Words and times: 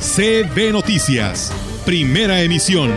CB 0.00 0.70
Noticias, 0.72 1.52
primera 1.84 2.40
emisión. 2.40 2.92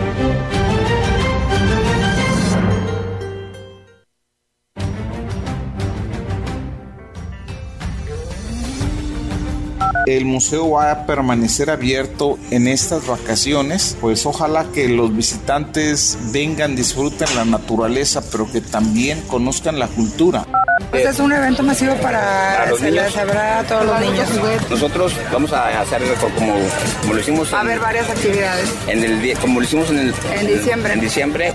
El 10.05 10.25
museo 10.25 10.69
va 10.69 10.91
a 10.91 11.05
permanecer 11.07 11.71
abierto 11.71 12.37
en 12.51 12.67
estas 12.67 13.07
vacaciones, 13.07 13.97
pues 13.99 14.27
ojalá 14.27 14.65
que 14.71 14.87
los 14.87 15.15
visitantes 15.15 16.19
vengan, 16.31 16.75
disfruten 16.75 17.29
la 17.35 17.45
naturaleza, 17.45 18.21
pero 18.31 18.51
que 18.51 18.61
también 18.61 19.21
conozcan 19.21 19.79
la 19.79 19.87
cultura. 19.87 20.45
Este 20.93 21.09
es 21.09 21.19
un 21.19 21.31
evento 21.31 21.63
masivo 21.63 21.95
para, 21.95 22.67
celebrar 22.77 23.59
a 23.59 23.63
todos 23.63 23.85
los 23.85 23.99
niños. 24.01 24.27
Nosotros 24.69 25.13
vamos 25.31 25.53
a 25.53 25.81
hacer 25.81 26.01
como, 26.19 26.53
como 27.01 27.13
lo 27.13 27.19
hicimos. 27.19 27.53
Va 27.53 27.59
a 27.59 27.61
haber 27.61 27.79
varias 27.79 28.09
actividades. 28.09 28.73
En 28.87 29.03
el, 29.03 29.37
como 29.39 29.59
lo 29.59 29.65
hicimos 29.65 29.89
en, 29.89 29.99
el, 29.99 30.13
en 30.39 30.47
diciembre. 30.47 30.93
En 30.93 31.01
diciembre. 31.01 31.53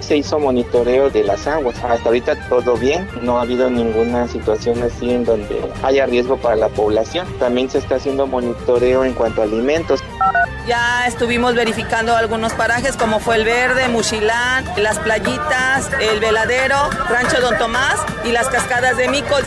Se 0.00 0.16
hizo 0.16 0.38
monitoreo 0.38 1.10
de 1.10 1.24
las 1.24 1.46
aguas. 1.46 1.76
Hasta 1.82 2.08
ahorita 2.08 2.48
todo 2.48 2.76
bien. 2.76 3.08
No 3.22 3.38
ha 3.38 3.42
habido 3.42 3.68
ninguna 3.68 4.28
situación 4.28 4.82
así 4.82 5.10
en 5.10 5.24
donde 5.24 5.60
haya 5.82 6.06
riesgo 6.06 6.36
para 6.36 6.56
la 6.56 6.68
población. 6.68 7.26
También 7.38 7.68
se 7.68 7.78
está 7.78 7.96
haciendo 7.96 8.26
monitoreo 8.26 9.04
en 9.04 9.14
cuanto 9.14 9.42
a 9.42 9.44
alimentos. 9.44 10.00
Ya 10.66 11.06
estuvimos 11.06 11.54
verificando 11.54 12.16
algunos 12.16 12.52
parajes 12.52 12.96
como 12.96 13.20
fue 13.20 13.36
el 13.36 13.44
Verde, 13.44 13.86
Muchilán, 13.88 14.64
las 14.76 14.98
playitas, 14.98 15.90
el 16.00 16.18
Veladero, 16.18 16.90
Rancho 17.08 17.40
Don 17.40 17.56
Tomás 17.56 18.00
y 18.24 18.32
las 18.32 18.48
cascadas 18.48 18.96
de 18.96 19.08
Micos. 19.08 19.44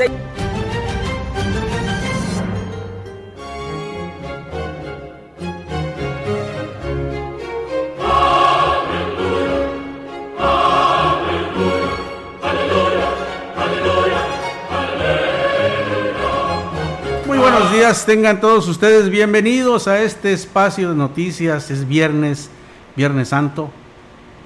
Días, 17.79 18.05
tengan 18.05 18.41
todos 18.41 18.67
ustedes 18.67 19.09
bienvenidos 19.09 19.87
a 19.87 20.01
este 20.01 20.33
espacio 20.33 20.89
de 20.89 20.95
noticias. 20.95 21.71
Es 21.71 21.87
viernes, 21.87 22.49
Viernes 22.97 23.29
Santo, 23.29 23.69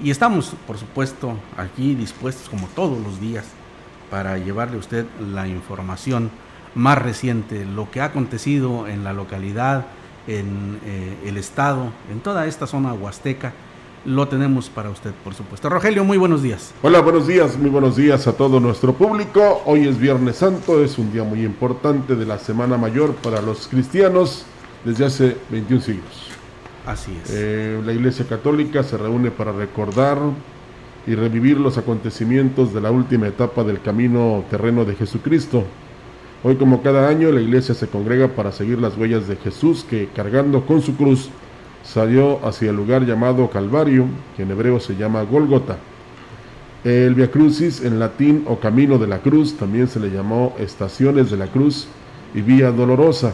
y 0.00 0.12
estamos, 0.12 0.52
por 0.68 0.78
supuesto, 0.78 1.34
aquí 1.56 1.96
dispuestos 1.96 2.48
como 2.48 2.68
todos 2.68 2.96
los 3.02 3.20
días 3.20 3.44
para 4.08 4.38
llevarle 4.38 4.76
a 4.76 4.78
usted 4.78 5.06
la 5.18 5.48
información 5.48 6.30
más 6.76 6.96
reciente, 6.96 7.64
lo 7.64 7.90
que 7.90 8.00
ha 8.00 8.04
acontecido 8.04 8.86
en 8.86 9.02
la 9.02 9.12
localidad, 9.12 9.86
en 10.28 10.78
eh, 10.84 11.16
el 11.24 11.36
estado, 11.36 11.90
en 12.12 12.20
toda 12.20 12.46
esta 12.46 12.68
zona 12.68 12.92
huasteca 12.92 13.52
lo 14.04 14.28
tenemos 14.28 14.68
para 14.68 14.90
usted, 14.90 15.12
por 15.22 15.34
supuesto. 15.34 15.68
Rogelio, 15.68 16.04
muy 16.04 16.18
buenos 16.18 16.42
días. 16.42 16.74
Hola, 16.82 17.00
buenos 17.00 17.26
días, 17.26 17.56
muy 17.58 17.70
buenos 17.70 17.96
días 17.96 18.26
a 18.26 18.34
todo 18.34 18.60
nuestro 18.60 18.92
público. 18.94 19.62
Hoy 19.64 19.88
es 19.88 19.98
Viernes 19.98 20.36
Santo, 20.36 20.82
es 20.82 20.98
un 20.98 21.12
día 21.12 21.24
muy 21.24 21.44
importante 21.44 22.14
de 22.14 22.26
la 22.26 22.38
Semana 22.38 22.76
Mayor 22.76 23.14
para 23.14 23.40
los 23.40 23.66
cristianos 23.66 24.44
desde 24.84 25.06
hace 25.06 25.36
21 25.50 25.82
siglos. 25.82 26.28
Así 26.86 27.18
es. 27.22 27.30
Eh, 27.32 27.80
la 27.84 27.92
Iglesia 27.92 28.26
Católica 28.28 28.82
se 28.82 28.98
reúne 28.98 29.30
para 29.30 29.52
recordar 29.52 30.18
y 31.06 31.14
revivir 31.14 31.58
los 31.58 31.78
acontecimientos 31.78 32.74
de 32.74 32.80
la 32.80 32.90
última 32.90 33.26
etapa 33.26 33.64
del 33.64 33.80
camino 33.80 34.44
terreno 34.50 34.84
de 34.84 34.94
Jesucristo. 34.94 35.64
Hoy, 36.42 36.56
como 36.56 36.82
cada 36.82 37.08
año, 37.08 37.30
la 37.30 37.40
Iglesia 37.40 37.74
se 37.74 37.88
congrega 37.88 38.28
para 38.28 38.52
seguir 38.52 38.78
las 38.78 38.98
huellas 38.98 39.26
de 39.28 39.36
Jesús 39.36 39.84
que, 39.88 40.08
cargando 40.14 40.66
con 40.66 40.82
su 40.82 40.94
cruz, 40.94 41.30
salió 41.84 42.44
hacia 42.46 42.70
el 42.70 42.76
lugar 42.76 43.04
llamado 43.04 43.48
Calvario, 43.50 44.06
que 44.36 44.42
en 44.42 44.50
hebreo 44.50 44.80
se 44.80 44.96
llama 44.96 45.22
Golgota. 45.22 45.78
El 46.82 47.14
Via 47.14 47.30
Crucis 47.30 47.82
en 47.82 47.98
latín 47.98 48.44
o 48.46 48.58
Camino 48.58 48.98
de 48.98 49.06
la 49.06 49.20
Cruz 49.20 49.56
también 49.56 49.88
se 49.88 50.00
le 50.00 50.10
llamó 50.10 50.54
Estaciones 50.58 51.30
de 51.30 51.36
la 51.36 51.46
Cruz 51.46 51.86
y 52.34 52.42
Vía 52.42 52.70
Dolorosa. 52.72 53.32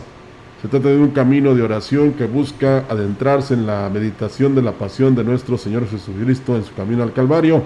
Se 0.62 0.68
trata 0.68 0.88
de 0.88 0.98
un 0.98 1.10
camino 1.10 1.54
de 1.54 1.62
oración 1.62 2.12
que 2.12 2.26
busca 2.26 2.84
adentrarse 2.88 3.54
en 3.54 3.66
la 3.66 3.90
meditación 3.92 4.54
de 4.54 4.62
la 4.62 4.72
pasión 4.72 5.14
de 5.14 5.24
nuestro 5.24 5.56
Señor 5.56 5.88
Jesucristo 5.88 6.54
en 6.54 6.64
su 6.64 6.74
camino 6.74 7.02
al 7.02 7.14
Calvario. 7.14 7.62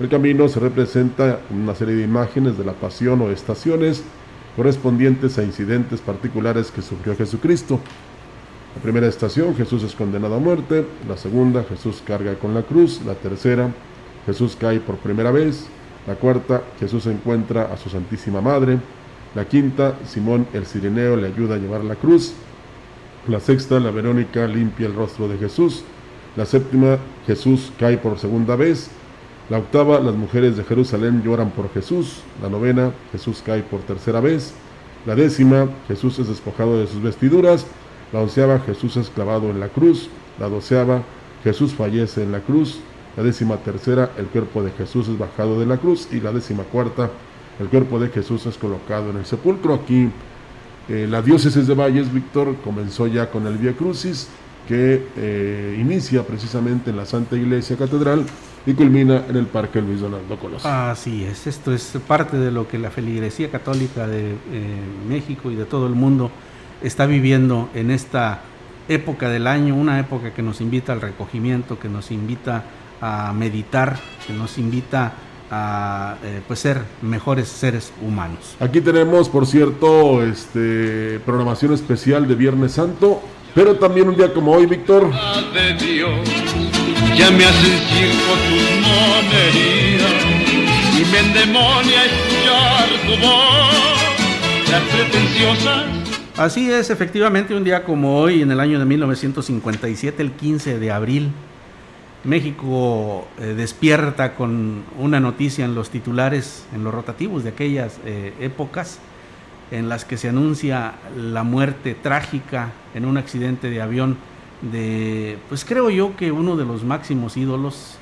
El 0.00 0.08
camino 0.08 0.48
se 0.48 0.58
representa 0.58 1.40
en 1.50 1.60
una 1.60 1.74
serie 1.74 1.94
de 1.94 2.02
imágenes 2.02 2.56
de 2.56 2.64
la 2.64 2.72
pasión 2.72 3.20
o 3.20 3.30
estaciones 3.30 4.02
correspondientes 4.56 5.38
a 5.38 5.42
incidentes 5.42 6.00
particulares 6.00 6.70
que 6.70 6.82
sufrió 6.82 7.14
Jesucristo. 7.14 7.78
La 8.74 8.82
primera 8.82 9.06
estación, 9.06 9.54
Jesús 9.54 9.84
es 9.84 9.94
condenado 9.94 10.34
a 10.34 10.40
muerte. 10.40 10.84
La 11.08 11.16
segunda, 11.16 11.62
Jesús 11.64 12.02
carga 12.04 12.34
con 12.34 12.54
la 12.54 12.62
cruz. 12.62 13.00
La 13.06 13.14
tercera, 13.14 13.70
Jesús 14.26 14.56
cae 14.58 14.80
por 14.80 14.96
primera 14.96 15.30
vez. 15.30 15.66
La 16.06 16.16
cuarta, 16.16 16.62
Jesús 16.80 17.06
encuentra 17.06 17.72
a 17.72 17.76
su 17.76 17.88
Santísima 17.88 18.40
Madre. 18.40 18.78
La 19.34 19.46
quinta, 19.46 19.94
Simón 20.04 20.46
el 20.52 20.66
Cirineo 20.66 21.16
le 21.16 21.28
ayuda 21.28 21.54
a 21.54 21.58
llevar 21.58 21.84
la 21.84 21.94
cruz. 21.94 22.34
La 23.28 23.38
sexta, 23.40 23.78
la 23.78 23.92
Verónica 23.92 24.46
limpia 24.46 24.86
el 24.86 24.94
rostro 24.94 25.28
de 25.28 25.38
Jesús. 25.38 25.84
La 26.36 26.44
séptima, 26.44 26.98
Jesús 27.26 27.72
cae 27.78 27.96
por 27.96 28.18
segunda 28.18 28.56
vez. 28.56 28.90
La 29.50 29.58
octava, 29.58 30.00
las 30.00 30.14
mujeres 30.14 30.56
de 30.56 30.64
Jerusalén 30.64 31.22
lloran 31.22 31.50
por 31.50 31.72
Jesús. 31.72 32.22
La 32.42 32.48
novena, 32.48 32.90
Jesús 33.12 33.40
cae 33.44 33.62
por 33.62 33.80
tercera 33.80 34.20
vez. 34.20 34.52
La 35.06 35.14
décima, 35.14 35.68
Jesús 35.86 36.18
es 36.18 36.26
despojado 36.26 36.80
de 36.80 36.88
sus 36.88 37.00
vestiduras. 37.00 37.66
La 38.14 38.20
onceava, 38.20 38.60
Jesús 38.60 38.96
es 38.96 39.10
clavado 39.10 39.50
en 39.50 39.58
la 39.58 39.66
cruz. 39.66 40.08
La 40.38 40.48
doceava, 40.48 41.02
Jesús 41.42 41.74
fallece 41.74 42.22
en 42.22 42.30
la 42.30 42.38
cruz. 42.38 42.78
La 43.16 43.24
décima 43.24 43.56
tercera, 43.56 44.12
el 44.16 44.26
cuerpo 44.26 44.62
de 44.62 44.70
Jesús 44.70 45.08
es 45.08 45.18
bajado 45.18 45.58
de 45.58 45.66
la 45.66 45.78
cruz. 45.78 46.06
Y 46.12 46.20
la 46.20 46.30
décima 46.30 46.62
cuarta, 46.62 47.10
el 47.58 47.66
cuerpo 47.66 47.98
de 47.98 48.10
Jesús 48.10 48.46
es 48.46 48.56
colocado 48.56 49.10
en 49.10 49.16
el 49.16 49.26
sepulcro. 49.26 49.74
Aquí 49.74 50.10
eh, 50.88 51.08
la 51.10 51.22
diócesis 51.22 51.66
de 51.66 51.74
Valles, 51.74 52.14
Víctor, 52.14 52.54
comenzó 52.62 53.08
ya 53.08 53.32
con 53.32 53.48
el 53.48 53.58
Via 53.58 53.72
Crucis, 53.72 54.28
que 54.68 55.08
eh, 55.16 55.76
inicia 55.80 56.22
precisamente 56.22 56.90
en 56.90 56.96
la 56.96 57.06
Santa 57.06 57.34
Iglesia 57.34 57.76
Catedral 57.76 58.24
y 58.64 58.74
culmina 58.74 59.24
en 59.28 59.34
el 59.34 59.46
Parque 59.46 59.82
Luis 59.82 60.00
Donaldo 60.00 60.38
Colosio. 60.38 60.70
Así 60.70 61.24
es, 61.24 61.48
esto 61.48 61.74
es 61.74 61.98
parte 62.06 62.36
de 62.36 62.52
lo 62.52 62.68
que 62.68 62.78
la 62.78 62.92
feligresía 62.92 63.50
católica 63.50 64.06
de 64.06 64.30
eh, 64.30 64.36
México 65.08 65.50
y 65.50 65.56
de 65.56 65.64
todo 65.64 65.88
el 65.88 65.94
mundo 65.94 66.30
está 66.82 67.06
viviendo 67.06 67.68
en 67.74 67.90
esta 67.90 68.40
época 68.88 69.28
del 69.28 69.46
año, 69.46 69.74
una 69.74 69.98
época 69.98 70.32
que 70.34 70.42
nos 70.42 70.60
invita 70.60 70.92
al 70.92 71.00
recogimiento, 71.00 71.78
que 71.78 71.88
nos 71.88 72.10
invita 72.10 72.64
a 73.00 73.32
meditar, 73.32 73.98
que 74.26 74.32
nos 74.32 74.58
invita 74.58 75.12
a 75.50 76.16
eh, 76.24 76.40
pues 76.46 76.60
ser 76.60 76.82
mejores 77.02 77.48
seres 77.48 77.92
humanos. 78.02 78.56
Aquí 78.60 78.80
tenemos, 78.80 79.28
por 79.28 79.46
cierto, 79.46 80.22
este 80.22 81.20
programación 81.24 81.74
especial 81.74 82.26
de 82.26 82.34
Viernes 82.34 82.72
Santo, 82.72 83.20
pero 83.54 83.76
también 83.76 84.08
un 84.08 84.16
día 84.16 84.32
como 84.32 84.52
hoy, 84.52 84.66
Víctor. 84.66 85.10
Ya 87.16 87.30
me 87.30 87.44
hacen 87.44 87.78
circo 87.88 88.34
tus 88.48 88.62
monerías 88.80 90.12
y 90.98 91.04
me 91.12 91.18
endemonia 91.20 92.04
escuchar 92.04 92.88
tu 93.06 93.26
voz, 93.26 94.70
las 94.70 94.82
pretenciosas 94.82 96.03
Así 96.36 96.68
es, 96.68 96.90
efectivamente, 96.90 97.54
un 97.54 97.62
día 97.62 97.84
como 97.84 98.18
hoy, 98.18 98.42
en 98.42 98.50
el 98.50 98.58
año 98.58 98.80
de 98.80 98.84
1957, 98.84 100.20
el 100.20 100.32
15 100.32 100.80
de 100.80 100.90
abril, 100.90 101.30
México 102.24 103.28
eh, 103.38 103.54
despierta 103.56 104.34
con 104.34 104.82
una 104.98 105.20
noticia 105.20 105.64
en 105.64 105.76
los 105.76 105.90
titulares, 105.90 106.66
en 106.74 106.82
los 106.82 106.92
rotativos 106.92 107.44
de 107.44 107.50
aquellas 107.50 108.00
eh, 108.04 108.34
épocas, 108.40 108.98
en 109.70 109.88
las 109.88 110.04
que 110.04 110.16
se 110.16 110.28
anuncia 110.28 110.94
la 111.16 111.44
muerte 111.44 111.94
trágica 111.94 112.72
en 112.96 113.04
un 113.04 113.16
accidente 113.16 113.70
de 113.70 113.80
avión 113.80 114.16
de, 114.60 115.38
pues 115.48 115.64
creo 115.64 115.88
yo 115.88 116.16
que 116.16 116.32
uno 116.32 116.56
de 116.56 116.64
los 116.64 116.82
máximos 116.82 117.36
ídolos, 117.36 117.96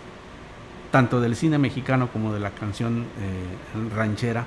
tanto 0.91 1.21
del 1.21 1.37
cine 1.37 1.59
mexicano 1.59 2.09
como 2.11 2.33
de 2.33 2.41
la 2.41 2.53
canción 2.53 3.05
eh, 3.21 3.95
ranchera, 3.95 4.47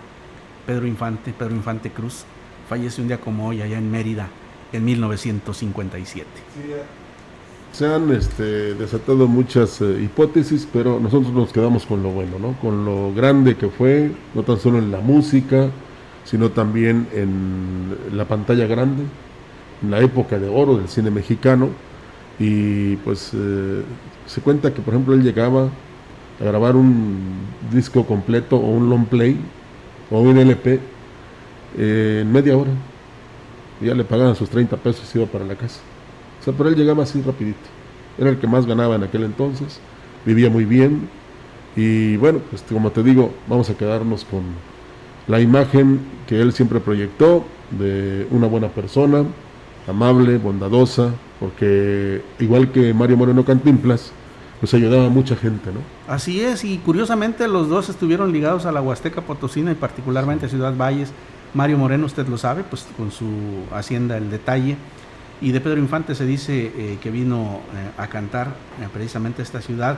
Pedro 0.65 0.87
Infante, 0.87 1.33
Pedro 1.37 1.53
Infante 1.53 1.91
Cruz 1.91 2.25
fallece 2.67 3.01
un 3.01 3.07
día 3.07 3.19
como 3.19 3.47
hoy 3.47 3.61
allá 3.61 3.77
en 3.77 3.89
Mérida, 3.91 4.27
en 4.71 4.85
1957. 4.85 6.27
Se 7.71 7.93
han 7.93 8.11
este, 8.13 8.73
desatado 8.75 9.27
muchas 9.27 9.81
eh, 9.81 10.01
hipótesis, 10.01 10.67
pero 10.71 10.99
nosotros 10.99 11.33
nos 11.33 11.51
quedamos 11.51 11.85
con 11.85 12.01
lo 12.03 12.09
bueno, 12.09 12.39
¿no? 12.39 12.53
con 12.61 12.85
lo 12.85 13.13
grande 13.13 13.55
que 13.55 13.67
fue, 13.67 14.11
no 14.33 14.43
tan 14.43 14.59
solo 14.59 14.79
en 14.79 14.91
la 14.91 14.99
música, 14.99 15.69
sino 16.23 16.51
también 16.51 17.07
en 17.13 17.95
la 18.13 18.25
pantalla 18.25 18.65
grande, 18.65 19.03
en 19.83 19.91
la 19.91 19.99
época 19.99 20.39
de 20.39 20.47
oro 20.47 20.77
del 20.77 20.87
cine 20.87 21.11
mexicano. 21.11 21.69
Y 22.39 22.95
pues 22.97 23.31
eh, 23.33 23.83
se 24.25 24.41
cuenta 24.41 24.73
que, 24.73 24.81
por 24.81 24.93
ejemplo, 24.93 25.13
él 25.13 25.23
llegaba 25.23 25.69
a 26.39 26.43
grabar 26.43 26.75
un 26.75 27.17
disco 27.71 28.05
completo 28.05 28.57
o 28.57 28.69
un 28.69 28.89
long 28.89 29.05
play 29.05 29.37
o 30.11 30.19
un 30.19 30.37
LP 30.37 30.79
en 31.77 32.31
media 32.31 32.57
hora. 32.57 32.71
ya 33.81 33.93
le 33.93 34.03
pagaban 34.03 34.35
sus 34.35 34.49
30 34.49 34.77
pesos 34.77 35.13
y 35.13 35.19
iba 35.19 35.27
para 35.27 35.45
la 35.45 35.55
casa. 35.55 35.79
O 36.41 36.43
sea, 36.43 36.53
pero 36.53 36.69
él 36.69 36.75
llegaba 36.75 37.03
así 37.03 37.21
rapidito. 37.21 37.57
Era 38.17 38.29
el 38.29 38.37
que 38.37 38.47
más 38.47 38.65
ganaba 38.65 38.95
en 38.95 39.03
aquel 39.03 39.23
entonces. 39.23 39.79
Vivía 40.25 40.49
muy 40.49 40.65
bien. 40.65 41.09
Y 41.75 42.15
bueno, 42.17 42.39
pues 42.49 42.63
como 42.63 42.91
te 42.91 43.03
digo, 43.03 43.33
vamos 43.47 43.69
a 43.69 43.75
quedarnos 43.75 44.23
con 44.25 44.43
la 45.27 45.41
imagen 45.41 45.99
que 46.27 46.41
él 46.41 46.53
siempre 46.53 46.79
proyectó 46.79 47.45
de 47.71 48.27
una 48.31 48.47
buena 48.47 48.69
persona, 48.69 49.23
amable, 49.87 50.37
bondadosa, 50.37 51.11
porque 51.39 52.21
igual 52.39 52.71
que 52.71 52.93
Mario 52.93 53.17
Moreno 53.17 53.43
Cantinflas, 53.43 54.11
pues 54.59 54.73
ayudaba 54.73 55.07
a 55.07 55.09
mucha 55.09 55.35
gente, 55.35 55.71
¿no? 55.71 55.79
Así 56.07 56.41
es, 56.41 56.63
y 56.63 56.77
curiosamente 56.77 57.47
los 57.47 57.67
dos 57.67 57.89
estuvieron 57.89 58.31
ligados 58.31 58.65
a 58.65 58.71
la 58.71 58.81
Huasteca 58.81 59.21
Potosina 59.21 59.71
y 59.71 59.75
particularmente 59.75 60.45
a 60.45 60.49
Ciudad 60.49 60.75
Valles. 60.75 61.11
Mario 61.55 61.77
Moreno, 61.77 62.05
usted 62.05 62.27
lo 62.27 62.37
sabe, 62.37 62.63
pues 62.69 62.85
con 62.97 63.11
su 63.11 63.63
hacienda 63.73 64.17
El 64.17 64.29
Detalle. 64.29 64.75
Y 65.41 65.51
de 65.51 65.61
Pedro 65.61 65.79
Infante 65.79 66.13
se 66.13 66.25
dice 66.25 66.71
eh, 66.75 66.97
que 67.01 67.11
vino 67.11 67.61
eh, 67.73 67.91
a 68.01 68.07
cantar 68.07 68.47
eh, 68.47 68.87
precisamente 68.93 69.41
esta 69.41 69.61
ciudad 69.61 69.97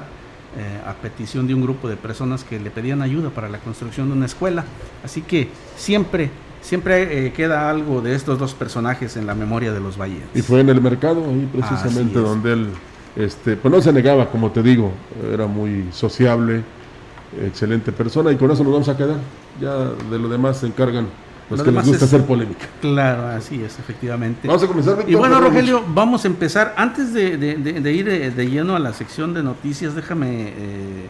a 0.88 0.94
petición 0.94 1.45
de 1.45 1.54
un 1.54 1.62
grupo 1.62 1.88
de 1.88 1.98
personas 1.98 2.44
que 2.44 2.59
le 2.59 2.71
pedían 2.71 3.04
ayuda 3.04 3.30
para 3.30 3.48
la 3.48 3.59
construcción 3.59 4.07
de 4.07 4.13
una 4.13 4.25
escuela. 4.25 4.63
Así 5.04 5.21
que 5.21 5.50
siempre 5.75 6.31
siempre 6.62 7.31
queda 7.33 7.69
algo 7.69 8.01
de 8.01 8.15
estos 8.15 8.39
dos 8.39 8.56
personajes 8.56 9.18
en 9.18 9.27
la 9.27 9.36
memoria 9.36 9.71
de 9.71 9.80
los 9.80 10.00
valles. 10.00 10.24
Y 10.33 10.42
fue 10.42 10.62
en 10.62 10.69
el 10.69 10.81
mercado, 10.81 11.24
ahí 11.30 11.48
precisamente 11.51 12.18
donde 12.18 12.54
él 12.54 12.68
este, 13.15 13.56
pues 13.56 13.71
no 13.71 13.81
se 13.81 13.94
negaba, 13.94 14.31
como 14.31 14.50
te 14.50 14.63
digo, 14.63 14.92
era 15.31 15.45
muy 15.45 15.89
sociable, 15.92 16.63
excelente 17.45 17.92
persona 17.92 18.31
y 18.31 18.38
con 18.38 18.50
eso 18.50 18.63
nos 18.63 18.74
vamos 18.74 18.89
a 18.89 18.98
quedar. 18.98 19.18
Ya 19.62 19.75
de 20.09 20.18
lo 20.18 20.27
demás 20.27 20.57
se 20.57 20.65
encargan 20.65 21.07
los 21.50 21.64
que 21.64 21.72
les 21.72 21.86
gusta 21.86 22.06
hacer 22.06 22.26
polémica. 22.26 22.68
Claro, 22.82 23.28
así 23.28 23.62
es, 23.64 23.80
efectivamente. 23.80 24.48
Vamos 24.48 24.64
a 24.64 24.68
comenzar. 24.68 25.06
y 25.08 25.16
bueno, 25.16 25.40
Rogelio, 25.40 25.84
vamos 25.88 26.26
a 26.26 26.28
empezar. 26.28 26.74
Antes 26.78 27.14
de, 27.14 27.32
ir 27.94 28.10
eh, 28.10 28.32
de, 28.32 28.50
lleno 28.50 28.76
a 28.76 28.80
la 28.80 28.94
sección 28.94 29.34
de 29.34 29.44
noticias, 29.44 29.96
déjame 29.96 30.50
eh, 30.50 31.10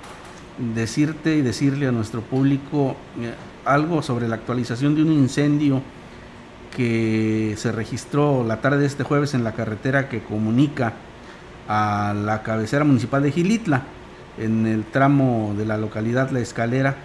decirte 0.76 1.36
y 1.36 1.42
decirle 1.42 1.88
a 1.88 1.92
nuestro 1.92 2.22
público 2.22 2.96
eh, 3.20 3.34
algo 3.66 4.02
sobre 4.02 4.28
la 4.28 4.36
actualización 4.36 4.96
de 4.96 5.02
un 5.02 5.12
incendio 5.12 5.82
que 6.76 7.56
se 7.58 7.72
registró 7.72 8.44
la 8.44 8.62
tarde 8.62 8.80
de 8.80 8.86
este 8.86 9.04
jueves 9.04 9.34
en 9.34 9.44
la 9.44 9.54
carretera 9.54 10.10
que 10.10 10.22
comunica 10.22 10.94
a 11.68 12.14
la 12.16 12.44
cabecera 12.44 12.84
municipal 12.84 13.24
de 13.24 13.32
Gilitla, 13.32 13.84
en 14.38 14.68
el 14.68 14.84
tramo 14.84 15.56
de 15.58 15.66
la 15.66 15.78
localidad 15.78 16.30
La 16.30 16.40
Escalera. 16.40 16.96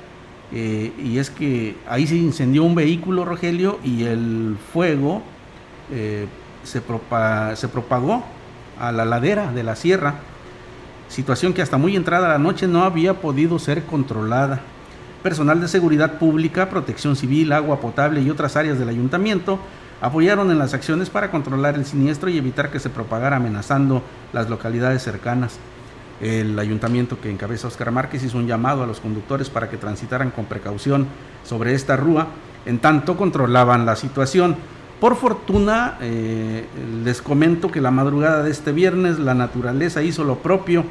Eh, 0.55 0.93
y 1.03 1.19
es 1.19 1.31
que 1.31 1.77
ahí 1.89 2.07
se 2.07 2.17
incendió 2.17 2.63
un 2.65 2.75
vehículo, 2.75 3.25
Rogelio, 3.25 3.79
y 3.83 4.05
el 4.05 4.57
fuego 4.73 5.23
eh, 5.91 6.27
se, 6.63 6.83
se 7.57 7.69
propagó 7.69 8.23
a 8.79 8.93
la 8.93 9.05
ladera 9.05 9.53
de 9.53 9.63
la 9.63 9.77
sierra, 9.77 10.17
situación 11.09 11.53
que 11.53 11.63
hasta 11.63 11.79
muy 11.79 11.97
entrada 11.97 12.29
la 12.29 12.39
noche 12.39 12.67
no 12.67 12.85
había 12.85 13.21
podido 13.21 13.59
ser 13.59 13.85
controlada. 13.85 14.61
Personal 15.23 15.61
de 15.61 15.69
seguridad 15.69 16.19
pública, 16.19 16.69
protección 16.69 17.17
civil, 17.17 17.53
agua 17.53 17.81
potable 17.81 18.21
y 18.21 18.29
otras 18.29 18.57
áreas 18.57 18.79
del 18.79 18.89
ayuntamiento 18.89 19.59
apoyaron 20.01 20.51
en 20.51 20.59
las 20.59 20.75
acciones 20.75 21.11
para 21.11 21.31
controlar 21.31 21.77
el 21.77 21.87
siniestro 21.87 22.29
y 22.29 22.37
evitar 22.37 22.71
que 22.71 22.81
se 22.81 22.91
propagara 22.91 23.37
amenazando 23.37 24.03
las 24.33 24.51
localidades 24.51 25.03
cercanas. 25.03 25.59
El 26.23 26.57
ayuntamiento 26.57 27.21
que 27.21 27.31
encabeza 27.31 27.67
Oscar 27.67 27.91
Márquez 27.91 28.23
hizo 28.23 28.39
un 28.39 28.47
llamado 28.47 28.85
a 28.85 28.87
los 28.87 29.01
conductores 29.01 29.51
para 29.51 29.69
que 29.69 29.77
transitaran 29.77 30.31
con 30.31 30.45
precaución 30.45 31.09
sobre 31.43 31.75
esta 31.75 31.97
rúa, 31.97 32.29
en 32.65 32.79
tanto 32.79 33.17
controlaban 33.17 33.85
la 33.85 33.97
situación. 33.97 34.55
Por 35.01 35.17
fortuna, 35.17 35.99
eh, 36.01 36.65
les 37.03 37.21
comento 37.21 37.73
que 37.73 37.81
la 37.81 37.91
madrugada 37.91 38.45
de 38.45 38.53
este 38.53 38.71
viernes 38.71 39.19
la 39.19 39.35
naturaleza 39.35 40.01
hizo 40.05 40.23
lo 40.23 40.39
propio 40.39 40.85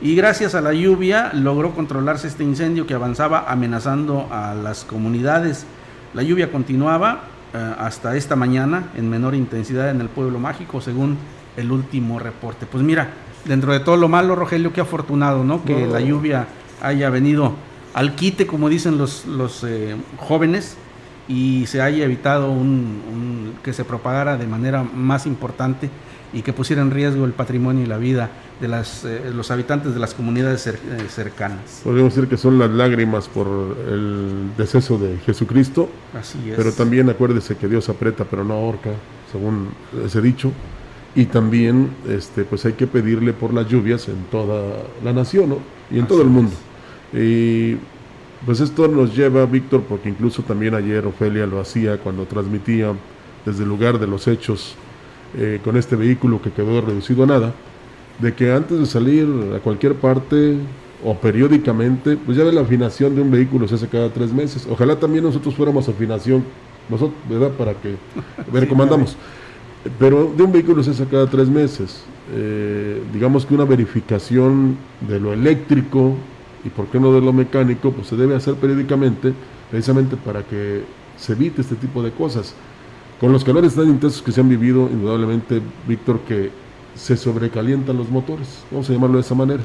y 0.00 0.14
gracias 0.14 0.54
a 0.54 0.60
la 0.60 0.72
lluvia 0.72 1.32
logró 1.34 1.74
controlarse 1.74 2.28
este 2.28 2.44
incendio 2.44 2.86
que 2.86 2.94
avanzaba 2.94 3.46
amenazando 3.48 4.28
a 4.30 4.54
las 4.54 4.84
comunidades. 4.84 5.66
La 6.14 6.22
lluvia 6.22 6.52
continuaba 6.52 7.22
eh, 7.52 7.74
hasta 7.78 8.16
esta 8.16 8.36
mañana 8.36 8.90
en 8.94 9.10
menor 9.10 9.34
intensidad 9.34 9.90
en 9.90 10.00
el 10.00 10.08
pueblo 10.08 10.38
mágico, 10.38 10.80
según 10.80 11.18
el 11.56 11.72
último 11.72 12.20
reporte. 12.20 12.66
Pues 12.66 12.84
mira, 12.84 13.08
dentro 13.44 13.72
de 13.72 13.80
todo 13.80 13.96
lo 13.96 14.08
malo, 14.08 14.34
Rogelio, 14.34 14.72
qué 14.72 14.80
afortunado, 14.80 15.44
¿no? 15.44 15.64
Que 15.64 15.86
la 15.86 16.00
lluvia 16.00 16.46
haya 16.80 17.10
venido 17.10 17.54
al 17.94 18.14
quite, 18.14 18.46
como 18.46 18.68
dicen 18.68 18.98
los, 18.98 19.26
los 19.26 19.64
eh, 19.64 19.96
jóvenes, 20.18 20.76
y 21.28 21.66
se 21.66 21.80
haya 21.80 22.04
evitado 22.04 22.50
un, 22.50 23.54
que 23.62 23.72
se 23.72 23.84
propagara 23.84 24.36
de 24.36 24.46
manera 24.46 24.82
más 24.82 25.26
importante 25.26 25.88
y 26.32 26.42
que 26.42 26.52
pusiera 26.52 26.82
en 26.82 26.90
riesgo 26.90 27.24
el 27.24 27.32
patrimonio 27.32 27.84
y 27.84 27.86
la 27.86 27.98
vida 27.98 28.30
de 28.60 28.68
las, 28.68 29.04
eh, 29.04 29.30
los 29.32 29.50
habitantes 29.50 29.92
de 29.92 30.00
las 30.00 30.14
comunidades 30.14 30.66
eh, 30.66 30.74
cercanas. 31.08 31.82
Podríamos 31.84 32.14
decir 32.14 32.28
que 32.28 32.36
son 32.36 32.58
las 32.58 32.70
lágrimas 32.70 33.28
por 33.28 33.46
el 33.86 34.50
deceso 34.56 34.98
de 34.98 35.18
Jesucristo. 35.18 35.88
Así 36.18 36.50
es. 36.50 36.56
Pero 36.56 36.72
también 36.72 37.10
acuérdese 37.10 37.56
que 37.56 37.68
Dios 37.68 37.88
aprieta 37.88 38.24
pero 38.24 38.44
no 38.44 38.54
ahorca, 38.54 38.90
según 39.30 39.68
ese 40.04 40.20
dicho. 40.22 40.52
Y 41.14 41.26
también 41.26 41.90
este, 42.08 42.44
pues 42.44 42.64
hay 42.64 42.72
que 42.72 42.86
pedirle 42.86 43.32
por 43.32 43.52
las 43.52 43.68
lluvias 43.68 44.08
en 44.08 44.24
toda 44.30 44.82
la 45.04 45.12
nación 45.12 45.56
y 45.90 45.98
en 45.98 46.06
todo 46.06 46.22
el 46.22 46.28
mundo. 46.28 46.52
Y 47.12 47.76
pues 48.46 48.60
esto 48.60 48.88
nos 48.88 49.14
lleva, 49.14 49.44
Víctor, 49.44 49.82
porque 49.88 50.08
incluso 50.08 50.42
también 50.42 50.74
ayer 50.74 51.06
Ofelia 51.06 51.46
lo 51.46 51.60
hacía 51.60 51.98
cuando 51.98 52.24
transmitía 52.24 52.94
desde 53.44 53.62
el 53.62 53.68
lugar 53.68 53.98
de 53.98 54.06
los 54.06 54.26
hechos 54.26 54.74
eh, 55.36 55.60
con 55.62 55.76
este 55.76 55.96
vehículo 55.96 56.40
que 56.40 56.50
quedó 56.50 56.80
reducido 56.80 57.24
a 57.24 57.26
nada 57.26 57.54
de 58.18 58.34
que 58.34 58.52
antes 58.52 58.78
de 58.78 58.86
salir 58.86 59.26
a 59.54 59.58
cualquier 59.58 59.94
parte 59.94 60.56
o 61.04 61.14
periódicamente, 61.14 62.16
pues 62.16 62.36
ya 62.36 62.44
ve 62.44 62.52
la 62.52 62.60
afinación 62.60 63.14
de 63.16 63.22
un 63.22 63.30
vehículo 63.30 63.66
se 63.66 63.74
hace 63.74 63.88
cada 63.88 64.10
tres 64.10 64.32
meses. 64.32 64.66
Ojalá 64.70 64.96
también 64.96 65.24
nosotros 65.24 65.54
fuéramos 65.54 65.88
afinación, 65.88 66.44
nosotros, 66.88 67.16
¿verdad? 67.28 67.50
Para 67.50 67.74
que 67.74 67.96
ver 68.52 68.68
cómo 68.68 68.84
andamos. 68.84 69.16
Pero 69.98 70.32
de 70.36 70.42
un 70.42 70.52
vehículo 70.52 70.82
se 70.82 70.90
hace 70.90 71.06
cada 71.06 71.28
tres 71.28 71.48
meses. 71.48 72.04
Eh, 72.32 73.02
digamos 73.12 73.44
que 73.44 73.54
una 73.54 73.64
verificación 73.64 74.76
de 75.00 75.18
lo 75.18 75.32
eléctrico 75.32 76.14
y 76.64 76.68
por 76.68 76.86
qué 76.86 77.00
no 77.00 77.12
de 77.12 77.20
lo 77.20 77.32
mecánico, 77.32 77.90
pues 77.90 78.06
se 78.06 78.16
debe 78.16 78.36
hacer 78.36 78.54
periódicamente, 78.54 79.32
precisamente 79.70 80.16
para 80.16 80.42
que 80.44 80.82
se 81.16 81.32
evite 81.32 81.60
este 81.60 81.74
tipo 81.74 82.02
de 82.02 82.12
cosas. 82.12 82.54
Con 83.20 83.32
los 83.32 83.44
calores 83.44 83.74
tan 83.74 83.88
intensos 83.88 84.22
que 84.22 84.32
se 84.32 84.40
han 84.40 84.48
vivido, 84.48 84.88
indudablemente, 84.90 85.60
Víctor, 85.86 86.20
que 86.20 86.50
se 86.94 87.16
sobrecalientan 87.16 87.96
los 87.96 88.10
motores, 88.10 88.64
vamos 88.70 88.88
a 88.88 88.92
llamarlo 88.92 89.16
de 89.16 89.22
esa 89.22 89.34
manera. 89.34 89.62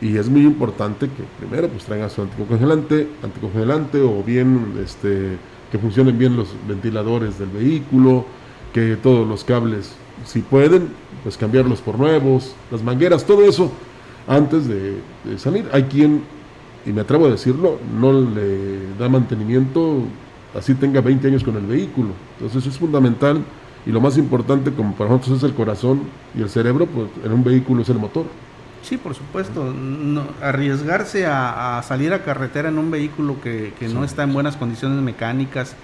Y 0.00 0.16
es 0.16 0.28
muy 0.28 0.42
importante 0.42 1.06
que 1.06 1.22
primero 1.38 1.68
pues 1.68 1.84
traigan 1.84 2.10
su 2.10 2.22
anticongelante, 2.22 3.08
anticongelante 3.22 4.00
o 4.00 4.22
bien 4.22 4.72
este, 4.82 5.36
que 5.70 5.78
funcionen 5.78 6.18
bien 6.18 6.36
los 6.36 6.48
ventiladores 6.66 7.38
del 7.38 7.50
vehículo, 7.50 8.26
que 8.72 8.96
todos 8.96 9.26
los 9.26 9.44
cables, 9.44 9.92
si 10.24 10.40
pueden, 10.40 10.88
pues 11.22 11.36
cambiarlos 11.36 11.80
por 11.80 11.98
nuevos, 11.98 12.54
las 12.70 12.82
mangueras, 12.82 13.24
todo 13.24 13.44
eso 13.44 13.70
antes 14.26 14.66
de, 14.68 14.96
de 15.24 15.38
salir. 15.38 15.68
Hay 15.72 15.84
quien, 15.84 16.22
y 16.86 16.92
me 16.92 17.02
atrevo 17.02 17.26
a 17.26 17.30
decirlo, 17.30 17.78
no 17.98 18.12
le 18.12 18.94
da 18.98 19.08
mantenimiento, 19.08 20.02
así 20.58 20.74
tenga 20.74 21.00
20 21.00 21.28
años 21.28 21.44
con 21.44 21.56
el 21.56 21.66
vehículo. 21.66 22.10
Entonces 22.38 22.72
es 22.72 22.78
fundamental 22.78 23.42
y 23.84 23.90
lo 23.90 24.00
más 24.00 24.16
importante, 24.16 24.72
como 24.72 24.94
para 24.94 25.10
nosotros 25.10 25.38
es 25.38 25.44
el 25.44 25.54
corazón 25.54 26.02
y 26.36 26.42
el 26.42 26.48
cerebro, 26.48 26.86
pues 26.86 27.08
en 27.24 27.32
un 27.32 27.42
vehículo 27.42 27.82
es 27.82 27.88
el 27.88 27.98
motor. 27.98 28.26
Sí, 28.82 28.96
por 28.96 29.14
supuesto. 29.14 29.72
arriesgarse 30.40 31.26
a, 31.26 31.80
salir 31.86 32.12
a 32.12 32.22
carretera 32.22 32.68
en 32.68 32.78
un 32.78 32.90
vehículo 32.90 33.40
que, 33.40 33.72
no 33.92 34.04
está 34.04 34.24
en 34.24 34.32
buenas 34.32 34.56
condiciones 34.56 35.00
mecánicas 35.02 35.76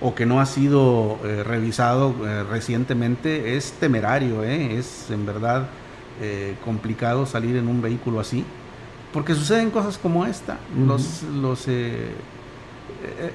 o 0.00 0.14
que 0.14 0.26
no 0.26 0.40
ha 0.40 0.46
sido 0.46 1.18
eh, 1.24 1.42
revisado 1.42 2.14
eh, 2.24 2.44
recientemente 2.44 3.56
es 3.56 3.72
temerario, 3.72 4.44
¿eh? 4.44 4.78
es 4.78 5.10
en 5.10 5.26
verdad 5.26 5.68
complicado 6.64 7.26
salir 7.26 7.54
en 7.54 7.68
un 7.68 7.80
vehículo 7.80 8.18
así, 8.18 8.44
porque 9.12 9.36
suceden 9.36 9.70
cosas 9.70 9.98
como 9.98 10.26
esta. 10.26 10.58
Los, 10.76 11.22
los 11.22 11.68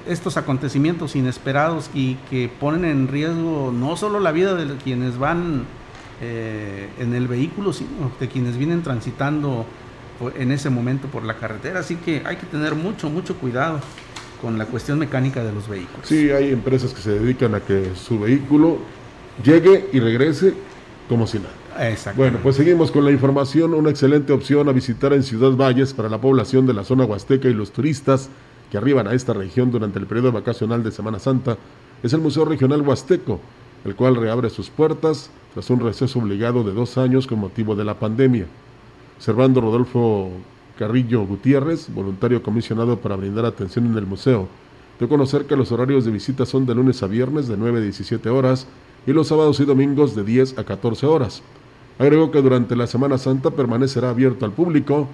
estos 0.06 0.36
acontecimientos 0.36 1.16
inesperados 1.16 1.88
y 1.94 2.16
que 2.28 2.50
ponen 2.60 2.84
en 2.84 3.08
riesgo 3.08 3.72
no 3.74 3.96
solo 3.96 4.20
la 4.20 4.32
vida 4.32 4.54
de 4.54 4.76
quienes 4.76 5.16
van 5.16 5.64
en 6.20 7.14
el 7.14 7.26
vehículo, 7.26 7.72
sino 7.72 8.12
de 8.20 8.28
quienes 8.28 8.58
vienen 8.58 8.82
transitando 8.82 9.64
en 10.36 10.52
ese 10.52 10.68
momento 10.68 11.08
por 11.08 11.24
la 11.24 11.38
carretera. 11.38 11.80
Así 11.80 11.96
que 11.96 12.22
hay 12.26 12.36
que 12.36 12.44
tener 12.44 12.74
mucho, 12.74 13.08
mucho 13.08 13.34
cuidado 13.38 13.80
con 14.44 14.58
la 14.58 14.66
cuestión 14.66 14.98
mecánica 14.98 15.42
de 15.42 15.54
los 15.54 15.66
vehículos. 15.66 16.06
Sí, 16.06 16.30
hay 16.30 16.52
empresas 16.52 16.92
que 16.92 17.00
se 17.00 17.18
dedican 17.18 17.54
a 17.54 17.60
que 17.60 17.92
su 17.94 18.20
vehículo 18.20 18.76
llegue 19.42 19.88
y 19.90 20.00
regrese 20.00 20.52
como 21.08 21.26
si 21.26 21.38
nada. 21.38 22.12
Bueno, 22.14 22.38
pues 22.42 22.56
seguimos 22.56 22.90
con 22.90 23.06
la 23.06 23.10
información. 23.10 23.72
Una 23.72 23.88
excelente 23.88 24.34
opción 24.34 24.68
a 24.68 24.72
visitar 24.72 25.14
en 25.14 25.22
Ciudad 25.22 25.52
Valles 25.52 25.94
para 25.94 26.10
la 26.10 26.20
población 26.20 26.66
de 26.66 26.74
la 26.74 26.84
zona 26.84 27.06
huasteca 27.06 27.48
y 27.48 27.54
los 27.54 27.72
turistas 27.72 28.28
que 28.70 28.76
arriban 28.76 29.08
a 29.08 29.14
esta 29.14 29.32
región 29.32 29.70
durante 29.70 29.98
el 29.98 30.06
periodo 30.06 30.30
vacacional 30.30 30.84
de 30.84 30.92
Semana 30.92 31.18
Santa 31.18 31.56
es 32.02 32.12
el 32.12 32.20
Museo 32.20 32.44
Regional 32.44 32.82
Huasteco, 32.82 33.40
el 33.86 33.96
cual 33.96 34.14
reabre 34.14 34.50
sus 34.50 34.68
puertas 34.68 35.30
tras 35.54 35.70
un 35.70 35.80
receso 35.80 36.18
obligado 36.18 36.64
de 36.64 36.72
dos 36.72 36.98
años 36.98 37.26
con 37.26 37.38
motivo 37.38 37.74
de 37.74 37.84
la 37.84 37.98
pandemia. 37.98 38.44
Servando 39.18 39.62
Rodolfo 39.62 40.30
Carrillo 40.78 41.24
Gutiérrez, 41.24 41.92
voluntario 41.94 42.42
comisionado 42.42 42.98
para 42.98 43.16
brindar 43.16 43.44
atención 43.44 43.86
en 43.86 43.96
el 43.96 44.06
museo, 44.06 44.48
de 44.98 45.08
conocer 45.08 45.46
que 45.46 45.56
los 45.56 45.72
horarios 45.72 46.04
de 46.04 46.10
visita 46.10 46.46
son 46.46 46.66
de 46.66 46.74
lunes 46.74 47.02
a 47.02 47.06
viernes 47.06 47.48
de 47.48 47.56
9 47.56 47.78
a 47.78 47.82
17 47.82 48.28
horas 48.28 48.66
y 49.06 49.12
los 49.12 49.28
sábados 49.28 49.60
y 49.60 49.64
domingos 49.64 50.14
de 50.14 50.24
10 50.24 50.58
a 50.58 50.64
14 50.64 51.06
horas. 51.06 51.42
Agregó 51.98 52.30
que 52.30 52.42
durante 52.42 52.76
la 52.76 52.86
Semana 52.86 53.18
Santa 53.18 53.50
permanecerá 53.50 54.10
abierto 54.10 54.44
al 54.44 54.52
público, 54.52 55.08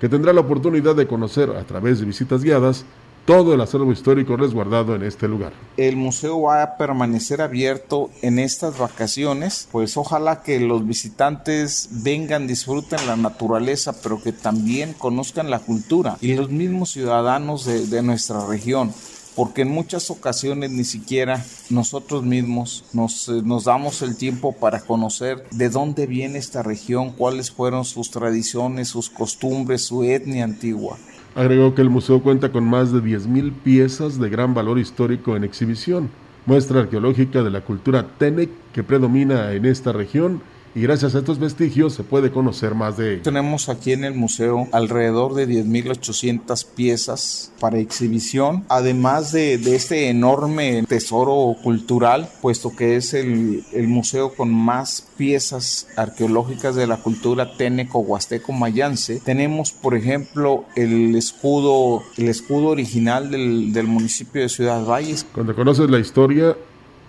que 0.00 0.08
tendrá 0.08 0.32
la 0.32 0.42
oportunidad 0.42 0.94
de 0.94 1.06
conocer 1.06 1.50
a 1.50 1.64
través 1.64 2.00
de 2.00 2.06
visitas 2.06 2.42
guiadas 2.42 2.84
todo 3.28 3.52
el 3.52 3.60
acervo 3.60 3.92
histórico 3.92 4.38
resguardado 4.38 4.94
en 4.94 5.02
este 5.02 5.28
lugar. 5.28 5.52
El 5.76 5.96
museo 5.96 6.40
va 6.40 6.62
a 6.62 6.78
permanecer 6.78 7.42
abierto 7.42 8.08
en 8.22 8.38
estas 8.38 8.78
vacaciones, 8.78 9.68
pues 9.70 9.98
ojalá 9.98 10.42
que 10.42 10.58
los 10.60 10.86
visitantes 10.86 11.90
vengan, 11.90 12.46
disfruten 12.46 13.06
la 13.06 13.16
naturaleza, 13.16 14.00
pero 14.02 14.22
que 14.22 14.32
también 14.32 14.94
conozcan 14.94 15.50
la 15.50 15.58
cultura 15.58 16.16
y 16.22 16.36
los 16.36 16.48
mismos 16.48 16.92
ciudadanos 16.92 17.66
de, 17.66 18.02
nuestra 18.02 18.46
región 18.46 18.94
porque 19.36 19.62
en 19.62 19.68
muchas 19.68 20.10
ocasiones 20.10 20.70
ni 20.70 20.84
siquiera 20.84 21.44
nosotros 21.68 22.24
mismos 22.24 22.84
eh, 22.94 23.42
nos, 23.44 23.64
damos 23.64 24.00
el 24.00 24.16
tiempo 24.16 24.52
para 24.52 24.80
conocer 24.80 25.44
de 25.50 25.68
dónde 25.68 26.06
viene 26.06 26.38
esta 26.38 26.62
región, 26.62 27.10
cuáles 27.10 27.50
fueron 27.50 27.84
sus 27.84 28.10
tradiciones, 28.10 28.88
sus 28.88 29.10
costumbres, 29.10 29.82
su 29.82 30.02
etnia 30.02 30.44
antigua. 30.44 30.96
Agregó 31.38 31.72
que 31.72 31.82
el 31.82 31.88
museo 31.88 32.20
cuenta 32.20 32.50
con 32.50 32.64
más 32.64 32.90
de 32.92 32.98
10.000 32.98 33.52
piezas 33.62 34.18
de 34.18 34.28
gran 34.28 34.54
valor 34.54 34.76
histórico 34.76 35.36
en 35.36 35.44
exhibición, 35.44 36.10
muestra 36.46 36.80
arqueológica 36.80 37.44
de 37.44 37.50
la 37.50 37.60
cultura 37.60 38.04
Tenec 38.18 38.50
que 38.72 38.82
predomina 38.82 39.52
en 39.52 39.64
esta 39.64 39.92
región 39.92 40.42
y 40.74 40.82
gracias 40.82 41.14
a 41.14 41.18
estos 41.18 41.38
vestigios 41.38 41.94
se 41.94 42.04
puede 42.04 42.30
conocer 42.30 42.74
más 42.74 42.96
de 42.96 43.14
ellos. 43.14 43.22
Tenemos 43.22 43.68
aquí 43.68 43.92
en 43.92 44.04
el 44.04 44.14
museo 44.14 44.68
alrededor 44.72 45.34
de 45.34 45.48
10.800 45.48 46.66
piezas 46.74 47.52
para 47.60 47.78
exhibición, 47.78 48.64
además 48.68 49.32
de, 49.32 49.54
este 49.54 50.08
enorme 50.08 50.84
tesoro 50.88 51.54
cultural, 51.62 52.28
puesto 52.40 52.74
que 52.74 52.96
es 52.96 53.14
el, 53.14 53.64
museo 53.86 54.34
con 54.34 54.52
más 54.52 55.06
piezas 55.16 55.88
arqueológicas 55.96 56.74
de 56.74 56.86
la 56.86 56.98
cultura 56.98 57.56
teneco, 57.56 58.00
huasteco, 58.00 58.52
mayance. 58.52 59.20
Tenemos, 59.24 59.72
por 59.72 59.94
ejemplo, 59.94 60.64
el 60.76 61.14
escudo, 61.16 62.02
el 62.16 62.28
escudo 62.28 62.68
original 62.68 63.30
del, 63.30 63.72
del 63.72 63.86
municipio 63.86 64.42
de 64.42 64.48
Ciudad 64.48 64.84
Valles. 64.84 65.26
Cuando 65.32 65.54
conoces 65.54 65.90
la 65.90 65.98
historia, 65.98 66.56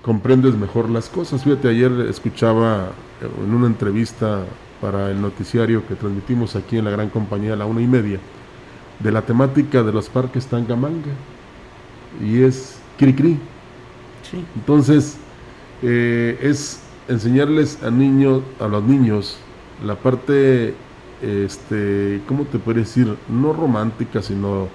comprendes 0.02 0.56
mejor 0.56 0.90
las 0.90 1.10
cosas. 1.10 1.44
Fíjate, 1.44 1.70
ayer 1.70 1.92
escuchaba 2.10 2.92
en 3.22 3.54
una 3.54 3.68
entrevista 3.68 4.44
para 4.82 5.12
el 5.12 5.22
noticiario 5.22 5.86
que 5.88 5.96
transmitimos 5.96 6.56
aquí 6.56 6.78
en 6.78 6.86
la 6.86 6.92
gran 6.92 7.10
compañía 7.10 7.54
a 7.54 7.56
la 7.58 7.66
una 7.66 7.82
y 7.82 7.88
media 7.88 8.20
de 9.00 9.12
la 9.12 9.22
temática 9.22 9.84
de 9.84 9.92
los 9.92 10.10
parques 10.10 10.46
Tangamanga 10.48 11.12
y 12.22 12.42
es 12.42 12.80
Cricri. 12.98 13.38
Sí. 14.30 14.44
Entonces, 14.56 15.18
eh, 15.82 16.38
es 16.42 16.82
enseñarles 17.08 17.82
a 17.84 17.90
niños, 17.90 18.44
a 18.60 18.68
los 18.68 18.84
niños, 18.84 19.38
la 19.84 19.96
parte, 19.96 20.74
este, 21.22 22.22
¿cómo 22.28 22.44
te 22.44 22.60
puedo 22.60 22.80
decir? 22.80 23.16
No 23.30 23.54
romántica, 23.54 24.22
sino, 24.22 24.68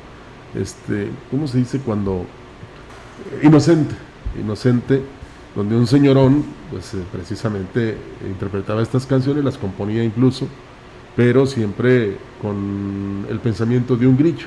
este, 0.55 1.11
¿cómo 1.31 1.47
se 1.47 1.59
dice 1.59 1.79
cuando? 1.81 2.25
Inocente, 3.43 3.95
inocente 4.41 5.03
donde 5.55 5.77
un 5.77 5.87
señorón, 5.87 6.45
pues 6.71 6.95
eh, 6.95 6.99
precisamente 7.13 7.97
interpretaba 8.27 8.83
estas 8.83 9.07
canciones, 9.07 9.45
las 9.45 9.57
componía 9.57 10.03
incluso, 10.03 10.49
pero 11.17 11.47
siempre 11.47 12.17
con 12.43 13.27
el 13.31 13.39
pensamiento 13.39 13.97
de 13.97 14.07
un 14.07 14.17
grillo, 14.17 14.47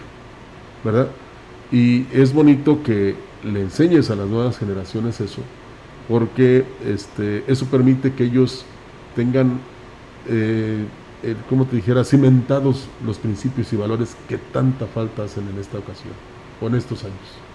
¿verdad? 0.83 1.07
Y 1.71 2.05
es 2.11 2.33
bonito 2.33 2.83
que 2.83 3.15
le 3.43 3.61
enseñes 3.61 4.09
a 4.09 4.15
las 4.15 4.27
nuevas 4.27 4.57
generaciones 4.57 5.21
eso, 5.21 5.41
porque 6.09 6.65
este, 6.85 7.43
eso 7.47 7.65
permite 7.67 8.13
que 8.13 8.25
ellos 8.25 8.65
tengan, 9.15 9.59
eh, 10.27 10.85
como 11.49 11.65
te 11.65 11.77
dijera, 11.77 12.03
cimentados 12.03 12.87
los 13.05 13.17
principios 13.17 13.71
y 13.71 13.77
valores 13.77 14.15
que 14.27 14.37
tanta 14.37 14.87
falta 14.87 15.23
hacen 15.23 15.47
en 15.47 15.57
esta 15.59 15.77
ocasión, 15.77 16.13
o 16.61 16.67
en 16.67 16.75
estos 16.75 17.03
años 17.03 17.46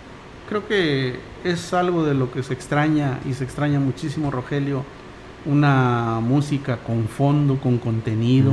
creo 0.53 0.69
que 0.69 1.15
es 1.45 1.73
algo 1.73 2.05
de 2.05 2.13
lo 2.13 2.31
que 2.31 2.43
se 2.43 2.53
extraña 2.53 3.21
y 3.27 3.33
se 3.33 3.43
extraña 3.43 3.81
muchísimo, 3.81 4.31
Rogelio, 4.31 4.85
una 5.47 6.21
música 6.21 6.77
con 6.77 7.09
fondo, 7.09 7.57
con 7.57 7.79
contenido. 7.79 8.53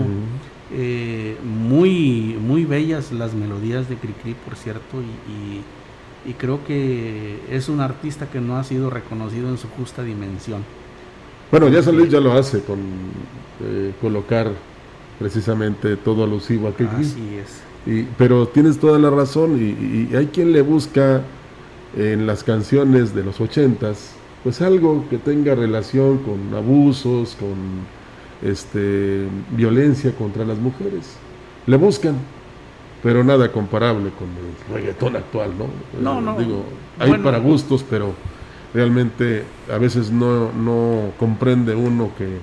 Eh, 0.71 1.35
muy, 1.43 2.37
muy 2.39 2.63
bellas 2.63 3.11
las 3.11 3.33
melodías 3.33 3.89
de 3.89 3.97
Cricri, 3.97 4.33
por 4.33 4.55
cierto, 4.55 5.01
y, 5.27 5.61
creo 6.37 6.63
que 6.63 7.39
es 7.49 7.67
un 7.69 7.81
artista 7.81 8.29
que 8.29 8.39
no 8.39 8.57
ha 8.57 8.63
sido 8.63 8.89
reconocido 8.89 9.49
en 9.49 9.57
su 9.57 9.67
justa 9.67 10.03
dimensión. 10.03 10.63
Bueno, 11.51 11.67
ya 11.67 11.81
San 11.81 11.97
ya 12.07 12.19
lo 12.21 12.31
hace 12.33 12.61
con 12.61 12.79
eh, 13.61 13.93
colocar 13.99 14.51
precisamente 15.17 15.97
todo 15.97 16.23
alusivo 16.23 16.69
a 16.69 16.73
Cricri. 16.73 17.01
Así 17.01 17.35
es. 17.35 17.61
Y, 17.85 18.03
pero 18.17 18.47
tienes 18.47 18.79
toda 18.79 18.99
la 18.99 19.09
razón 19.09 19.57
y 19.59 20.15
hay 20.15 20.27
quien 20.27 20.53
le 20.53 20.61
busca 20.61 21.23
en 21.96 22.27
las 22.27 22.43
canciones 22.43 23.15
de 23.15 23.24
los 23.24 23.41
ochentas, 23.41 24.13
pues 24.43 24.62
algo 24.62 25.05
que 25.10 25.17
tenga 25.17 25.55
relación 25.55 26.19
con 26.19 26.53
abusos, 26.55 27.36
con 27.39 27.55
este, 28.41 29.27
violencia 29.51 30.13
contra 30.15 30.46
las 30.46 30.58
mujeres. 30.58 31.17
Le 31.65 31.77
buscan, 31.77 32.15
pero 33.03 33.24
nada 33.24 33.51
comparable 33.51 34.12
con 34.12 34.27
el 34.29 34.75
reggaetón 34.75 35.15
actual, 35.15 35.51
¿no? 35.58 35.67
No, 36.01 36.22
no. 36.22 36.39
Digo, 36.39 36.63
hay 37.00 37.13
para 37.17 37.39
gustos, 37.39 37.86
pero 37.89 38.13
realmente 38.74 39.43
a 39.72 39.77
veces 39.77 40.12
no, 40.12 40.51
no 40.53 41.12
comprende 41.17 41.75
uno 41.75 42.12
que 42.17 42.38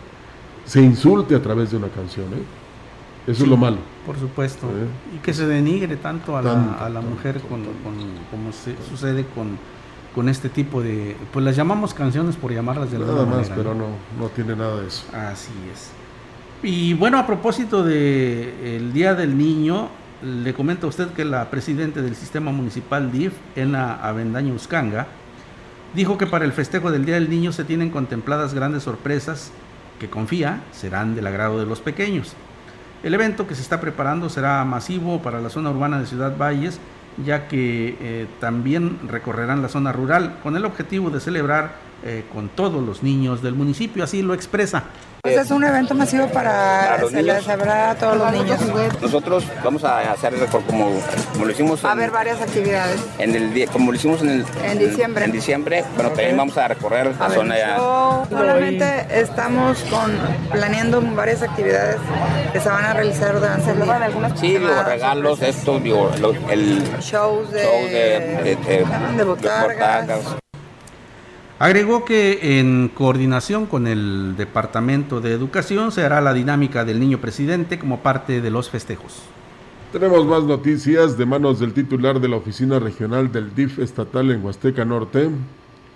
se 0.64 0.82
insulte 0.82 1.34
a 1.34 1.42
través 1.42 1.70
de 1.70 1.76
una 1.76 1.88
canción, 1.88 2.26
¿eh? 2.26 3.30
Eso 3.30 3.44
es 3.44 3.48
lo 3.48 3.56
malo. 3.56 3.78
Por 4.06 4.18
supuesto. 4.18 4.68
Y 5.14 5.18
que 5.18 5.34
se 5.34 5.46
denigre 5.46 5.96
tanto 5.96 6.36
a 6.36 6.42
la, 6.42 6.74
a 6.74 6.88
la 6.88 7.00
mujer 7.00 7.40
con, 7.40 7.64
como 8.30 8.52
se, 8.52 8.76
sucede 8.88 9.26
con, 9.34 9.58
con 10.14 10.28
este 10.28 10.48
tipo 10.48 10.80
de... 10.80 11.16
Pues 11.32 11.44
las 11.44 11.56
llamamos 11.56 11.92
canciones 11.92 12.36
por 12.36 12.52
llamarlas 12.52 12.92
de 12.92 13.00
Nada 13.00 13.26
más, 13.26 13.50
pero 13.50 13.74
no, 13.74 13.88
no 14.18 14.28
tiene 14.28 14.54
nada 14.54 14.80
de 14.80 14.86
eso. 14.86 15.04
Así 15.12 15.52
es. 15.72 15.90
Y 16.62 16.94
bueno, 16.94 17.18
a 17.18 17.26
propósito 17.26 17.82
del 17.82 18.54
el 18.62 18.92
Día 18.92 19.14
del 19.14 19.36
Niño, 19.36 19.88
le 20.22 20.54
comento 20.54 20.86
a 20.86 20.90
usted 20.90 21.08
que 21.08 21.24
la 21.24 21.50
presidenta 21.50 22.00
del 22.00 22.16
Sistema 22.16 22.52
Municipal 22.52 23.12
DIF, 23.12 23.34
Ena 23.54 23.96
Avendaño 23.96 24.54
Uscanga, 24.54 25.06
dijo 25.94 26.16
que 26.16 26.26
para 26.26 26.44
el 26.44 26.52
festejo 26.52 26.90
del 26.90 27.04
Día 27.04 27.16
del 27.16 27.28
Niño 27.28 27.52
se 27.52 27.64
tienen 27.64 27.90
contempladas 27.90 28.54
grandes 28.54 28.84
sorpresas 28.84 29.50
que 29.98 30.08
confía 30.08 30.62
serán 30.72 31.14
del 31.14 31.26
agrado 31.26 31.58
de 31.58 31.66
los 31.66 31.80
pequeños. 31.80 32.34
El 33.02 33.14
evento 33.14 33.46
que 33.46 33.54
se 33.54 33.62
está 33.62 33.80
preparando 33.80 34.28
será 34.28 34.64
masivo 34.64 35.22
para 35.22 35.40
la 35.40 35.50
zona 35.50 35.70
urbana 35.70 35.98
de 35.98 36.06
Ciudad 36.06 36.36
Valles, 36.36 36.80
ya 37.24 37.48
que 37.48 37.96
eh, 38.00 38.26
también 38.40 38.98
recorrerán 39.08 39.62
la 39.62 39.68
zona 39.68 39.92
rural 39.92 40.38
con 40.42 40.56
el 40.56 40.64
objetivo 40.64 41.10
de 41.10 41.20
celebrar 41.20 41.76
eh, 42.04 42.24
con 42.32 42.48
todos 42.48 42.84
los 42.84 43.02
niños 43.02 43.42
del 43.42 43.54
municipio, 43.54 44.04
así 44.04 44.22
lo 44.22 44.34
expresa. 44.34 44.84
Pues 45.26 45.38
es 45.38 45.50
un 45.50 45.64
evento 45.64 45.94
masivo 45.94 46.28
para, 46.28 46.98
celebrar 47.08 47.90
a 47.90 47.94
todos 47.96 48.16
los 48.16 48.32
niños. 48.32 48.60
Nosotros 49.00 49.44
vamos 49.64 49.82
a 49.84 50.12
hacer 50.12 50.34
como, 50.66 51.00
como 51.32 51.44
lo 51.44 51.50
hicimos. 51.50 51.84
Va 51.84 51.90
a 51.90 51.92
haber 51.92 52.10
varias 52.10 52.40
actividades. 52.40 53.00
En 53.18 53.34
el 53.34 53.52
día, 53.52 53.66
como 53.66 53.90
lo 53.90 53.96
hicimos 53.96 54.22
en, 54.22 54.28
el, 54.28 54.46
en 54.64 54.78
diciembre. 54.78 55.24
En, 55.24 55.32
diciembre, 55.32 55.84
bueno, 55.94 56.10
también 56.10 56.36
vamos 56.36 56.56
a 56.56 56.68
recorrer 56.68 57.14
la 57.18 57.30
zona 57.30 57.58
ya. 57.58 57.76
Solamente 57.76 59.06
estamos 59.10 59.78
con, 59.90 60.16
planeando 60.52 61.00
varias 61.00 61.42
actividades 61.42 61.96
que 62.52 62.60
se 62.60 62.68
van 62.68 62.84
a 62.84 62.92
realizar 62.92 63.34
durante 63.34 63.70
el 63.70 63.82
día. 63.82 64.32
Sí, 64.36 64.58
los 64.58 64.84
regalos, 64.84 65.42
esto, 65.42 65.80
digo, 65.80 66.10
el 66.50 66.82
shows 67.00 67.50
de, 67.50 67.62
shows 67.62 67.90
de, 67.90 68.84
de, 69.16 69.24
botargas. 69.24 70.36
Agregó 71.58 72.04
que 72.04 72.58
en 72.60 72.90
coordinación 72.92 73.64
con 73.64 73.86
el 73.86 74.34
Departamento 74.36 75.22
de 75.22 75.32
Educación 75.32 75.90
se 75.90 76.04
hará 76.04 76.20
la 76.20 76.34
dinámica 76.34 76.84
del 76.84 77.00
niño 77.00 77.18
presidente 77.18 77.78
como 77.78 78.00
parte 78.00 78.42
de 78.42 78.50
los 78.50 78.68
festejos. 78.68 79.22
Tenemos 79.90 80.26
más 80.26 80.44
noticias 80.44 81.16
de 81.16 81.24
manos 81.24 81.58
del 81.58 81.72
titular 81.72 82.20
de 82.20 82.28
la 82.28 82.36
Oficina 82.36 82.78
Regional 82.78 83.32
del 83.32 83.54
DIF 83.54 83.78
estatal 83.78 84.30
en 84.32 84.44
Huasteca 84.44 84.84
Norte, 84.84 85.30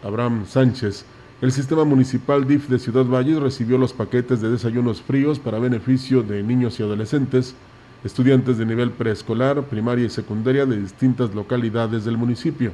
Abraham 0.02 0.46
Sánchez. 0.46 1.04
El 1.42 1.52
sistema 1.52 1.84
municipal 1.84 2.48
DIF 2.48 2.68
de 2.68 2.78
Ciudad 2.78 3.04
Valles 3.04 3.38
recibió 3.38 3.76
los 3.76 3.92
paquetes 3.92 4.40
de 4.40 4.50
desayunos 4.50 5.02
fríos 5.02 5.38
para 5.38 5.58
beneficio 5.58 6.22
de 6.22 6.42
niños 6.42 6.80
y 6.80 6.84
adolescentes, 6.84 7.54
estudiantes 8.02 8.56
de 8.56 8.64
nivel 8.64 8.92
preescolar, 8.92 9.62
primaria 9.64 10.06
y 10.06 10.10
secundaria 10.10 10.64
de 10.64 10.80
distintas 10.80 11.34
localidades 11.34 12.06
del 12.06 12.16
municipio. 12.16 12.72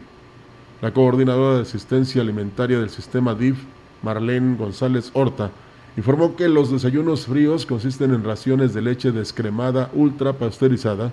La 0.83 0.93
coordinadora 0.93 1.57
de 1.57 1.63
asistencia 1.63 2.21
alimentaria 2.21 2.79
del 2.79 2.91
sistema 2.91 3.35
DIF, 3.35 3.57
Marlene 4.03 4.57
González 4.57 5.11
Horta, 5.15 5.51
informó 5.97 6.37
que 6.37 6.49
los 6.49 6.71
desayunos 6.71 7.25
fríos 7.25 7.65
consisten 7.65 8.13
en 8.13 8.23
raciones 8.23 8.75
de 8.75 8.83
leche 8.83 9.11
descremada 9.11 9.91
ultra 9.95 10.35
pasteurizada, 10.35 11.13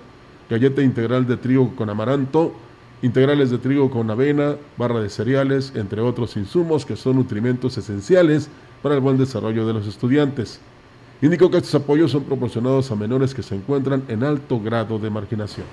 galleta 0.50 0.82
integral 0.82 1.26
de 1.26 1.38
trigo 1.38 1.74
con 1.76 1.88
amaranto, 1.88 2.52
integrales 3.00 3.50
de 3.50 3.56
trigo 3.56 3.90
con 3.90 4.10
avena, 4.10 4.56
barra 4.76 5.00
de 5.00 5.08
cereales, 5.08 5.72
entre 5.74 6.02
otros 6.02 6.36
insumos 6.36 6.84
que 6.84 6.96
son 6.96 7.16
nutrimentos 7.16 7.78
esenciales 7.78 8.50
para 8.82 8.96
el 8.96 9.00
buen 9.00 9.16
desarrollo 9.16 9.66
de 9.66 9.72
los 9.72 9.86
estudiantes. 9.86 10.60
Indicó 11.22 11.50
que 11.50 11.56
estos 11.56 11.74
apoyos 11.74 12.10
son 12.10 12.24
proporcionados 12.24 12.90
a 12.90 12.96
menores 12.96 13.32
que 13.32 13.42
se 13.42 13.54
encuentran 13.54 14.02
en 14.08 14.22
alto 14.22 14.60
grado 14.60 14.98
de 14.98 15.08
marginación. 15.08 15.64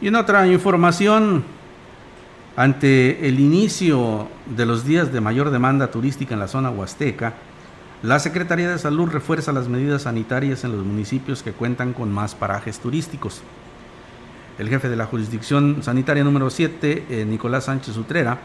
Y 0.00 0.08
en 0.08 0.14
otra 0.14 0.46
información, 0.46 1.44
ante 2.58 3.28
el 3.28 3.38
inicio 3.38 4.26
de 4.56 4.66
los 4.66 4.84
días 4.84 5.12
de 5.12 5.20
mayor 5.20 5.50
demanda 5.50 5.92
turística 5.92 6.34
en 6.34 6.40
la 6.40 6.48
zona 6.48 6.70
huasteca, 6.70 7.34
la 8.02 8.18
Secretaría 8.18 8.68
de 8.68 8.80
Salud 8.80 9.08
refuerza 9.08 9.52
las 9.52 9.68
medidas 9.68 10.02
sanitarias 10.02 10.64
en 10.64 10.72
los 10.72 10.84
municipios 10.84 11.44
que 11.44 11.52
cuentan 11.52 11.92
con 11.92 12.10
más 12.10 12.34
parajes 12.34 12.80
turísticos. 12.80 13.42
El 14.58 14.68
jefe 14.68 14.88
de 14.88 14.96
la 14.96 15.06
jurisdicción 15.06 15.84
sanitaria 15.84 16.24
número 16.24 16.50
7, 16.50 17.06
eh, 17.08 17.24
Nicolás 17.24 17.66
Sánchez 17.66 17.96
Utrera, 17.96 18.38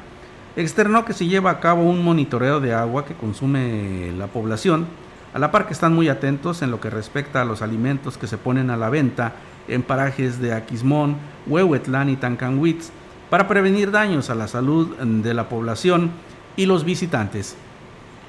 externó 0.55 1.05
que 1.05 1.13
se 1.13 1.25
lleva 1.25 1.49
a 1.49 1.59
cabo 1.59 1.81
un 1.81 2.03
monitoreo 2.03 2.59
de 2.59 2.75
agua 2.75 3.05
que 3.05 3.15
consume 3.15 4.11
la 4.15 4.27
población, 4.27 4.85
a 5.33 5.39
la 5.39 5.49
par 5.49 5.65
que 5.65 5.73
están 5.73 5.95
muy 5.95 6.09
atentos 6.09 6.61
en 6.61 6.69
lo 6.69 6.79
que 6.79 6.91
respecta 6.91 7.41
a 7.41 7.45
los 7.45 7.63
alimentos 7.63 8.19
que 8.19 8.27
se 8.27 8.37
ponen 8.37 8.69
a 8.69 8.77
la 8.77 8.91
venta 8.91 9.33
en 9.67 9.81
parajes 9.81 10.39
de 10.39 10.53
Aquismón, 10.53 11.15
Huehuetlán 11.47 12.09
y 12.09 12.15
Tancanwitz, 12.15 12.91
para 13.33 13.47
prevenir 13.47 13.89
daños 13.89 14.29
a 14.29 14.35
la 14.35 14.47
salud 14.47 14.95
de 14.95 15.33
la 15.33 15.49
población 15.49 16.11
y 16.55 16.67
los 16.67 16.83
visitantes 16.83 17.57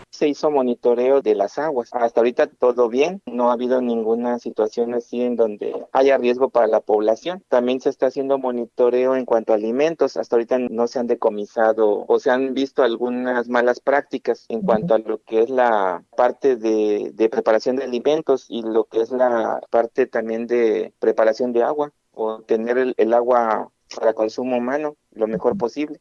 se 0.09 0.29
hizo 0.29 0.51
monitoreo 0.51 1.21
de 1.21 1.35
las 1.35 1.59
aguas. 1.59 1.91
Hasta 1.93 2.21
ahorita 2.21 2.47
todo 2.47 2.89
bien, 2.89 3.21
no 3.27 3.51
ha 3.51 3.53
habido 3.53 3.83
ninguna 3.83 4.39
situación 4.39 4.95
así 4.95 5.21
en 5.21 5.37
donde 5.37 5.75
haya 5.93 6.17
riesgo 6.17 6.49
para 6.49 6.69
la 6.69 6.81
población. 6.81 7.45
También 7.49 7.83
se 7.83 7.91
está 7.91 8.07
haciendo 8.07 8.39
monitoreo 8.39 9.15
en 9.15 9.27
cuanto 9.27 9.53
a 9.53 9.57
alimentos. 9.57 10.17
Hasta 10.17 10.37
ahorita 10.37 10.59
no 10.59 10.87
se 10.87 11.01
han 11.01 11.07
decomisado 11.07 12.07
o 12.09 12.19
se 12.19 12.31
han 12.31 12.55
visto 12.55 12.83
algunas 12.83 13.49
malas 13.49 13.81
prácticas 13.81 14.47
en 14.49 14.63
cuanto 14.63 14.95
a 14.95 15.01
lo 15.01 15.23
que 15.23 15.43
es 15.43 15.51
la 15.51 16.03
parte 16.17 16.57
de, 16.57 17.29
preparación 17.31 17.77
de 17.77 17.85
alimentos 17.85 18.47
y 18.49 18.63
lo 18.63 18.85
que 18.85 19.03
es 19.03 19.11
la 19.11 19.61
parte 19.69 20.07
también 20.07 20.47
de 20.47 20.95
preparación 20.99 21.53
de 21.53 21.63
agua 21.63 21.93
o 22.13 22.41
tener 22.41 22.95
el 22.97 23.13
agua 23.13 23.71
para 23.95 24.13
consumo 24.13 24.57
humano 24.57 24.97
lo 25.13 25.27
mejor 25.27 25.57
posible. 25.57 26.01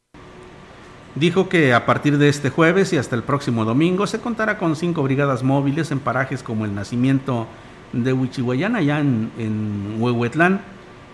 Dijo 1.14 1.48
que 1.48 1.72
a 1.72 1.86
partir 1.86 2.18
de 2.18 2.28
este 2.28 2.50
jueves 2.50 2.92
y 2.92 2.96
hasta 2.96 3.14
el 3.14 3.22
próximo 3.22 3.64
domingo 3.64 4.06
se 4.06 4.20
contará 4.20 4.58
con 4.58 4.74
cinco 4.74 5.02
brigadas 5.02 5.44
móviles 5.44 5.92
en 5.92 6.00
parajes 6.00 6.42
como 6.42 6.64
el 6.64 6.74
nacimiento 6.74 7.46
de 7.92 8.12
Huichihuayán, 8.12 8.74
allá 8.74 8.98
en, 8.98 9.96
Huehuetlán, 10.00 10.60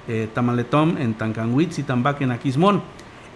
eh, 0.08 0.28
Tamaletón, 0.32 0.96
en 0.96 1.12
Tancanhuitz 1.14 1.78
y 1.78 1.82
Tambac, 1.82 2.22
en 2.22 2.30
Aquismón, 2.30 2.82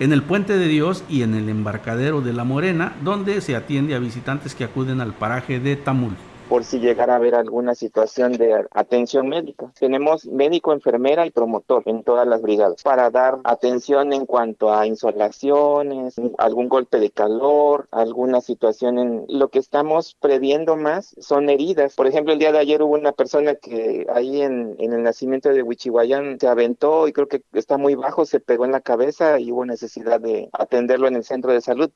en 0.00 0.14
el 0.14 0.22
Puente 0.22 0.56
de 0.56 0.66
Dios 0.66 1.04
y 1.08 1.22
en 1.22 1.34
el 1.34 1.50
embarcadero 1.50 2.22
de 2.22 2.32
La 2.32 2.44
Morena, 2.44 2.96
donde 3.02 3.42
se 3.42 3.56
atiende 3.56 3.94
a 3.94 3.98
visitantes 3.98 4.54
que 4.54 4.64
acuden 4.64 5.02
al 5.02 5.12
paraje 5.12 5.60
de 5.60 5.76
Tamul 5.76 6.16
por 6.48 6.64
si 6.64 6.78
llegara 6.78 7.14
a 7.14 7.16
haber 7.16 7.34
alguna 7.34 7.74
situación 7.74 8.32
de 8.32 8.66
atención 8.72 9.28
médica. 9.28 9.72
Tenemos 9.78 10.26
médico, 10.26 10.72
enfermera 10.72 11.26
y 11.26 11.30
promotor 11.30 11.82
en 11.86 12.02
todas 12.02 12.26
las 12.26 12.42
brigadas 12.42 12.82
para 12.82 13.10
dar 13.10 13.38
atención 13.44 14.12
en 14.12 14.26
cuanto 14.26 14.72
a 14.72 14.86
insolaciones, 14.86 16.16
algún 16.38 16.68
golpe 16.68 16.98
de 16.98 17.10
calor, 17.10 17.88
alguna 17.90 18.40
situación 18.40 18.98
en 18.98 19.24
lo 19.28 19.48
que 19.48 19.58
estamos 19.58 20.16
previendo 20.20 20.76
más 20.76 21.14
son 21.18 21.48
heridas. 21.48 21.94
Por 21.94 22.06
ejemplo, 22.06 22.32
el 22.32 22.38
día 22.38 22.52
de 22.52 22.58
ayer 22.58 22.82
hubo 22.82 22.94
una 22.94 23.12
persona 23.12 23.54
que 23.54 24.06
ahí 24.12 24.42
en, 24.42 24.76
en 24.78 24.92
el 24.92 25.02
nacimiento 25.02 25.48
de 25.48 25.62
Huichihuayán 25.62 26.38
se 26.38 26.48
aventó 26.48 27.08
y 27.08 27.12
creo 27.12 27.28
que 27.28 27.42
está 27.52 27.78
muy 27.78 27.94
bajo, 27.94 28.24
se 28.24 28.40
pegó 28.40 28.64
en 28.64 28.72
la 28.72 28.80
cabeza 28.80 29.40
y 29.40 29.50
hubo 29.52 29.64
necesidad 29.64 30.20
de 30.20 30.48
atenderlo 30.52 31.08
en 31.08 31.16
el 31.16 31.24
centro 31.24 31.52
de 31.52 31.60
salud 31.60 31.90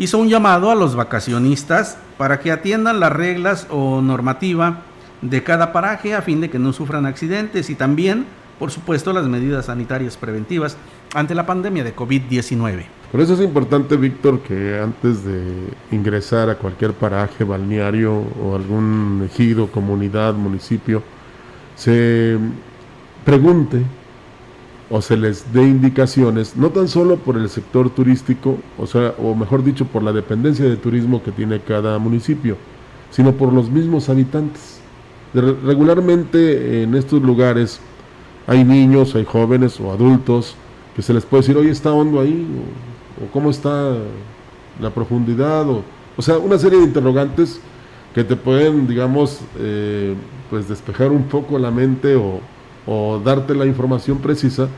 hizo 0.00 0.16
un 0.16 0.30
llamado 0.30 0.70
a 0.70 0.74
los 0.74 0.96
vacacionistas 0.96 1.98
para 2.16 2.40
que 2.40 2.50
atiendan 2.50 3.00
las 3.00 3.12
reglas 3.12 3.66
o 3.68 4.00
normativa 4.00 4.78
de 5.20 5.42
cada 5.42 5.74
paraje 5.74 6.14
a 6.14 6.22
fin 6.22 6.40
de 6.40 6.48
que 6.48 6.58
no 6.58 6.72
sufran 6.72 7.04
accidentes 7.04 7.68
y 7.68 7.74
también, 7.74 8.24
por 8.58 8.70
supuesto, 8.70 9.12
las 9.12 9.26
medidas 9.26 9.66
sanitarias 9.66 10.16
preventivas 10.16 10.78
ante 11.14 11.34
la 11.34 11.44
pandemia 11.44 11.84
de 11.84 11.94
COVID-19. 11.94 12.84
Por 13.12 13.20
eso 13.20 13.34
es 13.34 13.40
importante, 13.40 13.98
Víctor, 13.98 14.40
que 14.40 14.80
antes 14.82 15.22
de 15.22 15.68
ingresar 15.90 16.48
a 16.48 16.54
cualquier 16.54 16.94
paraje, 16.94 17.44
balneario 17.44 18.24
o 18.42 18.56
algún 18.56 19.28
ejido, 19.30 19.66
comunidad, 19.66 20.32
municipio, 20.32 21.02
se 21.76 22.38
pregunte 23.26 23.82
o 24.90 25.00
se 25.00 25.16
les 25.16 25.52
dé 25.52 25.62
indicaciones, 25.62 26.56
no 26.56 26.70
tan 26.70 26.88
solo 26.88 27.16
por 27.16 27.36
el 27.36 27.48
sector 27.48 27.90
turístico, 27.90 28.58
o 28.76 28.86
sea, 28.86 29.14
o 29.18 29.36
mejor 29.36 29.62
dicho, 29.62 29.84
por 29.84 30.02
la 30.02 30.12
dependencia 30.12 30.64
de 30.64 30.76
turismo 30.76 31.22
que 31.22 31.30
tiene 31.30 31.60
cada 31.60 31.98
municipio, 31.98 32.56
sino 33.10 33.32
por 33.32 33.52
los 33.52 33.70
mismos 33.70 34.08
habitantes. 34.08 34.80
regularmente 35.32 36.82
en 36.82 36.96
estos 36.96 37.22
lugares 37.22 37.80
hay 38.48 38.64
niños, 38.64 39.14
hay 39.14 39.24
jóvenes 39.24 39.78
o 39.78 39.92
adultos 39.92 40.56
que 40.96 41.02
se 41.02 41.14
les 41.14 41.24
puede 41.24 41.42
decir, 41.42 41.56
oye, 41.56 41.70
está 41.70 41.92
hondo 41.92 42.20
ahí, 42.20 42.44
o, 43.22 43.32
cómo 43.32 43.50
está 43.50 43.94
la 44.80 44.90
profundidad, 44.90 45.68
o, 45.70 45.84
o, 46.16 46.22
sea, 46.22 46.38
una 46.38 46.58
serie 46.58 46.80
de 46.80 46.86
interrogantes 46.86 47.60
que 48.12 48.24
te 48.24 48.34
pueden, 48.34 48.88
digamos, 48.88 49.40
eh, 49.56 50.14
pues 50.50 50.68
despejar 50.68 51.12
un 51.12 51.24
poco 51.24 51.60
la 51.60 51.70
mente 51.70 52.16
o, 52.16 52.40
o 52.86 53.20
darte 53.24 53.54
la 53.54 53.66
información 53.66 54.18
precisa 54.18 54.68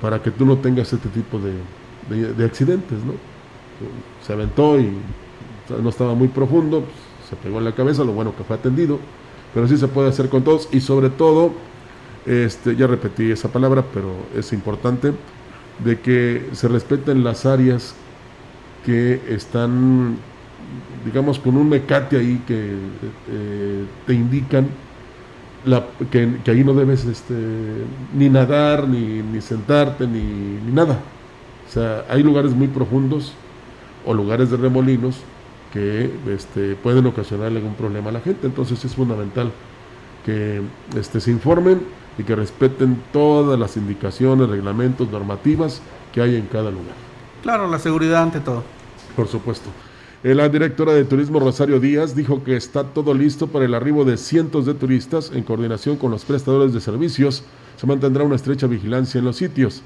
para 0.00 0.22
que 0.22 0.30
tú 0.30 0.44
no 0.44 0.58
tengas 0.58 0.92
este 0.92 1.08
tipo 1.08 1.38
de, 1.38 2.44
accidentes, 2.44 2.98
¿no? 3.04 3.14
Se 4.24 4.32
aventó 4.32 4.78
y 4.78 4.92
no 5.82 5.88
estaba 5.88 6.14
muy 6.14 6.28
profundo, 6.28 6.80
pues, 6.80 6.94
se 7.28 7.36
pegó 7.36 7.58
en 7.58 7.64
la 7.64 7.72
cabeza, 7.72 8.04
lo 8.04 8.12
bueno 8.12 8.34
que 8.36 8.44
fue 8.44 8.56
atendido, 8.56 8.98
pero 9.52 9.66
sí 9.66 9.76
se 9.76 9.88
puede 9.88 10.08
hacer 10.08 10.28
con 10.28 10.44
todos 10.44 10.68
y 10.70 10.80
sobre 10.80 11.10
todo, 11.10 11.52
este, 12.24 12.76
ya 12.76 12.86
repetí 12.86 13.30
esa 13.30 13.48
palabra, 13.48 13.84
pero 13.92 14.12
es 14.36 14.52
importante, 14.52 15.12
de 15.84 16.00
que 16.00 16.48
se 16.52 16.68
respeten 16.68 17.24
las 17.24 17.46
áreas 17.46 17.94
que 18.84 19.20
están, 19.28 20.16
digamos, 21.04 21.38
con 21.38 21.56
un 21.56 21.68
mecate 21.68 22.16
ahí 22.16 22.42
que 22.46 22.70
eh, 23.30 23.84
te 24.06 24.14
indican 24.14 24.68
que, 26.10 26.50
ahí 26.50 26.64
no 26.64 26.74
debes 26.74 27.04
este, 27.04 27.34
ni 28.14 28.28
nadar, 28.28 28.88
ni, 28.88 29.22
ni 29.22 29.40
sentarte, 29.40 30.06
ni, 30.06 30.20
ni, 30.20 30.72
nada. 30.72 31.00
O 31.68 31.72
sea, 31.72 32.04
hay 32.08 32.22
lugares 32.22 32.52
muy 32.52 32.68
profundos 32.68 33.32
o 34.04 34.14
lugares 34.14 34.50
de 34.50 34.56
remolinos 34.56 35.18
que 35.72 36.10
este, 36.28 36.76
pueden 36.76 37.06
ocasionarle 37.06 37.58
algún 37.58 37.74
problema 37.74 38.10
a 38.10 38.12
la 38.12 38.20
gente. 38.20 38.46
Entonces 38.46 38.84
es 38.84 38.94
fundamental 38.94 39.50
que 40.24 40.62
este, 40.96 41.20
se 41.20 41.30
informen 41.30 41.80
y 42.18 42.22
que 42.22 42.34
respeten 42.34 43.02
todas 43.12 43.58
las 43.58 43.76
indicaciones, 43.76 44.48
reglamentos, 44.48 45.10
normativas 45.10 45.82
que 46.12 46.22
hay 46.22 46.36
en 46.36 46.46
cada 46.46 46.70
lugar. 46.70 46.94
Claro, 47.42 47.68
la 47.68 47.78
seguridad 47.78 48.22
ante 48.22 48.40
todo. 48.40 48.62
Por 49.14 49.28
supuesto. 49.28 49.68
La 50.34 50.48
directora 50.48 50.92
de 50.92 51.04
Turismo 51.04 51.38
Rosario 51.38 51.78
Díaz 51.78 52.16
dijo 52.16 52.42
que 52.42 52.56
está 52.56 52.82
todo 52.82 53.14
listo 53.14 53.46
para 53.46 53.64
el 53.64 53.74
arribo 53.74 54.04
de 54.04 54.16
cientos 54.16 54.66
de 54.66 54.74
turistas 54.74 55.30
en 55.32 55.44
coordinación 55.44 55.94
con 55.98 56.10
los 56.10 56.24
prestadores 56.24 56.74
de 56.74 56.80
servicios. 56.80 57.44
Se 57.76 57.86
mantendrá 57.86 58.24
una 58.24 58.34
estrecha 58.34 58.66
vigilancia 58.66 59.20
en 59.20 59.24
los 59.24 59.36
sitios. 59.36 59.82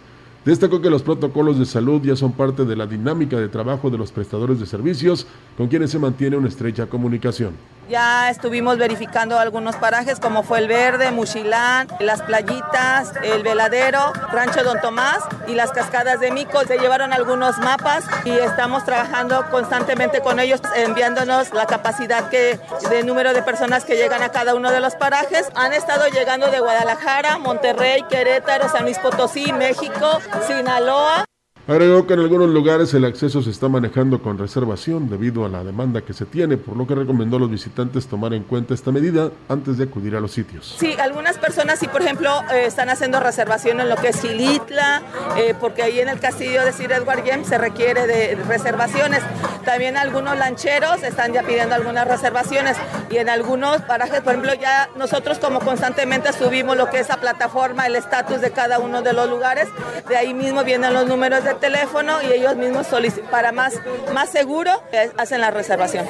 Destacó 0.46 0.80
que 0.80 0.88
los 0.88 1.02
protocolos 1.02 1.58
de 1.58 1.66
salud 1.66 2.00
ya 2.02 2.16
son 2.16 2.32
parte 2.32 2.64
de 2.64 2.74
la 2.74 2.86
dinámica 2.86 3.36
de 3.36 3.50
trabajo 3.50 3.90
de 3.90 3.98
los 3.98 4.12
prestadores 4.12 4.58
de 4.58 4.64
servicios, 4.64 5.26
con 5.58 5.68
quienes 5.68 5.90
se 5.90 5.98
mantiene 5.98 6.38
una 6.38 6.48
estrecha 6.48 6.86
comunicación. 6.86 7.52
Ya 7.90 8.30
estuvimos 8.30 8.78
verificando 8.78 9.36
algunos 9.36 9.74
parajes 9.74 10.20
como 10.20 10.44
fue 10.44 10.60
el 10.60 10.68
Verde, 10.68 11.10
Muchilán, 11.10 11.88
las 11.98 12.22
playitas, 12.22 13.14
el 13.24 13.42
Veladero, 13.42 14.12
Rancho 14.30 14.62
Don 14.62 14.80
Tomás 14.80 15.18
y 15.48 15.56
las 15.56 15.72
cascadas 15.72 16.20
de 16.20 16.30
Mico. 16.30 16.62
Se 16.68 16.78
llevaron 16.78 17.12
algunos 17.12 17.58
mapas 17.58 18.04
y 18.24 18.30
estamos 18.30 18.84
trabajando 18.84 19.44
constantemente 19.50 20.20
con 20.20 20.38
ellos, 20.38 20.60
enviándonos 20.76 21.52
la 21.52 21.66
capacidad 21.66 22.28
que, 22.28 22.60
de 22.90 23.02
número 23.02 23.34
de 23.34 23.42
personas 23.42 23.84
que 23.84 23.96
llegan 23.96 24.22
a 24.22 24.28
cada 24.28 24.54
uno 24.54 24.70
de 24.70 24.78
los 24.78 24.94
parajes. 24.94 25.48
Han 25.56 25.72
estado 25.72 26.06
llegando 26.06 26.48
de 26.48 26.60
Guadalajara, 26.60 27.38
Monterrey, 27.38 28.04
Querétaro, 28.08 28.68
San 28.68 28.84
Luis 28.84 29.00
Potosí, 29.00 29.52
México, 29.52 30.20
Sinaloa. 30.46 31.29
Agregó 31.70 32.04
que 32.04 32.14
en 32.14 32.18
algunos 32.18 32.50
lugares 32.50 32.92
el 32.94 33.04
acceso 33.04 33.42
se 33.42 33.50
está 33.50 33.68
manejando 33.68 34.20
con 34.20 34.36
reservación 34.36 35.08
debido 35.08 35.44
a 35.44 35.48
la 35.48 35.62
demanda 35.62 36.00
que 36.00 36.12
se 36.12 36.26
tiene, 36.26 36.56
por 36.56 36.76
lo 36.76 36.84
que 36.84 36.96
recomendó 36.96 37.36
a 37.36 37.38
los 37.38 37.48
visitantes 37.48 38.08
tomar 38.08 38.34
en 38.34 38.42
cuenta 38.42 38.74
esta 38.74 38.90
medida 38.90 39.30
antes 39.48 39.78
de 39.78 39.84
acudir 39.84 40.16
a 40.16 40.20
los 40.20 40.32
sitios. 40.32 40.74
Sí, 40.80 40.96
algunas 40.98 41.38
personas 41.38 41.78
sí, 41.78 41.86
por 41.86 42.02
ejemplo, 42.02 42.28
eh, 42.52 42.64
están 42.66 42.88
haciendo 42.88 43.20
reservación 43.20 43.78
en 43.78 43.88
lo 43.88 43.94
que 43.94 44.08
es 44.08 44.20
Gilitla, 44.20 45.02
eh, 45.36 45.54
porque 45.60 45.84
ahí 45.84 46.00
en 46.00 46.08
el 46.08 46.18
castillo 46.18 46.64
de 46.64 46.72
Sir 46.72 46.90
Edward 46.90 47.22
James 47.24 47.46
se 47.46 47.56
requiere 47.56 48.08
de 48.08 48.34
reservaciones. 48.48 49.22
También 49.64 49.96
algunos 49.96 50.36
lancheros 50.36 51.04
están 51.04 51.32
ya 51.32 51.44
pidiendo 51.44 51.76
algunas 51.76 52.08
reservaciones 52.08 52.76
y 53.10 53.18
en 53.18 53.28
algunos 53.28 53.80
parajes, 53.82 54.22
por 54.22 54.32
ejemplo, 54.32 54.54
ya 54.54 54.90
nosotros 54.96 55.38
como 55.38 55.60
constantemente 55.60 56.32
subimos 56.32 56.76
lo 56.76 56.90
que 56.90 56.98
es 56.98 57.08
la 57.08 57.18
plataforma, 57.18 57.86
el 57.86 57.94
estatus 57.94 58.40
de 58.40 58.50
cada 58.50 58.80
uno 58.80 59.02
de 59.02 59.12
los 59.12 59.30
lugares, 59.30 59.68
de 60.08 60.16
ahí 60.16 60.34
mismo 60.34 60.64
vienen 60.64 60.92
los 60.92 61.06
números 61.06 61.44
de 61.44 61.59
teléfono 61.60 62.14
y 62.22 62.32
ellos 62.32 62.56
mismos 62.56 62.88
para 63.30 63.52
más, 63.52 63.74
más 64.14 64.30
seguro 64.30 64.70
eh, 64.92 65.10
hacen 65.16 65.40
la 65.40 65.50
reservación. 65.50 66.06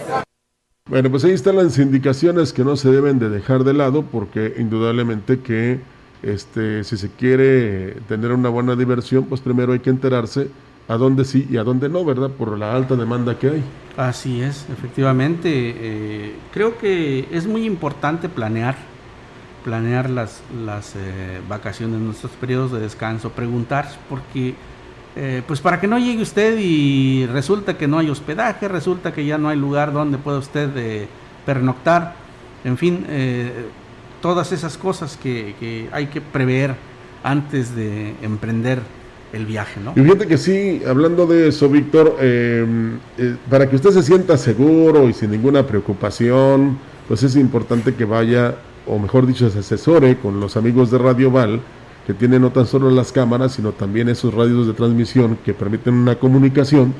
Bueno, 0.86 1.10
pues 1.10 1.24
ahí 1.24 1.32
están 1.32 1.56
las 1.56 1.78
indicaciones 1.78 2.52
que 2.52 2.64
no 2.64 2.76
se 2.76 2.90
deben 2.90 3.18
de 3.18 3.28
dejar 3.28 3.64
de 3.64 3.74
lado 3.74 4.02
porque 4.02 4.54
indudablemente 4.58 5.40
que 5.40 5.80
este, 6.22 6.84
si 6.84 6.96
se 6.96 7.10
quiere 7.10 7.92
tener 8.08 8.32
una 8.32 8.48
buena 8.48 8.76
diversión, 8.76 9.24
pues 9.24 9.40
primero 9.40 9.72
hay 9.72 9.80
que 9.80 9.90
enterarse 9.90 10.48
a 10.88 10.96
dónde 10.96 11.24
sí 11.24 11.46
y 11.48 11.56
a 11.56 11.62
dónde 11.62 11.88
no, 11.88 12.04
¿verdad? 12.04 12.30
Por 12.30 12.58
la 12.58 12.74
alta 12.74 12.96
demanda 12.96 13.38
que 13.38 13.48
hay. 13.48 13.64
Así 13.96 14.42
es, 14.42 14.66
efectivamente. 14.72 15.48
Eh, 15.52 16.34
creo 16.52 16.76
que 16.78 17.28
es 17.30 17.46
muy 17.46 17.64
importante 17.64 18.28
planear, 18.28 18.74
planear 19.64 20.10
las, 20.10 20.42
las 20.64 20.96
eh, 20.96 21.40
vacaciones, 21.48 22.00
nuestros 22.00 22.32
periodos 22.32 22.72
de 22.72 22.80
descanso, 22.80 23.30
preguntar, 23.30 23.88
porque 24.08 24.54
eh, 25.16 25.42
pues 25.46 25.60
para 25.60 25.80
que 25.80 25.88
no 25.88 25.98
llegue 25.98 26.22
usted 26.22 26.56
y 26.58 27.26
resulta 27.26 27.76
que 27.76 27.88
no 27.88 27.98
hay 27.98 28.10
hospedaje, 28.10 28.68
resulta 28.68 29.12
que 29.12 29.24
ya 29.24 29.38
no 29.38 29.48
hay 29.48 29.58
lugar 29.58 29.92
donde 29.92 30.18
pueda 30.18 30.38
usted 30.38 30.70
eh, 30.76 31.08
pernoctar, 31.44 32.14
en 32.64 32.78
fin, 32.78 33.04
eh, 33.08 33.50
todas 34.22 34.52
esas 34.52 34.78
cosas 34.78 35.16
que, 35.16 35.88
hay 35.90 36.06
que 36.06 36.20
prever 36.20 36.76
antes 37.24 37.74
de 37.74 38.14
emprender 38.22 38.80
el 39.32 39.46
viaje, 39.46 39.80
¿no? 39.80 39.94
Y 39.96 40.00
fíjate 40.00 40.26
que 40.26 40.38
sí, 40.38 40.82
hablando 40.86 41.26
de 41.26 41.48
eso, 41.48 41.68
Víctor, 41.68 42.16
para 43.48 43.68
que 43.68 43.76
usted 43.76 43.90
se 43.90 44.02
sienta 44.02 44.36
seguro 44.36 45.08
y 45.08 45.12
sin 45.12 45.30
ninguna 45.30 45.66
preocupación, 45.66 46.78
pues 47.08 47.22
es 47.22 47.36
importante 47.36 47.94
que 47.94 48.04
vaya, 48.04 48.56
o 48.86 48.98
mejor 48.98 49.26
dicho, 49.26 49.50
se 49.50 49.60
asesore 49.60 50.18
con 50.18 50.38
los 50.40 50.56
amigos 50.56 50.90
de 50.90 50.98
Radio 50.98 51.30
Val, 51.30 51.60
que 52.10 52.14
tiene 52.14 52.40
no 52.40 52.50
tan 52.50 52.66
solo 52.66 52.90
las 52.90 53.12
cámaras, 53.12 53.52
sino 53.52 53.70
también 53.70 54.08
esos 54.08 54.34
radios 54.34 54.66
de 54.66 54.72
transmisión 54.72 55.38
que 55.44 55.54
permiten 55.54 55.94
una 55.94 56.16
comunicación 56.16 56.92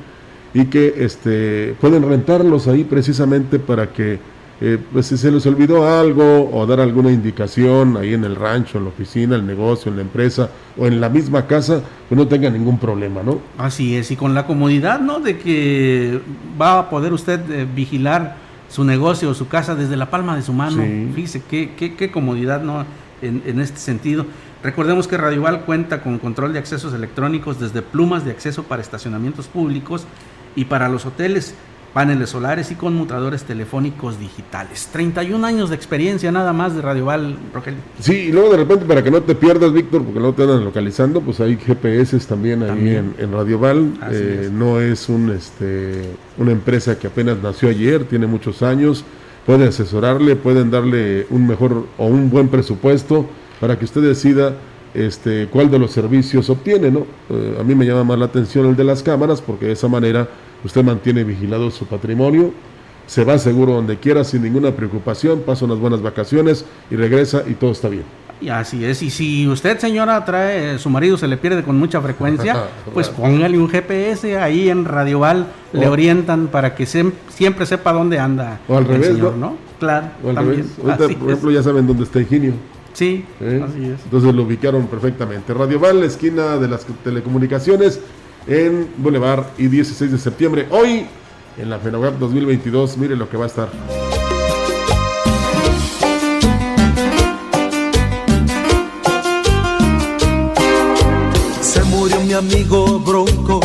y 0.53 0.65
que 0.65 0.93
este, 0.99 1.75
pueden 1.81 2.07
rentarlos 2.07 2.69
ahí 2.69 2.85
precisamente 2.85 3.59
para 3.59 3.91
que 3.91 4.19
eh, 4.61 4.77
pues 4.93 5.07
si 5.07 5.17
se 5.17 5.29
les 5.29 5.45
olvidó 5.45 5.85
algo 5.85 6.49
o 6.49 6.65
dar 6.65 6.79
alguna 6.79 7.11
indicación 7.11 7.97
ahí 7.97 8.13
en 8.13 8.23
el 8.23 8.37
rancho, 8.37 8.77
en 8.77 8.85
la 8.85 8.91
oficina, 8.91 9.35
el 9.35 9.45
negocio, 9.45 9.91
en 9.91 9.97
la 9.97 10.03
empresa 10.03 10.49
o 10.77 10.87
en 10.87 11.01
la 11.01 11.09
misma 11.09 11.45
casa, 11.45 11.81
pues 12.07 12.17
no 12.17 12.25
tenga 12.25 12.49
ningún 12.49 12.79
problema, 12.79 13.21
¿no? 13.21 13.39
Así 13.57 13.97
es, 13.97 14.11
y 14.11 14.15
con 14.15 14.33
la 14.33 14.45
comodidad, 14.45 15.01
¿no? 15.01 15.19
De 15.19 15.37
que 15.37 16.21
va 16.61 16.79
a 16.79 16.89
poder 16.89 17.11
usted 17.11 17.41
eh, 17.51 17.67
vigilar 17.75 18.37
su 18.69 18.85
negocio 18.85 19.31
o 19.31 19.33
su 19.33 19.49
casa 19.49 19.75
desde 19.75 19.97
la 19.97 20.09
palma 20.09 20.37
de 20.37 20.41
su 20.41 20.53
mano. 20.53 20.81
Fíjese 21.13 21.41
qué, 21.49 21.73
qué, 21.75 21.95
qué 21.95 22.11
comodidad, 22.11 22.61
¿no? 22.63 22.85
En, 23.21 23.43
en 23.45 23.59
este 23.59 23.77
sentido. 23.77 24.25
Recordemos 24.63 25.07
que 25.07 25.17
Radioval 25.17 25.61
cuenta 25.61 26.03
con 26.03 26.19
control 26.19 26.53
de 26.53 26.59
accesos 26.59 26.93
electrónicos 26.93 27.59
desde 27.59 27.81
plumas 27.81 28.25
de 28.25 28.31
acceso 28.31 28.63
para 28.63 28.81
estacionamientos 28.81 29.47
públicos 29.47 30.05
y 30.55 30.65
para 30.65 30.87
los 30.87 31.07
hoteles, 31.07 31.55
paneles 31.95 32.29
solares 32.29 32.69
y 32.69 32.75
conmutadores 32.75 33.43
telefónicos 33.43 34.19
digitales. 34.19 34.87
31 34.93 35.47
años 35.47 35.71
de 35.71 35.75
experiencia 35.75 36.31
nada 36.31 36.53
más 36.53 36.75
de 36.75 36.83
Radioval, 36.83 37.37
Rogelio. 37.51 37.79
Sí, 37.99 38.13
y 38.13 38.31
luego 38.31 38.51
de 38.51 38.57
repente 38.57 38.85
para 38.85 39.03
que 39.03 39.09
no 39.09 39.23
te 39.23 39.33
pierdas, 39.33 39.73
Víctor, 39.73 40.03
porque 40.03 40.19
no 40.19 40.31
te 40.33 40.43
andan 40.43 40.63
localizando, 40.63 41.21
pues 41.21 41.39
hay 41.39 41.57
GPS 41.57 42.19
también 42.19 42.61
ahí 42.61 42.97
en, 42.97 43.15
en 43.17 43.31
Radioval. 43.31 43.93
Eh, 44.11 44.51
no 44.53 44.79
es 44.79 45.09
un, 45.09 45.31
este, 45.31 46.03
una 46.37 46.51
empresa 46.51 46.99
que 46.99 47.07
apenas 47.07 47.41
nació 47.41 47.69
ayer, 47.69 48.03
tiene 48.03 48.27
muchos 48.27 48.61
años. 48.61 49.05
Puede 49.43 49.67
asesorarle, 49.67 50.35
pueden 50.35 50.69
darle 50.69 51.25
un 51.31 51.47
mejor 51.47 51.87
o 51.97 52.05
un 52.05 52.29
buen 52.29 52.47
presupuesto 52.49 53.27
para 53.61 53.77
que 53.77 53.85
usted 53.85 54.01
decida 54.01 54.55
este, 54.93 55.47
cuál 55.47 55.69
de 55.69 55.79
los 55.79 55.91
servicios 55.91 56.49
obtiene, 56.49 56.89
¿no? 56.89 57.05
Eh, 57.29 57.57
a 57.59 57.63
mí 57.63 57.75
me 57.75 57.85
llama 57.85 58.03
más 58.03 58.19
la 58.19 58.25
atención 58.25 58.65
el 58.65 58.75
de 58.75 58.83
las 58.83 59.03
cámaras 59.03 59.39
porque 59.39 59.67
de 59.67 59.73
esa 59.73 59.87
manera 59.87 60.27
usted 60.65 60.83
mantiene 60.83 61.23
vigilado 61.23 61.69
su 61.69 61.85
patrimonio, 61.85 62.51
se 63.05 63.23
va 63.23 63.37
seguro 63.37 63.73
donde 63.73 63.97
quiera 63.97 64.23
sin 64.23 64.41
ninguna 64.41 64.71
preocupación, 64.71 65.41
pasa 65.45 65.65
unas 65.65 65.77
buenas 65.77 66.01
vacaciones 66.01 66.65
y 66.89 66.95
regresa 66.95 67.43
y 67.47 67.53
todo 67.53 67.71
está 67.71 67.87
bien. 67.87 68.03
Y 68.41 68.49
así 68.49 68.83
es, 68.83 69.03
y 69.03 69.11
si 69.11 69.47
usted 69.47 69.77
señora 69.77 70.25
trae, 70.25 70.79
su 70.79 70.89
marido 70.89 71.15
se 71.15 71.27
le 71.27 71.37
pierde 71.37 71.61
con 71.61 71.77
mucha 71.77 72.01
frecuencia, 72.01 72.65
pues 72.95 73.09
póngale 73.09 73.59
un 73.59 73.69
GPS 73.69 74.39
ahí 74.39 74.69
en 74.69 74.85
Radioval, 74.85 75.45
le 75.71 75.87
orientan 75.87 76.47
para 76.47 76.73
que 76.73 76.87
siempre 76.87 77.67
sepa 77.67 77.93
dónde 77.93 78.17
anda 78.17 78.59
o 78.67 78.77
al 78.77 78.85
revés, 78.85 79.19
¿no? 79.19 79.55
Claro, 79.79 80.07
también. 80.33 80.67
por 80.67 81.29
ejemplo, 81.29 81.51
ya 81.51 81.61
saben 81.61 81.85
dónde 81.85 82.03
está 82.03 82.19
Ingenio. 82.19 82.53
Sí, 82.93 83.25
¿Eh? 83.39 83.63
así 83.65 83.85
es. 83.85 84.01
Entonces 84.03 84.33
lo 84.33 84.43
ubicaron 84.43 84.87
perfectamente. 84.87 85.53
Radio 85.53 85.79
Val, 85.79 86.03
esquina 86.03 86.57
de 86.57 86.67
las 86.67 86.85
telecomunicaciones, 87.03 87.99
en 88.47 88.89
Boulevard 88.97 89.45
y 89.57 89.67
16 89.67 90.11
de 90.11 90.17
septiembre. 90.17 90.67
Hoy, 90.71 91.05
en 91.57 91.69
la 91.69 91.79
FENAWeb 91.79 92.17
2022, 92.19 92.97
mire 92.97 93.15
lo 93.15 93.29
que 93.29 93.37
va 93.37 93.45
a 93.45 93.47
estar. 93.47 93.69
Se 101.61 101.83
murió 101.85 102.19
mi 102.21 102.33
amigo 102.33 102.99
Bronco 102.99 103.60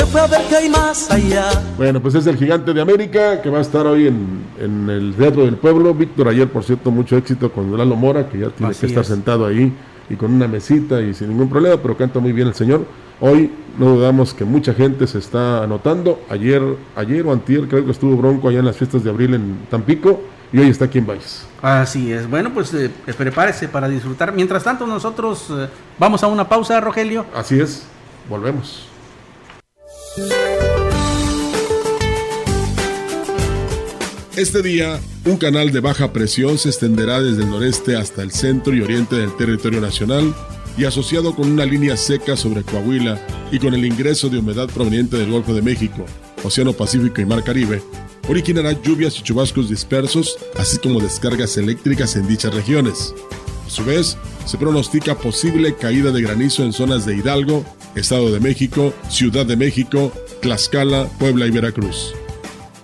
se 0.00 0.06
fue 0.06 0.20
a 0.22 0.26
ver 0.26 0.40
qué 0.48 0.56
hay 0.56 0.70
más 0.70 1.10
allá. 1.10 1.50
Bueno, 1.76 2.00
pues 2.00 2.14
es 2.14 2.26
el 2.26 2.38
gigante 2.38 2.72
de 2.72 2.80
América 2.80 3.42
que 3.42 3.50
va 3.50 3.58
a 3.58 3.60
estar 3.60 3.86
hoy 3.86 4.06
en, 4.06 4.44
en 4.58 4.88
el 4.88 5.14
Teatro 5.14 5.44
del 5.44 5.56
Pueblo. 5.56 5.92
Víctor, 5.92 6.28
ayer, 6.28 6.48
por 6.48 6.64
cierto, 6.64 6.90
mucho 6.90 7.18
éxito 7.18 7.52
con 7.52 7.76
Lalo 7.76 7.96
Mora, 7.96 8.26
que 8.26 8.38
ya 8.38 8.48
tiene 8.48 8.72
que 8.72 8.86
estar 8.86 9.04
sentado 9.04 9.44
ahí 9.44 9.70
y 10.08 10.16
con 10.16 10.32
una 10.32 10.48
mesita 10.48 11.02
y 11.02 11.12
sin 11.12 11.28
ningún 11.28 11.50
problema, 11.50 11.76
pero 11.76 11.98
canta 11.98 12.18
muy 12.18 12.32
bien 12.32 12.48
el 12.48 12.54
señor. 12.54 12.86
Hoy 13.20 13.50
no 13.78 13.90
dudamos 13.96 14.32
que 14.32 14.46
mucha 14.46 14.72
gente 14.72 15.06
se 15.06 15.18
está 15.18 15.64
anotando. 15.64 16.22
Ayer, 16.30 16.62
ayer 16.96 17.26
o 17.26 17.32
antier 17.32 17.68
creo 17.68 17.84
que 17.84 17.90
estuvo 17.90 18.16
Bronco 18.16 18.48
allá 18.48 18.60
en 18.60 18.64
las 18.64 18.78
fiestas 18.78 19.04
de 19.04 19.10
abril 19.10 19.34
en 19.34 19.58
Tampico 19.68 20.22
y 20.50 20.60
hoy 20.60 20.68
está 20.68 20.86
aquí 20.86 20.96
en 20.96 21.06
Valles. 21.06 21.46
Así 21.60 22.10
es. 22.10 22.28
Bueno, 22.28 22.54
pues 22.54 22.72
eh, 22.72 22.90
prepárese 23.18 23.68
para 23.68 23.86
disfrutar. 23.86 24.32
Mientras 24.32 24.64
tanto, 24.64 24.86
nosotros 24.86 25.48
eh, 25.50 25.68
vamos 25.98 26.24
a 26.24 26.26
una 26.26 26.48
pausa, 26.48 26.80
Rogelio. 26.80 27.26
Así 27.34 27.60
es. 27.60 27.84
Volvemos. 28.30 28.89
Este 34.36 34.62
día, 34.62 35.00
un 35.24 35.36
canal 35.36 35.70
de 35.70 35.78
baja 35.78 36.12
presión 36.12 36.58
se 36.58 36.70
extenderá 36.70 37.20
desde 37.20 37.44
el 37.44 37.50
noreste 37.50 37.94
hasta 37.96 38.22
el 38.22 38.32
centro 38.32 38.74
y 38.74 38.80
oriente 38.80 39.14
del 39.14 39.36
territorio 39.36 39.80
nacional 39.80 40.34
y 40.76 40.84
asociado 40.84 41.36
con 41.36 41.48
una 41.52 41.64
línea 41.64 41.96
seca 41.96 42.36
sobre 42.36 42.64
Coahuila 42.64 43.24
y 43.52 43.60
con 43.60 43.72
el 43.74 43.84
ingreso 43.84 44.28
de 44.28 44.38
humedad 44.38 44.68
proveniente 44.68 45.16
del 45.16 45.30
Golfo 45.30 45.54
de 45.54 45.62
México, 45.62 46.04
Océano 46.42 46.72
Pacífico 46.72 47.20
y 47.20 47.26
Mar 47.26 47.44
Caribe, 47.44 47.80
originará 48.28 48.72
lluvias 48.82 49.16
y 49.16 49.22
chubascos 49.22 49.70
dispersos, 49.70 50.38
así 50.58 50.78
como 50.78 50.98
descargas 50.98 51.56
eléctricas 51.56 52.16
en 52.16 52.26
dichas 52.26 52.52
regiones. 52.52 53.14
A 53.64 53.70
su 53.70 53.84
vez, 53.84 54.16
se 54.44 54.58
pronostica 54.58 55.16
posible 55.16 55.76
caída 55.76 56.10
de 56.10 56.22
granizo 56.22 56.64
en 56.64 56.72
zonas 56.72 57.06
de 57.06 57.14
Hidalgo, 57.14 57.64
Estado 57.94 58.30
de 58.30 58.40
México, 58.40 58.92
Ciudad 59.08 59.46
de 59.46 59.56
México, 59.56 60.12
Tlaxcala, 60.40 61.08
Puebla 61.18 61.46
y 61.46 61.50
Veracruz. 61.50 62.14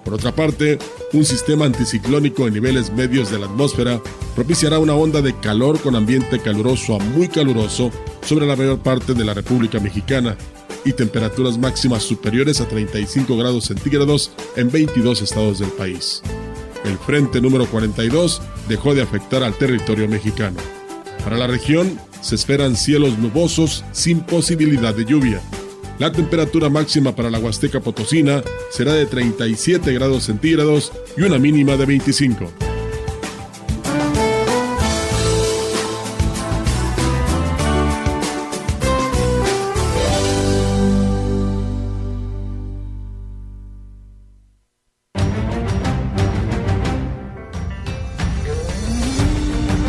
Por 0.05 0.15
otra 0.15 0.35
parte, 0.35 0.79
un 1.13 1.25
sistema 1.25 1.65
anticiclónico 1.65 2.47
en 2.47 2.55
niveles 2.55 2.93
medios 2.93 3.31
de 3.31 3.39
la 3.39 3.47
atmósfera 3.47 4.01
propiciará 4.35 4.79
una 4.79 4.95
onda 4.95 5.21
de 5.23 5.39
calor 5.41 5.81
con 5.81 5.97
ambiente 5.97 6.39
caluroso 6.39 6.95
a 6.95 6.99
muy 6.99 7.29
caluroso 7.29 7.91
sobre 8.23 8.47
la 8.47 8.55
mayor 8.55 8.79
parte 8.79 9.15
de 9.15 9.25
la 9.25 9.35
República 9.35 9.81
Mexicana 9.81 10.37
y 10.85 10.93
temperaturas 10.93 11.59
máximas 11.59 12.05
superiores 12.05 12.61
a 12.61 12.69
35 12.69 13.37
grados 13.37 13.65
centígrados 13.65 14.31
en 14.55 14.71
22 14.71 15.23
estados 15.23 15.59
del 15.59 15.71
país. 15.71 16.23
El 16.85 16.99
frente 16.99 17.41
número 17.41 17.67
42 17.67 18.41
dejó 18.69 18.95
de 18.95 19.03
afectar 19.03 19.43
al 19.43 19.55
territorio 19.55 20.07
mexicano. 20.07 20.59
Para 21.25 21.37
la 21.37 21.49
región 21.49 21.99
se 22.21 22.35
esperan 22.35 22.77
cielos 22.77 23.19
nubosos 23.19 23.85
sin 23.93 24.21
posibilidad 24.21 24.95
de 24.95 25.05
lluvia. 25.05 25.41
La 25.99 26.13
temperatura 26.13 26.69
máxima 26.69 27.15
para 27.15 27.31
la 27.31 27.39
Huasteca 27.39 27.81
Potosina 27.81 28.43
será 28.71 28.93
de 28.93 29.07
37 29.07 29.93
grados 29.95 30.25
centígrados 30.25 30.93
y 31.17 31.23
una 31.23 31.39
mínima 31.39 31.77
de 31.77 31.87
25. 31.87 32.66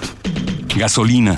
gasolina, 0.75 1.37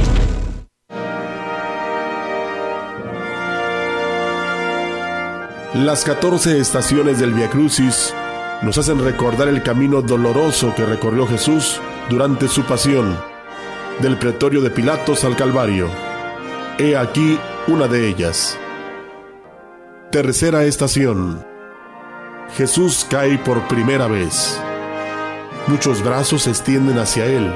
Las 5.73 6.03
14 6.03 6.59
estaciones 6.59 7.19
del 7.21 7.33
Via 7.33 7.49
Crucis 7.49 8.13
nos 8.61 8.77
hacen 8.77 9.01
recordar 9.01 9.47
el 9.47 9.63
camino 9.63 10.01
doloroso 10.01 10.75
que 10.75 10.85
recorrió 10.85 11.25
Jesús 11.25 11.79
durante 12.09 12.49
su 12.49 12.63
pasión, 12.63 13.17
del 14.01 14.17
pretorio 14.17 14.59
de 14.59 14.69
Pilatos 14.69 15.23
al 15.23 15.37
Calvario. 15.37 15.87
He 16.77 16.97
aquí 16.97 17.39
una 17.69 17.87
de 17.87 18.09
ellas. 18.09 18.59
Tercera 20.11 20.65
estación. 20.65 21.41
Jesús 22.57 23.07
cae 23.09 23.37
por 23.37 23.65
primera 23.69 24.07
vez. 24.07 24.59
Muchos 25.67 26.03
brazos 26.03 26.41
se 26.43 26.49
extienden 26.49 26.97
hacia 26.97 27.27
él, 27.27 27.49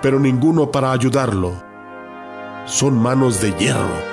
pero 0.00 0.20
ninguno 0.20 0.70
para 0.70 0.92
ayudarlo. 0.92 1.60
Son 2.66 2.96
manos 2.96 3.40
de 3.40 3.52
hierro. 3.54 4.09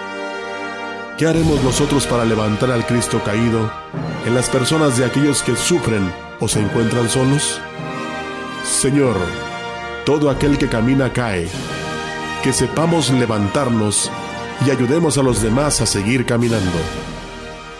¿Qué 1.17 1.25
haremos 1.25 1.63
nosotros 1.63 2.05
para 2.05 2.25
levantar 2.25 2.69
al 2.69 2.85
Cristo 2.85 3.23
caído 3.25 3.71
en 4.27 4.35
las 4.35 4.49
personas 4.49 4.99
de 4.99 5.05
aquellos 5.05 5.41
que 5.41 5.55
sufren 5.55 6.13
o 6.39 6.47
se 6.47 6.59
encuentran 6.59 7.09
solos? 7.09 7.59
Señor, 8.63 9.17
todo 10.05 10.29
aquel 10.29 10.59
que 10.59 10.67
camina 10.67 11.11
cae, 11.11 11.47
que 12.43 12.53
sepamos 12.53 13.09
levantarnos 13.09 14.11
y 14.63 14.69
ayudemos 14.69 15.17
a 15.17 15.23
los 15.23 15.41
demás 15.41 15.81
a 15.81 15.87
seguir 15.87 16.23
caminando. 16.23 16.77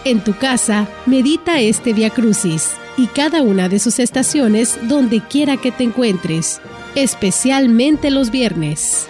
En 0.04 0.24
tu 0.24 0.36
casa, 0.36 0.88
medita 1.06 1.60
este 1.60 1.94
Via 1.94 2.10
Crucis 2.10 2.72
y 2.98 3.06
cada 3.06 3.44
una 3.44 3.70
de 3.70 3.78
sus 3.78 4.00
estaciones 4.00 4.80
donde 4.88 5.22
quiera 5.22 5.58
que 5.58 5.72
te 5.72 5.84
encuentres, 5.84 6.60
especialmente 6.96 8.10
los 8.10 8.32
viernes. 8.32 9.08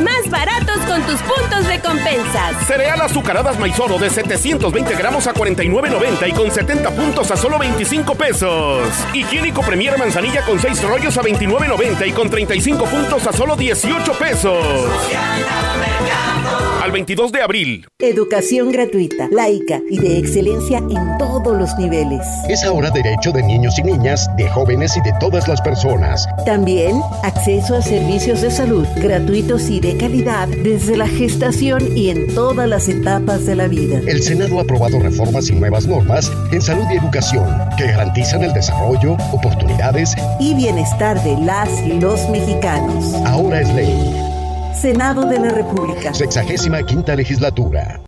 Más 0.00 0.28
baratos 0.30 0.78
con 0.86 1.02
tus 1.02 1.20
puntos 1.22 1.66
de 1.66 1.80
compensas. 1.80 2.66
Cereal 2.66 3.00
azucaradas 3.00 3.58
maizoro 3.58 3.98
de 3.98 4.10
720 4.10 4.94
gramos 4.94 5.26
a 5.26 5.34
49.90 5.34 6.28
y 6.28 6.32
con 6.32 6.50
70 6.50 6.90
puntos 6.90 7.30
a 7.30 7.36
solo 7.36 7.58
25 7.58 8.14
pesos. 8.14 8.80
Higiénico 9.14 9.62
Premier 9.62 9.98
Manzanilla 9.98 10.44
con 10.44 10.58
6 10.58 10.82
rollos 10.84 11.16
a 11.16 11.22
29.90 11.22 12.08
y 12.08 12.12
con 12.12 12.30
35 12.30 12.84
puntos 12.84 13.26
a 13.26 13.32
solo 13.32 13.56
18 13.56 14.12
pesos. 14.14 14.64
Al 16.82 16.92
22 16.92 17.30
de 17.30 17.42
abril. 17.42 17.86
Educación 17.98 18.72
gratuita, 18.72 19.28
laica 19.30 19.80
y 19.90 19.98
de 19.98 20.18
excelencia 20.18 20.78
en 20.78 21.18
todos 21.18 21.56
los 21.56 21.76
niveles. 21.76 22.26
Es 22.48 22.64
ahora 22.64 22.90
derecho 22.90 23.32
de 23.32 23.42
niños 23.42 23.78
y 23.78 23.82
niñas, 23.82 24.28
de 24.36 24.48
jóvenes 24.48 24.96
y 24.96 25.02
de 25.02 25.12
todas 25.20 25.46
las 25.46 25.60
personas. 25.60 26.26
También 26.46 26.98
acceso 27.22 27.76
a 27.76 27.82
servicios 27.82 28.40
de 28.40 28.50
salud 28.50 28.86
gratuitos 28.96 29.68
y 29.68 29.80
de 29.80 29.89
calidad 29.96 30.48
desde 30.48 30.96
la 30.96 31.06
gestación 31.06 31.96
y 31.96 32.10
en 32.10 32.34
todas 32.34 32.68
las 32.68 32.88
etapas 32.88 33.46
de 33.46 33.56
la 33.56 33.68
vida. 33.68 34.00
El 34.06 34.22
Senado 34.22 34.58
ha 34.58 34.62
aprobado 34.62 34.98
reformas 35.00 35.48
y 35.48 35.52
nuevas 35.52 35.86
normas 35.86 36.30
en 36.52 36.60
salud 36.60 36.84
y 36.92 36.96
educación 36.96 37.46
que 37.76 37.86
garantizan 37.86 38.42
el 38.42 38.52
desarrollo, 38.52 39.14
oportunidades 39.32 40.14
y 40.38 40.54
bienestar 40.54 41.22
de 41.22 41.36
las 41.38 41.68
y 41.86 42.00
los 42.00 42.28
mexicanos. 42.30 43.14
Ahora 43.26 43.60
es 43.60 43.74
ley. 43.74 43.94
Senado 44.80 45.26
de 45.26 45.38
la 45.38 45.50
República. 45.50 46.14
Sexagésima 46.14 46.82
quinta 46.82 47.14
legislatura. 47.14 48.00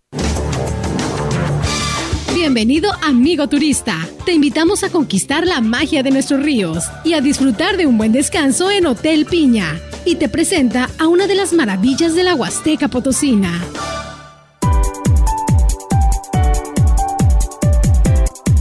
Bienvenido 2.35 2.91
amigo 3.03 3.49
turista. 3.49 3.97
Te 4.25 4.33
invitamos 4.33 4.83
a 4.83 4.91
conquistar 4.91 5.47
la 5.47 5.61
magia 5.61 6.03
de 6.03 6.11
nuestros 6.11 6.43
ríos 6.43 6.85
y 7.05 7.13
a 7.13 7.21
disfrutar 7.21 7.77
de 7.77 7.87
un 7.87 7.99
buen 7.99 8.11
descanso 8.11 8.71
en 8.71 8.87
Hotel 8.87 9.27
Piña. 9.27 9.81
Y 10.05 10.17
te 10.17 10.29
presenta 10.29 10.91
a 10.99 11.07
una 11.07 11.27
de 11.27 11.35
las 11.35 11.53
maravillas 11.53 12.15
de 12.15 12.25
la 12.25 12.35
Huasteca 12.35 12.89
Potosina. 12.89 13.53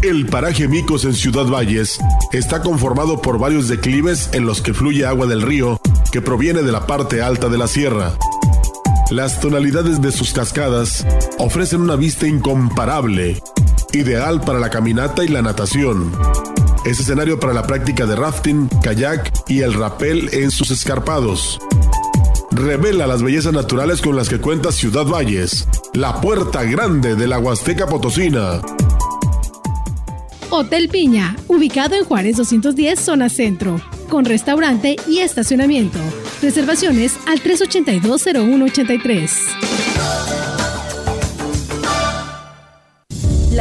El 0.02 0.26
paraje 0.26 0.68
Micos 0.68 1.06
en 1.06 1.14
Ciudad 1.14 1.46
Valles 1.46 2.00
está 2.32 2.62
conformado 2.62 3.22
por 3.22 3.38
varios 3.38 3.68
declives 3.68 4.30
en 4.34 4.46
los 4.46 4.62
que 4.62 4.74
fluye 4.74 5.06
agua 5.06 5.28
del 5.28 5.44
río 5.44 5.80
que 6.12 6.22
proviene 6.22 6.62
de 6.64 6.72
la 6.72 6.88
parte 6.88 7.22
alta 7.22 7.50
de 7.50 7.58
la 7.58 7.68
sierra. 7.68 8.14
Las 9.12 9.40
tonalidades 9.40 10.02
de 10.02 10.12
sus 10.12 10.34
cascadas 10.34 11.06
ofrecen 11.38 11.82
una 11.82 11.96
vista 11.96 12.28
incomparable, 12.28 13.42
ideal 13.94 14.42
para 14.42 14.60
la 14.60 14.70
caminata 14.70 15.24
y 15.24 15.28
la 15.28 15.42
natación. 15.42 16.12
Es 16.84 17.00
escenario 17.00 17.40
para 17.40 17.54
la 17.54 17.68
práctica 17.68 18.08
de 18.08 18.16
rafting, 18.16 18.68
kayak 18.82 19.32
y 19.48 19.62
el 19.62 19.72
rappel 19.74 20.30
en 20.34 20.50
sus 20.50 20.72
escarpados. 20.72 21.60
Revela 22.50 23.06
las 23.06 23.22
bellezas 23.22 23.54
naturales 23.54 24.02
con 24.02 24.16
las 24.16 24.30
que 24.30 24.40
cuenta 24.40 24.72
Ciudad 24.72 25.06
Valles, 25.06 25.68
la 25.94 26.20
puerta 26.20 26.64
grande 26.64 27.16
de 27.16 27.28
la 27.28 27.38
Huasteca 27.38 27.86
Potosina. 27.86 28.62
Hotel 30.50 30.90
Piña, 30.90 31.36
ubicado 31.48 31.94
en 31.96 32.04
Juárez 32.04 32.38
210, 32.38 33.00
zona 33.00 33.30
centro, 33.30 33.80
con 34.10 34.26
restaurante 34.26 34.96
y 35.08 35.20
estacionamiento. 35.20 36.00
Reservaciones 36.42 37.16
al 37.28 37.44
382-0183. 37.44 40.41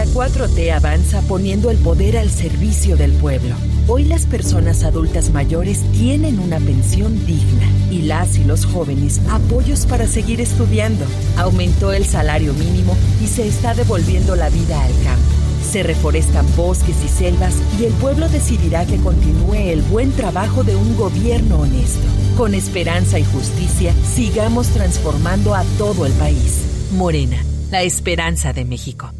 La 0.00 0.06
4T 0.06 0.72
avanza 0.72 1.20
poniendo 1.28 1.70
el 1.70 1.76
poder 1.76 2.16
al 2.16 2.30
servicio 2.30 2.96
del 2.96 3.12
pueblo. 3.12 3.54
Hoy 3.86 4.04
las 4.04 4.24
personas 4.24 4.82
adultas 4.82 5.28
mayores 5.28 5.82
tienen 5.92 6.38
una 6.38 6.58
pensión 6.58 7.26
digna 7.26 7.66
y 7.90 8.00
las 8.00 8.38
y 8.38 8.44
los 8.44 8.64
jóvenes 8.64 9.20
apoyos 9.28 9.84
para 9.84 10.06
seguir 10.06 10.40
estudiando. 10.40 11.04
Aumentó 11.36 11.92
el 11.92 12.06
salario 12.06 12.54
mínimo 12.54 12.96
y 13.22 13.26
se 13.26 13.46
está 13.46 13.74
devolviendo 13.74 14.36
la 14.36 14.48
vida 14.48 14.82
al 14.82 14.92
campo. 15.04 15.34
Se 15.70 15.82
reforestan 15.82 16.46
bosques 16.56 16.96
y 17.04 17.08
selvas 17.08 17.56
y 17.78 17.84
el 17.84 17.92
pueblo 17.92 18.26
decidirá 18.30 18.86
que 18.86 18.96
continúe 18.96 19.52
el 19.52 19.82
buen 19.82 20.12
trabajo 20.12 20.64
de 20.64 20.76
un 20.76 20.96
gobierno 20.96 21.60
honesto. 21.60 22.06
Con 22.38 22.54
esperanza 22.54 23.18
y 23.18 23.24
justicia, 23.24 23.92
sigamos 24.14 24.68
transformando 24.68 25.54
a 25.54 25.62
todo 25.76 26.06
el 26.06 26.12
país. 26.14 26.62
Morena, 26.92 27.36
la 27.70 27.82
esperanza 27.82 28.54
de 28.54 28.64
México. 28.64 29.12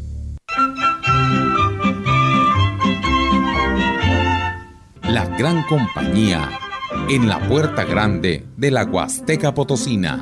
La 5.11 5.25
gran 5.25 5.63
compañía 5.63 6.49
en 7.09 7.27
la 7.27 7.37
puerta 7.49 7.83
grande 7.83 8.45
de 8.55 8.71
la 8.71 8.85
Huasteca 8.85 9.53
Potosina. 9.53 10.21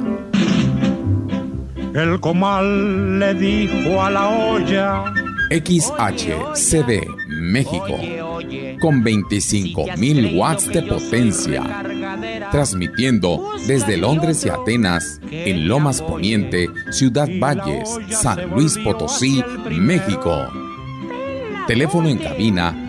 El 1.94 2.20
comal 2.20 3.20
le 3.20 3.36
dijo 3.36 4.02
a 4.02 4.10
la 4.10 4.28
olla. 4.28 5.04
XHCD 5.52 7.06
México 7.28 8.00
con 8.82 9.04
25.000 9.04 10.36
watts 10.36 10.70
de 10.70 10.82
potencia, 10.82 11.64
transmitiendo 12.52 13.52
desde 13.68 13.96
Londres 13.96 14.44
y 14.44 14.50
Atenas, 14.50 15.22
en 15.30 15.68
Lomas 15.68 16.02
Poniente, 16.02 16.68
Ciudad 16.90 17.28
Valles, 17.40 18.00
San 18.10 18.50
Luis 18.56 18.76
Potosí, 18.80 19.44
México. 19.70 20.48
Teléfono 21.68 22.10
en 22.10 22.18
cabina 22.18 22.89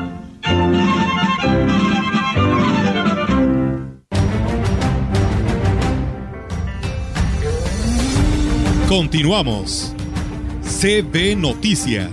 Continuamos. 8.91 9.95
CB 10.63 11.37
Noticias. 11.37 12.11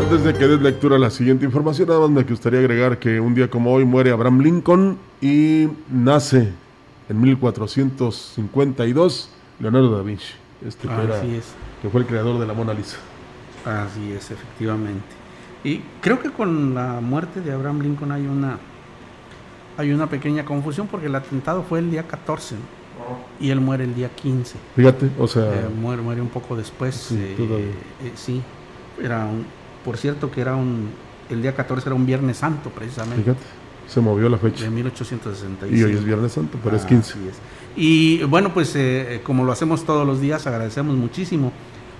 Antes 0.00 0.24
de 0.24 0.34
que 0.34 0.48
des 0.48 0.60
lectura 0.60 0.96
a 0.96 0.98
la 0.98 1.10
siguiente 1.10 1.44
información, 1.44 1.86
nada 1.86 2.00
más 2.00 2.10
me 2.10 2.24
gustaría 2.24 2.58
agregar 2.58 2.98
que 2.98 3.20
un 3.20 3.36
día 3.36 3.48
como 3.48 3.72
hoy 3.72 3.84
muere 3.84 4.10
Abraham 4.10 4.40
Lincoln 4.40 4.98
y 5.20 5.68
nace 5.88 6.52
en 7.08 7.20
1452 7.20 9.30
Leonardo 9.60 9.96
da 9.96 10.02
Vinci, 10.02 10.32
este 10.66 10.88
que, 10.88 10.94
era- 10.94 11.20
Así 11.20 11.36
es. 11.36 11.44
que 11.80 11.90
fue 11.90 12.00
el 12.00 12.08
creador 12.08 12.40
de 12.40 12.46
la 12.48 12.54
Mona 12.54 12.74
Lisa. 12.74 12.96
Así 13.64 14.10
es, 14.10 14.32
efectivamente. 14.32 15.06
Y 15.62 15.80
creo 16.00 16.20
que 16.20 16.32
con 16.32 16.74
la 16.74 17.00
muerte 17.00 17.40
de 17.40 17.52
Abraham 17.52 17.82
Lincoln 17.82 18.10
hay 18.10 18.26
una 18.26 18.58
hay 19.78 19.92
una 19.92 20.08
pequeña 20.08 20.44
confusión 20.44 20.86
porque 20.86 21.06
el 21.06 21.14
atentado 21.14 21.62
fue 21.62 21.78
el 21.78 21.90
día 21.90 22.06
14 22.06 22.54
¿no? 22.56 22.60
y 23.44 23.50
él 23.50 23.60
muere 23.60 23.84
el 23.84 23.94
día 23.94 24.08
15. 24.10 24.56
Fíjate, 24.76 25.10
o 25.18 25.26
sea, 25.26 25.44
Eh, 25.54 25.68
muere, 25.80 26.02
muere 26.02 26.20
un 26.20 26.28
poco 26.28 26.56
después. 26.56 26.94
Sí, 26.94 27.16
eh, 27.18 27.72
eh, 28.04 28.12
sí, 28.14 28.42
era 29.02 29.24
un, 29.26 29.44
por 29.84 29.96
cierto 29.96 30.30
que 30.30 30.40
era 30.40 30.54
un, 30.56 30.90
el 31.30 31.42
día 31.42 31.54
14 31.54 31.88
era 31.88 31.94
un 31.94 32.06
Viernes 32.06 32.36
Santo 32.36 32.70
precisamente. 32.70 33.22
fíjate, 33.22 33.40
se 33.88 34.00
movió 34.00 34.28
la 34.28 34.38
fecha. 34.38 34.64
De 34.64 34.70
1865. 34.70 35.74
Y 35.76 35.82
hoy 35.82 35.92
es 35.92 36.04
Viernes 36.04 36.32
Santo, 36.32 36.58
pero 36.62 36.76
es 36.76 36.84
Ah, 36.84 36.88
15. 36.88 37.12
así 37.12 37.28
es. 37.28 37.36
Y 37.76 38.22
bueno, 38.24 38.52
pues 38.52 38.74
eh, 38.76 39.20
como 39.24 39.44
lo 39.44 39.52
hacemos 39.52 39.84
todos 39.84 40.06
los 40.06 40.20
días, 40.20 40.46
agradecemos 40.46 40.94
muchísimo 40.96 41.52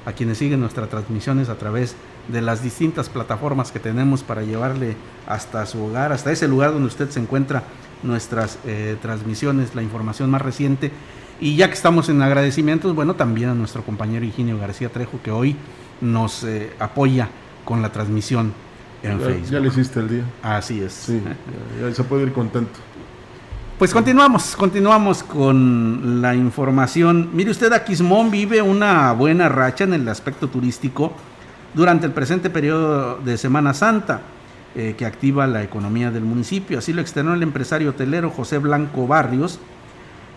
a 0.04 0.12
quienes 0.12 0.36
siguen 0.38 0.60
nuestras 0.60 0.88
transmisiones 0.88 1.48
a 1.48 1.56
través 1.56 1.92
de 1.92 1.96
las 2.30 2.62
distintas 2.62 3.08
plataformas 3.08 3.72
que 3.72 3.80
tenemos 3.80 4.22
para 4.22 4.42
llevarle 4.42 4.96
hasta 5.26 5.64
su 5.66 5.82
hogar, 5.84 6.12
hasta 6.12 6.30
ese 6.30 6.46
lugar 6.48 6.72
donde 6.72 6.88
usted 6.88 7.10
se 7.10 7.20
encuentra 7.20 7.64
nuestras 8.02 8.58
eh, 8.66 8.96
transmisiones, 9.02 9.74
la 9.74 9.82
información 9.82 10.30
más 10.30 10.42
reciente. 10.42 10.90
Y 11.40 11.56
ya 11.56 11.66
que 11.68 11.74
estamos 11.74 12.08
en 12.08 12.22
agradecimientos, 12.22 12.94
bueno, 12.94 13.14
también 13.14 13.48
a 13.50 13.54
nuestro 13.54 13.82
compañero 13.82 14.24
Higinio 14.24 14.58
García 14.58 14.88
Trejo, 14.90 15.18
que 15.22 15.30
hoy 15.32 15.56
nos 16.00 16.44
eh, 16.44 16.72
apoya 16.78 17.28
con 17.64 17.82
la 17.82 17.90
transmisión 17.90 18.52
en 19.02 19.18
Ya- 19.18 19.24
Facebook. 19.26 19.50
ya 19.50 19.60
le 19.60 19.68
hiciste 19.68 20.00
el 20.00 20.08
día. 20.08 20.24
Así 20.42 20.80
es. 20.80 20.92
Sí, 20.92 21.20
ya, 21.80 21.88
ya 21.88 21.94
se 21.94 22.04
puede 22.04 22.22
ir 22.24 22.32
contento. 22.32 22.78
Pues 23.78 23.92
continuamos, 23.92 24.54
continuamos 24.54 25.24
con 25.24 26.22
la 26.22 26.36
información. 26.36 27.30
Mire 27.32 27.50
usted, 27.50 27.72
Aquismón 27.72 28.30
vive 28.30 28.62
una 28.62 29.10
buena 29.12 29.48
racha 29.48 29.82
en 29.82 29.94
el 29.94 30.08
aspecto 30.08 30.46
turístico 30.48 31.12
durante 31.74 32.06
el 32.06 32.12
presente 32.12 32.50
periodo 32.50 33.18
de 33.18 33.38
Semana 33.38 33.74
Santa, 33.74 34.20
eh, 34.74 34.94
que 34.96 35.06
activa 35.06 35.46
la 35.46 35.62
economía 35.62 36.10
del 36.10 36.24
municipio. 36.24 36.78
Así 36.78 36.92
lo 36.92 37.00
externó 37.00 37.34
el 37.34 37.42
empresario 37.42 37.90
hotelero 37.90 38.30
José 38.30 38.58
Blanco 38.58 39.06
Barrios, 39.06 39.58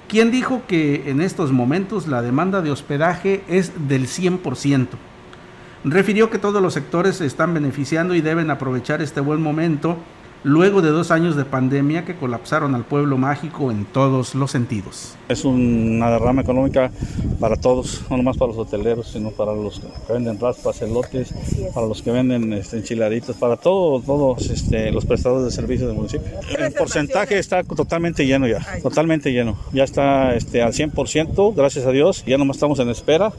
quien 0.07 0.31
dijo 0.31 0.61
que 0.67 1.09
en 1.09 1.21
estos 1.21 1.51
momentos 1.51 2.07
la 2.07 2.21
demanda 2.21 2.61
de 2.61 2.71
hospedaje 2.71 3.43
es 3.47 3.87
del 3.87 4.07
100%. 4.07 4.87
Refirió 5.83 6.29
que 6.29 6.39
todos 6.39 6.61
los 6.61 6.73
sectores 6.73 7.17
se 7.17 7.25
están 7.25 7.53
beneficiando 7.53 8.15
y 8.15 8.21
deben 8.21 8.49
aprovechar 8.49 9.01
este 9.01 9.21
buen 9.21 9.41
momento 9.41 9.97
luego 10.45 10.81
de 10.83 10.89
dos 10.91 11.09
años 11.09 11.35
de 11.35 11.43
pandemia 11.43 12.05
que 12.05 12.15
colapsaron 12.15 12.75
al 12.75 12.85
pueblo 12.85 13.17
mágico 13.17 13.71
en 13.71 13.83
todos 13.85 14.35
los 14.35 14.51
sentidos. 14.51 15.15
Es 15.27 15.43
una 15.43 16.09
derrama 16.11 16.41
económica 16.43 16.91
para 17.39 17.55
todos, 17.57 18.03
no 18.09 18.17
nomás 18.17 18.37
para 18.37 18.49
los 18.51 18.57
hoteleros, 18.59 19.07
sino 19.11 19.31
para 19.31 19.53
los 19.53 19.79
que 19.79 20.13
venden 20.13 20.39
raspas, 20.39 20.81
elotes, 20.83 21.33
para 21.73 21.87
los 21.87 22.01
que 22.03 22.11
venden 22.11 22.53
este, 22.53 22.77
enchiladitos, 22.77 23.35
para 23.37 23.57
todo- 23.57 23.99
todos 24.01 24.49
este, 24.51 24.91
los 24.91 25.03
prestadores 25.05 25.45
de 25.45 25.51
servicios 25.51 25.87
del 25.87 25.97
municipio. 25.97 26.27
El 26.57 26.71
porcentaje 26.73 27.39
está 27.39 27.63
totalmente 27.63 28.25
lleno 28.25 28.47
ya, 28.47 28.63
totalmente 28.83 29.31
lleno. 29.33 29.57
Ya 29.73 29.83
está 29.83 30.35
este, 30.35 30.61
al 30.61 30.73
100%, 30.73 31.55
gracias 31.55 31.85
a 31.87 31.91
Dios, 31.91 32.23
ya 32.25 32.37
nomás 32.37 32.57
estamos 32.57 32.77
en 32.79 32.89
espera. 32.89 33.33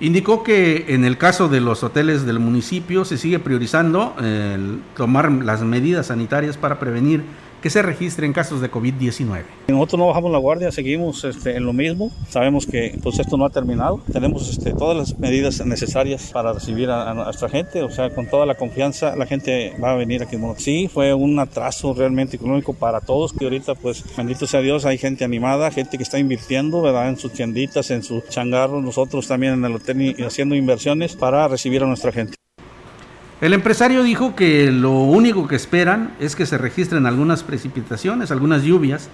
Indicó 0.00 0.42
que 0.42 0.86
en 0.88 1.04
el 1.04 1.18
caso 1.18 1.48
de 1.48 1.60
los 1.60 1.84
hoteles 1.84 2.26
del 2.26 2.40
municipio 2.40 3.04
se 3.04 3.16
sigue 3.16 3.38
priorizando 3.38 4.16
eh, 4.20 4.52
el 4.56 4.80
tomar 4.96 5.30
las 5.30 5.62
medidas 5.62 6.08
sanitarias 6.08 6.56
para 6.56 6.80
prevenir 6.80 7.22
que 7.64 7.70
se 7.70 7.80
registren 7.80 8.34
casos 8.34 8.60
de 8.60 8.70
COVID-19. 8.70 9.42
Nosotros 9.68 9.98
no 9.98 10.08
bajamos 10.08 10.30
la 10.30 10.36
guardia, 10.36 10.70
seguimos 10.70 11.24
este, 11.24 11.56
en 11.56 11.64
lo 11.64 11.72
mismo. 11.72 12.12
Sabemos 12.28 12.66
que 12.66 12.98
pues, 13.02 13.18
esto 13.18 13.38
no 13.38 13.46
ha 13.46 13.48
terminado. 13.48 14.02
Tenemos 14.12 14.50
este, 14.50 14.74
todas 14.74 14.94
las 14.94 15.18
medidas 15.18 15.64
necesarias 15.64 16.30
para 16.30 16.52
recibir 16.52 16.90
a, 16.90 17.14
nuestra 17.14 17.48
gente. 17.48 17.82
O 17.82 17.88
sea, 17.88 18.14
con 18.14 18.26
toda 18.28 18.44
la 18.44 18.56
confianza, 18.56 19.16
la 19.16 19.24
gente 19.24 19.74
va 19.82 19.92
a 19.92 19.94
venir 19.94 20.22
aquí. 20.22 20.36
Bueno, 20.36 20.56
sí, 20.58 20.90
fue 20.92 21.14
un 21.14 21.38
atraso 21.38 21.94
realmente 21.94 22.36
económico 22.36 22.74
para 22.74 23.00
todos. 23.00 23.32
Que 23.32 23.44
ahorita, 23.44 23.74
pues, 23.76 24.04
bendito 24.14 24.46
sea 24.46 24.60
Dios, 24.60 24.84
hay 24.84 24.98
gente 24.98 25.24
animada, 25.24 25.70
gente 25.70 25.96
que 25.96 26.02
está 26.02 26.18
invirtiendo, 26.18 26.82
¿verdad? 26.82 27.08
En 27.08 27.16
sus 27.16 27.32
tienditas, 27.32 27.90
en 27.90 28.02
sus 28.02 28.28
changarros. 28.28 28.84
Nosotros 28.84 29.26
también 29.26 29.54
en 29.54 29.64
el 29.64 29.76
hotel 29.76 30.02
y 30.02 30.22
haciendo 30.22 30.54
inversiones 30.54 31.16
para 31.16 31.48
recibir 31.48 31.82
a 31.82 31.86
nuestra 31.86 32.12
gente. 32.12 32.34
El 33.44 33.52
empresario 33.52 34.02
dijo 34.02 34.34
que 34.34 34.72
lo 34.72 34.92
único 34.92 35.46
que 35.46 35.54
esperan 35.54 36.14
es 36.18 36.34
que 36.34 36.46
se 36.46 36.56
registren 36.56 37.04
algunas 37.04 37.42
precipitaciones, 37.42 38.30
algunas 38.30 38.62
lluvias, 38.62 39.10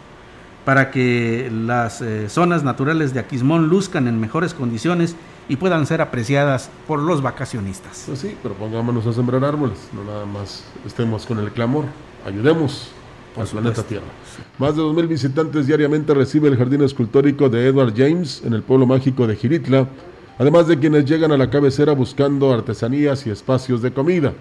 para 0.65 0.93
que 0.93 1.51
las 1.53 2.01
eh, 2.01 2.29
zonas 2.29 2.63
naturales 2.63 3.13
de 3.13 3.19
Aquismón 3.19 3.67
luzcan 3.67 4.07
en 4.07 4.21
mejores 4.21 4.55
condiciones 4.55 5.17
y 5.49 5.57
puedan 5.57 5.85
ser 5.85 6.01
apreciadas 6.01 6.71
por 6.87 7.01
los 7.01 7.23
vacacionistas. 7.23 8.05
Pues 8.07 8.21
sí, 8.21 8.37
pero 8.41 8.55
pongámonos 8.55 9.05
a 9.05 9.13
sembrar 9.13 9.45
árboles, 9.45 9.89
no 9.93 10.05
nada 10.05 10.27
más 10.27 10.63
estemos 10.87 11.27
con 11.27 11.41
el 11.41 11.51
clamor. 11.51 11.87
Ayudemos 12.25 12.93
Por 13.35 13.43
al 13.43 13.51
planeta. 13.51 13.83
Tierra. 13.83 14.07
Más 14.59 14.77
de 14.77 14.83
2.000 14.83 15.09
visitantes 15.09 15.67
diariamente 15.67 16.15
recibe 16.15 16.49
el 16.49 16.57
jardín 16.57 16.83
escultórico 16.83 17.49
de 17.49 17.67
Edward 17.67 17.95
James 17.97 18.43
en 18.45 18.53
el 18.53 18.63
pueblo 18.63 18.87
mágico 18.87 19.27
de 19.27 19.35
Giritla, 19.35 19.89
además 20.41 20.67
de 20.67 20.79
quienes 20.79 21.05
llegan 21.05 21.33
a 21.33 21.37
la 21.37 21.51
cabecera 21.51 21.93
buscando 21.93 22.51
artesanías 22.51 23.27
y 23.27 23.31
espacios 23.31 23.83
de 23.83 23.93
comida. 23.93 24.33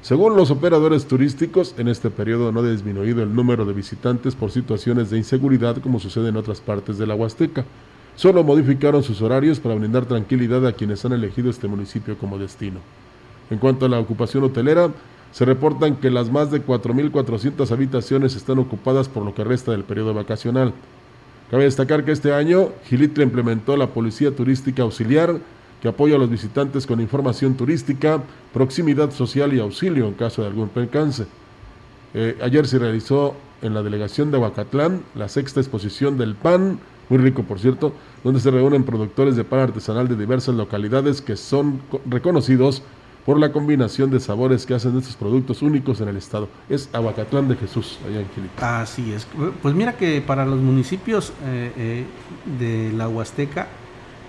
Según 0.00 0.36
los 0.36 0.52
operadores 0.52 1.06
turísticos, 1.06 1.74
en 1.78 1.88
este 1.88 2.10
periodo 2.10 2.52
no 2.52 2.60
ha 2.60 2.70
disminuido 2.70 3.24
el 3.24 3.34
número 3.34 3.64
de 3.64 3.72
visitantes 3.72 4.36
por 4.36 4.52
situaciones 4.52 5.10
de 5.10 5.18
inseguridad 5.18 5.78
como 5.78 5.98
sucede 5.98 6.28
en 6.28 6.36
otras 6.36 6.60
partes 6.60 6.96
de 6.96 7.08
la 7.08 7.16
Huasteca. 7.16 7.64
Solo 8.14 8.44
modificaron 8.44 9.02
sus 9.02 9.20
horarios 9.20 9.58
para 9.58 9.74
brindar 9.74 10.06
tranquilidad 10.06 10.64
a 10.64 10.74
quienes 10.74 11.04
han 11.04 11.12
elegido 11.12 11.50
este 11.50 11.66
municipio 11.66 12.16
como 12.16 12.38
destino. 12.38 12.78
En 13.50 13.58
cuanto 13.58 13.86
a 13.86 13.88
la 13.88 13.98
ocupación 13.98 14.44
hotelera, 14.44 14.90
se 15.32 15.44
reportan 15.44 15.96
que 15.96 16.12
las 16.12 16.30
más 16.30 16.52
de 16.52 16.64
4.400 16.64 17.68
habitaciones 17.72 18.36
están 18.36 18.60
ocupadas 18.60 19.08
por 19.08 19.24
lo 19.24 19.34
que 19.34 19.42
resta 19.42 19.72
del 19.72 19.82
periodo 19.82 20.14
vacacional. 20.14 20.72
Cabe 21.52 21.64
destacar 21.64 22.02
que 22.02 22.12
este 22.12 22.32
año 22.32 22.70
Gilitla 22.86 23.24
implementó 23.24 23.76
la 23.76 23.88
Policía 23.88 24.34
Turística 24.34 24.84
Auxiliar, 24.84 25.38
que 25.82 25.88
apoya 25.88 26.16
a 26.16 26.18
los 26.18 26.30
visitantes 26.30 26.86
con 26.86 26.98
información 26.98 27.58
turística, 27.58 28.22
proximidad 28.54 29.10
social 29.10 29.52
y 29.52 29.60
auxilio 29.60 30.08
en 30.08 30.14
caso 30.14 30.40
de 30.40 30.48
algún 30.48 30.70
percance. 30.70 31.26
Eh, 32.14 32.38
ayer 32.40 32.66
se 32.66 32.78
realizó 32.78 33.34
en 33.60 33.74
la 33.74 33.82
delegación 33.82 34.30
de 34.30 34.38
Aguacatlán 34.38 35.02
la 35.14 35.28
sexta 35.28 35.60
exposición 35.60 36.16
del 36.16 36.36
pan, 36.36 36.78
muy 37.10 37.18
rico 37.18 37.42
por 37.42 37.58
cierto, 37.58 37.92
donde 38.24 38.40
se 38.40 38.50
reúnen 38.50 38.84
productores 38.84 39.36
de 39.36 39.44
pan 39.44 39.60
artesanal 39.60 40.08
de 40.08 40.16
diversas 40.16 40.54
localidades 40.54 41.20
que 41.20 41.36
son 41.36 41.82
reconocidos 42.06 42.82
por 43.24 43.38
la 43.38 43.52
combinación 43.52 44.10
de 44.10 44.20
sabores 44.20 44.66
que 44.66 44.74
hacen 44.74 44.96
estos 44.98 45.16
productos 45.16 45.62
únicos 45.62 46.00
en 46.00 46.08
el 46.08 46.16
estado. 46.16 46.48
Es 46.68 46.88
Aguacatlán 46.92 47.48
de 47.48 47.56
Jesús, 47.56 47.98
allá 48.06 48.20
en. 48.20 48.26
Así 48.60 49.12
es. 49.12 49.26
Pues 49.62 49.74
mira 49.74 49.96
que 49.96 50.20
para 50.20 50.44
los 50.44 50.60
municipios 50.60 51.32
eh, 51.44 51.72
eh, 51.76 52.04
de 52.58 52.92
la 52.96 53.08
Huasteca, 53.08 53.68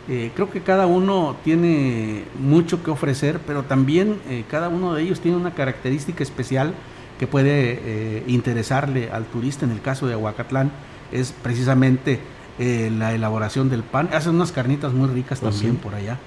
eh, 0.07 0.31
creo 0.35 0.49
que 0.49 0.61
cada 0.61 0.85
uno 0.85 1.35
tiene 1.43 2.25
mucho 2.39 2.83
que 2.83 2.91
ofrecer, 2.91 3.39
pero 3.47 3.63
también 3.63 4.19
cada 4.49 4.69
uno 4.69 4.93
de 4.93 5.03
ellos 5.03 5.21
tiene 5.21 5.37
una 5.37 5.55
característica 5.55 6.23
especial 6.23 6.73
que 7.17 7.25
puede 7.25 8.23
interesarle 8.27 9.09
al 9.11 9.25
turista. 9.25 9.65
En 9.65 9.71
el 9.71 9.81
caso 9.81 10.07
de 10.07 10.13
Aguacatlán 10.13 10.71
es 11.11 11.31
precisamente 11.31 12.19
la 12.59 13.13
elaboración 13.13 13.69
del 13.69 13.83
pan. 13.83 14.09
Hacen 14.11 14.35
unas 14.35 14.51
carnitas 14.51 14.93
muy 14.93 15.07
ricas 15.07 15.39
¿Ah, 15.41 15.49
también 15.49 15.73
sí? 15.73 15.79
por 15.81 15.95
allá. 15.95 16.19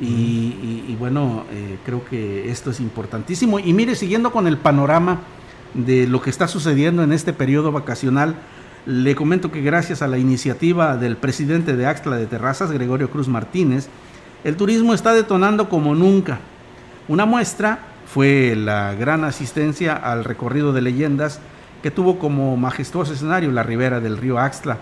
Y, 0.00 0.94
bueno, 0.98 1.44
eh, 1.50 1.78
creo 1.84 2.04
que 2.04 2.50
esto 2.50 2.70
es 2.70 2.80
importantísimo. 2.80 3.58
Y 3.58 3.72
mire, 3.72 3.94
siguiendo 3.96 4.30
con 4.30 4.46
el 4.46 4.56
panorama 4.56 5.20
de 5.74 6.06
lo 6.06 6.20
que 6.20 6.30
está 6.30 6.48
sucediendo 6.48 7.02
en 7.02 7.12
este 7.12 7.32
periodo 7.32 7.72
vacacional, 7.72 8.36
le 8.86 9.14
comento 9.14 9.50
que 9.50 9.60
gracias 9.60 10.00
a 10.00 10.06
la 10.06 10.18
iniciativa 10.18 10.96
del 10.96 11.16
presidente 11.16 11.76
de 11.76 11.86
Axtla 11.86 12.16
de 12.16 12.26
Terrazas, 12.26 12.70
Gregorio 12.70 13.10
Cruz 13.10 13.28
Martínez, 13.28 13.88
el 14.44 14.56
turismo 14.56 14.94
está 14.94 15.12
detonando 15.12 15.68
como 15.68 15.94
nunca. 15.94 16.38
Una 17.08 17.26
muestra 17.26 17.80
fue 18.06 18.54
la 18.56 18.94
gran 18.94 19.24
asistencia 19.24 19.94
al 19.94 20.24
recorrido 20.24 20.72
de 20.72 20.80
leyendas 20.80 21.40
que 21.82 21.90
tuvo 21.90 22.18
como 22.18 22.56
majestuoso 22.56 23.12
escenario 23.12 23.52
la 23.52 23.62
ribera 23.62 24.00
del 24.00 24.16
río 24.16 24.38
Axtla. 24.38 24.78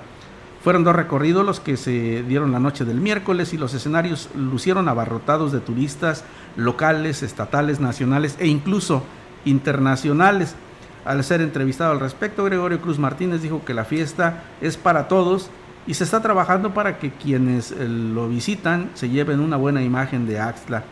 Fueron 0.66 0.82
dos 0.82 0.96
recorridos 0.96 1.46
los 1.46 1.60
que 1.60 1.76
se 1.76 2.24
dieron 2.24 2.50
la 2.50 2.58
noche 2.58 2.84
del 2.84 3.00
miércoles 3.00 3.52
y 3.52 3.56
los 3.56 3.72
escenarios 3.72 4.28
lucieron 4.34 4.88
abarrotados 4.88 5.52
de 5.52 5.60
turistas 5.60 6.24
locales, 6.56 7.22
estatales, 7.22 7.78
nacionales 7.78 8.34
e 8.40 8.48
incluso 8.48 9.04
internacionales. 9.44 10.56
Al 11.04 11.22
ser 11.22 11.40
entrevistado 11.40 11.92
al 11.92 12.00
respecto, 12.00 12.42
Gregorio 12.42 12.80
Cruz 12.80 12.98
Martínez 12.98 13.42
dijo 13.42 13.64
que 13.64 13.74
la 13.74 13.84
fiesta 13.84 14.42
es 14.60 14.76
para 14.76 15.06
todos 15.06 15.50
y 15.86 15.94
se 15.94 16.02
está 16.02 16.20
trabajando 16.20 16.74
para 16.74 16.98
que 16.98 17.12
quienes 17.12 17.70
eh, 17.70 17.86
lo 17.86 18.28
visitan 18.28 18.90
se 18.94 19.08
lleven 19.08 19.38
una 19.38 19.56
buena 19.56 19.84
imagen 19.84 20.26
de 20.26 20.40
Axtla. 20.40 20.82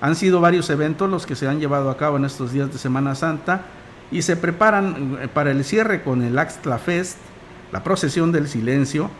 Han 0.00 0.16
sido 0.16 0.40
varios 0.40 0.70
eventos 0.70 1.10
los 1.10 1.26
que 1.26 1.36
se 1.36 1.46
han 1.46 1.60
llevado 1.60 1.90
a 1.90 1.98
cabo 1.98 2.16
en 2.16 2.24
estos 2.24 2.52
días 2.52 2.72
de 2.72 2.78
Semana 2.78 3.14
Santa 3.14 3.60
y 4.10 4.22
se 4.22 4.36
preparan 4.36 5.18
eh, 5.20 5.28
para 5.28 5.50
el 5.50 5.64
cierre 5.64 6.02
con 6.02 6.22
el 6.22 6.38
Axtla 6.38 6.78
Fest, 6.78 7.18
la 7.72 7.82
procesión 7.82 8.32
del 8.32 8.48
silencio, 8.48 9.10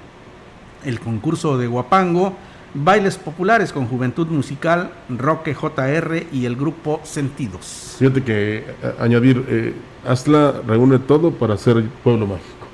el 0.85 1.01
concurso 1.01 1.59
de 1.59 1.67
Guapango, 1.67 2.35
bailes 2.75 3.17
populares 3.19 3.73
con 3.73 3.87
juventud 3.87 4.27
musical, 4.29 4.91
Roque 5.09 5.55
JR 5.55 6.27
y 6.33 6.47
el 6.47 6.57
grupo 6.57 7.01
Sentidos. 7.05 7.97
Fíjate 7.99 8.23
que 8.23 8.65
a- 8.99 9.03
añadir, 9.05 9.45
eh, 9.49 9.75
Astla 10.07 10.55
reúne 10.67 10.99
todo 10.99 11.31
para 11.33 11.57
ser 11.57 11.83
pueblo 12.03 12.27
mágico. 12.27 12.67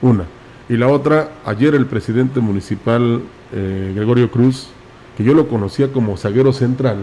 Una. 0.00 0.24
Y 0.68 0.76
la 0.76 0.88
otra, 0.88 1.30
ayer 1.44 1.74
el 1.74 1.86
presidente 1.86 2.40
municipal 2.40 3.20
eh, 3.52 3.92
Gregorio 3.94 4.30
Cruz, 4.30 4.68
que 5.16 5.22
yo 5.24 5.34
lo 5.34 5.46
conocía 5.48 5.92
como 5.92 6.16
zaguero 6.16 6.52
central, 6.52 6.98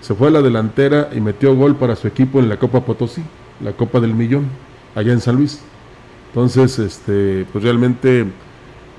se 0.00 0.14
fue 0.14 0.28
a 0.28 0.30
la 0.30 0.40
delantera 0.42 1.10
y 1.14 1.20
metió 1.20 1.54
gol 1.56 1.74
para 1.76 1.96
su 1.96 2.06
equipo 2.06 2.38
en 2.38 2.48
la 2.48 2.56
Copa 2.56 2.80
Potosí, 2.84 3.22
la 3.62 3.72
Copa 3.72 4.00
del 4.00 4.14
Millón, 4.14 4.44
allá 4.94 5.12
en 5.12 5.20
San 5.20 5.36
Luis. 5.36 5.60
Entonces, 6.30 6.78
este, 6.78 7.44
pues 7.52 7.64
realmente, 7.64 8.24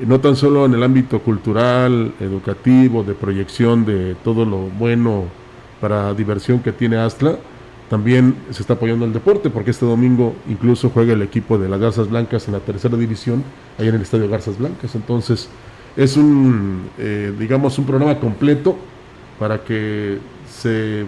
no 0.06 0.20
tan 0.20 0.36
solo 0.36 0.66
en 0.66 0.74
el 0.74 0.84
ámbito 0.84 1.20
cultural, 1.22 2.14
educativo, 2.20 3.04
de 3.04 3.14
proyección 3.14 3.86
de 3.86 4.16
todo 4.24 4.44
lo 4.44 4.58
bueno 4.58 5.24
para 5.80 6.14
diversión 6.14 6.60
que 6.60 6.74
tiene 6.74 6.98
Astla, 6.98 7.38
también 7.90 8.36
se 8.52 8.62
está 8.62 8.74
apoyando 8.74 9.06
el 9.06 9.14
deporte, 9.14 9.50
porque 9.50 9.72
este 9.72 9.86
domingo 9.86 10.34
incluso 10.50 10.90
juega 10.90 11.14
el 11.14 11.22
equipo 11.22 11.58
de 11.58 11.68
las 11.68 11.80
Garzas 11.80 12.10
Blancas 12.10 12.48
en 12.48 12.54
la 12.54 12.60
tercera 12.60 12.98
división, 12.98 13.44
allá 13.78 13.90
en 13.90 13.96
el 13.96 14.02
Estadio 14.02 14.30
Garzas 14.30 14.58
Blancas. 14.58 14.96
Entonces, 14.96 15.50
es 15.96 16.18
un, 16.18 16.90
eh, 16.98 17.34
digamos, 17.38 17.78
un 17.80 17.86
programa 17.86 18.18
completo 18.20 18.78
para 19.40 19.64
que 19.64 20.20
se 20.50 21.02
eh, 21.02 21.06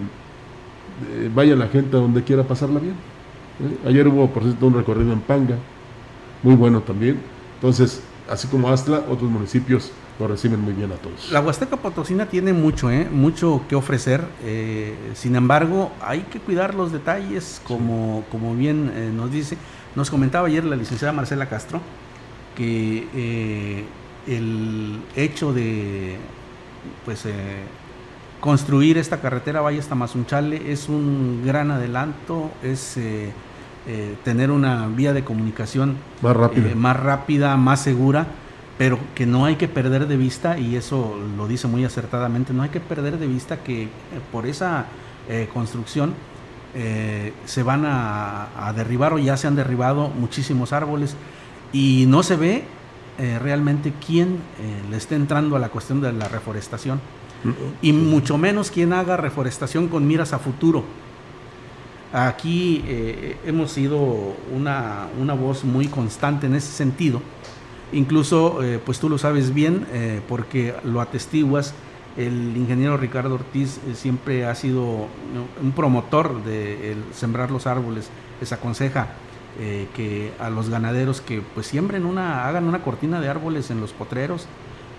vaya 1.34 1.56
la 1.56 1.68
gente 1.68 1.96
a 1.96 2.00
donde 2.00 2.22
quiera 2.22 2.42
pasarla 2.42 2.80
bien. 2.80 2.94
¿eh? 2.94 3.88
Ayer 3.88 4.06
hubo, 4.08 4.28
por 4.28 4.42
cierto, 4.42 4.66
un 4.66 4.74
recorrido 4.74 5.12
en 5.12 5.20
Panga, 5.20 5.56
muy 6.44 6.54
bueno 6.54 6.80
también. 6.82 7.20
Entonces, 7.56 8.00
así 8.30 8.46
como 8.46 8.68
Astla, 8.68 9.02
otros 9.08 9.28
municipios 9.28 9.90
lo 10.20 10.28
reciben 10.28 10.60
muy 10.60 10.74
bien 10.74 10.92
a 10.92 10.94
todos. 10.94 11.32
La 11.32 11.40
Huasteca 11.40 11.76
Potosina 11.76 12.26
tiene 12.26 12.52
mucho, 12.52 12.88
¿eh? 12.92 13.08
mucho 13.10 13.62
que 13.68 13.74
ofrecer. 13.74 14.24
eh, 14.44 14.94
sin 15.14 15.34
embargo, 15.34 15.90
hay 16.00 16.20
que 16.20 16.38
cuidar 16.38 16.76
los 16.76 16.92
detalles, 16.92 17.60
como, 17.66 18.24
como 18.30 18.54
bien 18.54 18.92
eh, 18.94 19.10
nos 19.12 19.32
dice. 19.32 19.56
Nos 19.96 20.10
comentaba 20.10 20.46
ayer 20.46 20.64
la 20.64 20.76
licenciada 20.76 21.12
Marcela 21.12 21.48
Castro 21.48 21.80
que 22.56 23.08
eh, 23.14 23.84
el 24.26 25.00
hecho 25.16 25.52
de 25.52 26.16
pues 27.04 27.26
eh, 27.26 27.32
construir 28.40 28.98
esta 28.98 29.20
carretera 29.20 29.60
Valle 29.60 29.78
hasta 29.78 29.94
Mazunchale 29.94 30.70
es 30.70 30.88
un 30.88 31.42
gran 31.44 31.70
adelanto, 31.70 32.50
es 32.62 32.98
eh, 33.86 34.16
tener 34.24 34.50
una 34.50 34.86
vía 34.88 35.12
de 35.12 35.24
comunicación 35.24 35.96
Más 36.22 36.36
rápida. 36.36 36.70
eh, 36.70 36.74
más 36.74 36.96
rápida, 36.98 37.56
más 37.56 37.80
segura, 37.80 38.26
pero 38.78 38.98
que 39.14 39.26
no 39.26 39.44
hay 39.44 39.56
que 39.56 39.68
perder 39.68 40.06
de 40.08 40.16
vista, 40.16 40.58
y 40.58 40.76
eso 40.76 41.16
lo 41.36 41.46
dice 41.46 41.68
muy 41.68 41.84
acertadamente, 41.84 42.52
no 42.52 42.62
hay 42.62 42.70
que 42.70 42.80
perder 42.80 43.18
de 43.18 43.26
vista 43.26 43.58
que 43.62 43.84
eh, 43.84 43.88
por 44.32 44.46
esa 44.46 44.86
eh, 45.28 45.48
construcción 45.52 46.14
se 47.44 47.62
van 47.62 47.84
a, 47.86 48.48
a 48.68 48.72
derribar 48.72 49.12
o 49.12 49.18
ya 49.20 49.36
se 49.36 49.46
han 49.46 49.54
derribado 49.54 50.08
muchísimos 50.08 50.72
árboles 50.72 51.14
y 51.72 52.04
no 52.08 52.24
se 52.24 52.34
ve 52.34 52.64
eh, 53.16 53.38
realmente 53.40 53.92
quién 54.04 54.38
eh, 54.58 54.82
le 54.90 54.96
está 54.96 55.14
entrando 55.14 55.54
a 55.54 55.60
la 55.60 55.68
cuestión 55.68 56.00
de 56.00 56.12
la 56.12 56.26
reforestación 56.26 57.00
y 57.80 57.92
mucho 57.92 58.38
menos 58.38 58.72
quien 58.72 58.92
haga 58.92 59.16
reforestación 59.16 59.86
con 59.86 60.04
miras 60.04 60.32
a 60.32 60.40
futuro. 60.40 60.82
Aquí 62.14 62.84
eh, 62.86 63.36
hemos 63.44 63.72
sido 63.72 63.98
una, 64.54 65.08
una 65.20 65.34
voz 65.34 65.64
muy 65.64 65.88
constante 65.88 66.46
en 66.46 66.54
ese 66.54 66.72
sentido. 66.72 67.20
Incluso, 67.92 68.62
eh, 68.62 68.80
pues 68.84 68.98
tú 68.98 69.08
lo 69.08 69.18
sabes 69.18 69.52
bien, 69.52 69.86
eh, 69.92 70.20
porque 70.28 70.74
lo 70.84 71.00
atestiguas, 71.00 71.74
el 72.16 72.56
ingeniero 72.56 72.96
Ricardo 72.96 73.34
Ortiz 73.34 73.78
eh, 73.78 73.94
siempre 73.94 74.46
ha 74.46 74.54
sido 74.54 75.08
un 75.60 75.72
promotor 75.72 76.44
de 76.44 76.96
sembrar 77.12 77.50
los 77.50 77.66
árboles. 77.66 78.10
Les 78.40 78.52
aconseja 78.52 79.08
que 79.94 80.32
a 80.40 80.50
los 80.50 80.68
ganaderos 80.68 81.20
que 81.20 81.40
pues 81.40 81.68
siembren 81.68 82.06
una, 82.06 82.48
hagan 82.48 82.64
una 82.64 82.82
cortina 82.82 83.20
de 83.20 83.28
árboles 83.28 83.70
en 83.70 83.80
los 83.80 83.92
potreros, 83.92 84.46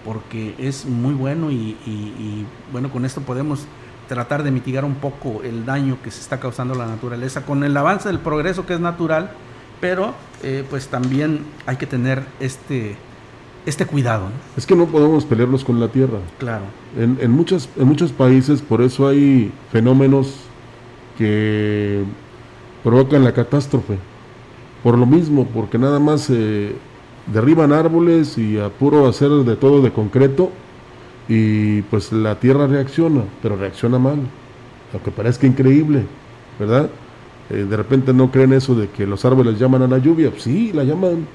porque 0.06 0.56
es 0.58 0.86
muy 0.86 1.14
bueno 1.14 1.52
y, 1.52 2.46
bueno, 2.72 2.90
con 2.90 3.04
esto 3.04 3.20
podemos 3.20 3.66
tratar 4.08 4.44
de 4.44 4.52
mitigar 4.52 4.86
un 4.86 4.96
poco 4.96 5.42
el 5.44 5.66
daño 5.66 5.98
que 6.04 6.12
se 6.12 6.22
está 6.22 6.40
causando 6.40 6.74
a 6.74 6.78
la 6.78 6.86
naturaleza 6.86 7.46
con 7.46 7.64
el 7.64 7.76
avance 7.76 8.10
del 8.10 8.20
progreso 8.20 8.66
que 8.66 8.74
es 8.74 8.80
natural, 8.80 9.32
pero 9.82 10.14
eh, 10.44 10.64
pues 10.70 10.88
también 10.88 11.42
hay 11.66 11.78
que 11.78 11.86
tener 11.86 12.24
este, 12.40 12.96
este 13.66 13.86
cuidado. 13.86 14.26
¿no? 14.26 14.36
Es 14.58 14.66
que 14.66 14.76
no 14.76 14.86
podemos 14.86 15.26
pelearnos 15.26 15.64
con 15.64 15.80
la 15.80 15.88
tierra. 15.88 16.20
Claro. 16.38 16.66
En, 16.98 17.18
en, 17.22 17.32
muchos, 17.32 17.70
en 17.78 17.88
muchos 17.88 18.12
países, 18.12 18.62
por 18.62 18.82
eso 18.82 19.08
hay 19.08 19.52
fenómenos 19.72 20.36
que 21.18 22.04
provocan 22.84 23.24
la 23.24 23.34
catástrofe. 23.34 23.98
Por 24.84 24.98
lo 24.98 25.06
mismo, 25.06 25.48
porque 25.48 25.80
nada 25.80 26.00
más 26.00 26.30
eh, 26.30 26.76
derriban 27.28 27.74
árboles 27.74 28.38
y 28.38 28.60
a 28.60 28.70
puro 28.70 29.08
hacer 29.08 29.30
de 29.30 29.56
todo 29.56 29.82
de 29.82 29.92
concreto 29.92 30.52
y 31.28 31.82
pues 31.84 32.12
la 32.12 32.40
tierra 32.40 32.68
reacciona, 32.68 33.24
pero 33.42 33.56
reacciona 33.56 33.98
mal, 34.00 34.20
aunque 34.94 35.12
parezca 35.12 35.48
increíble, 35.48 36.04
¿verdad? 36.60 36.90
Eh, 37.50 37.66
de 37.70 37.78
repente 37.78 38.14
no 38.14 38.32
creen 38.32 38.54
eso 38.54 38.76
de 38.76 38.90
que 38.90 39.06
los 39.06 39.26
árboles 39.26 39.60
llaman 39.60 39.82
a 39.84 39.88
la 39.88 39.98
lluvia, 39.98 40.32
sí, 40.38 40.72
la 40.74 40.84
llaman, 40.84 41.26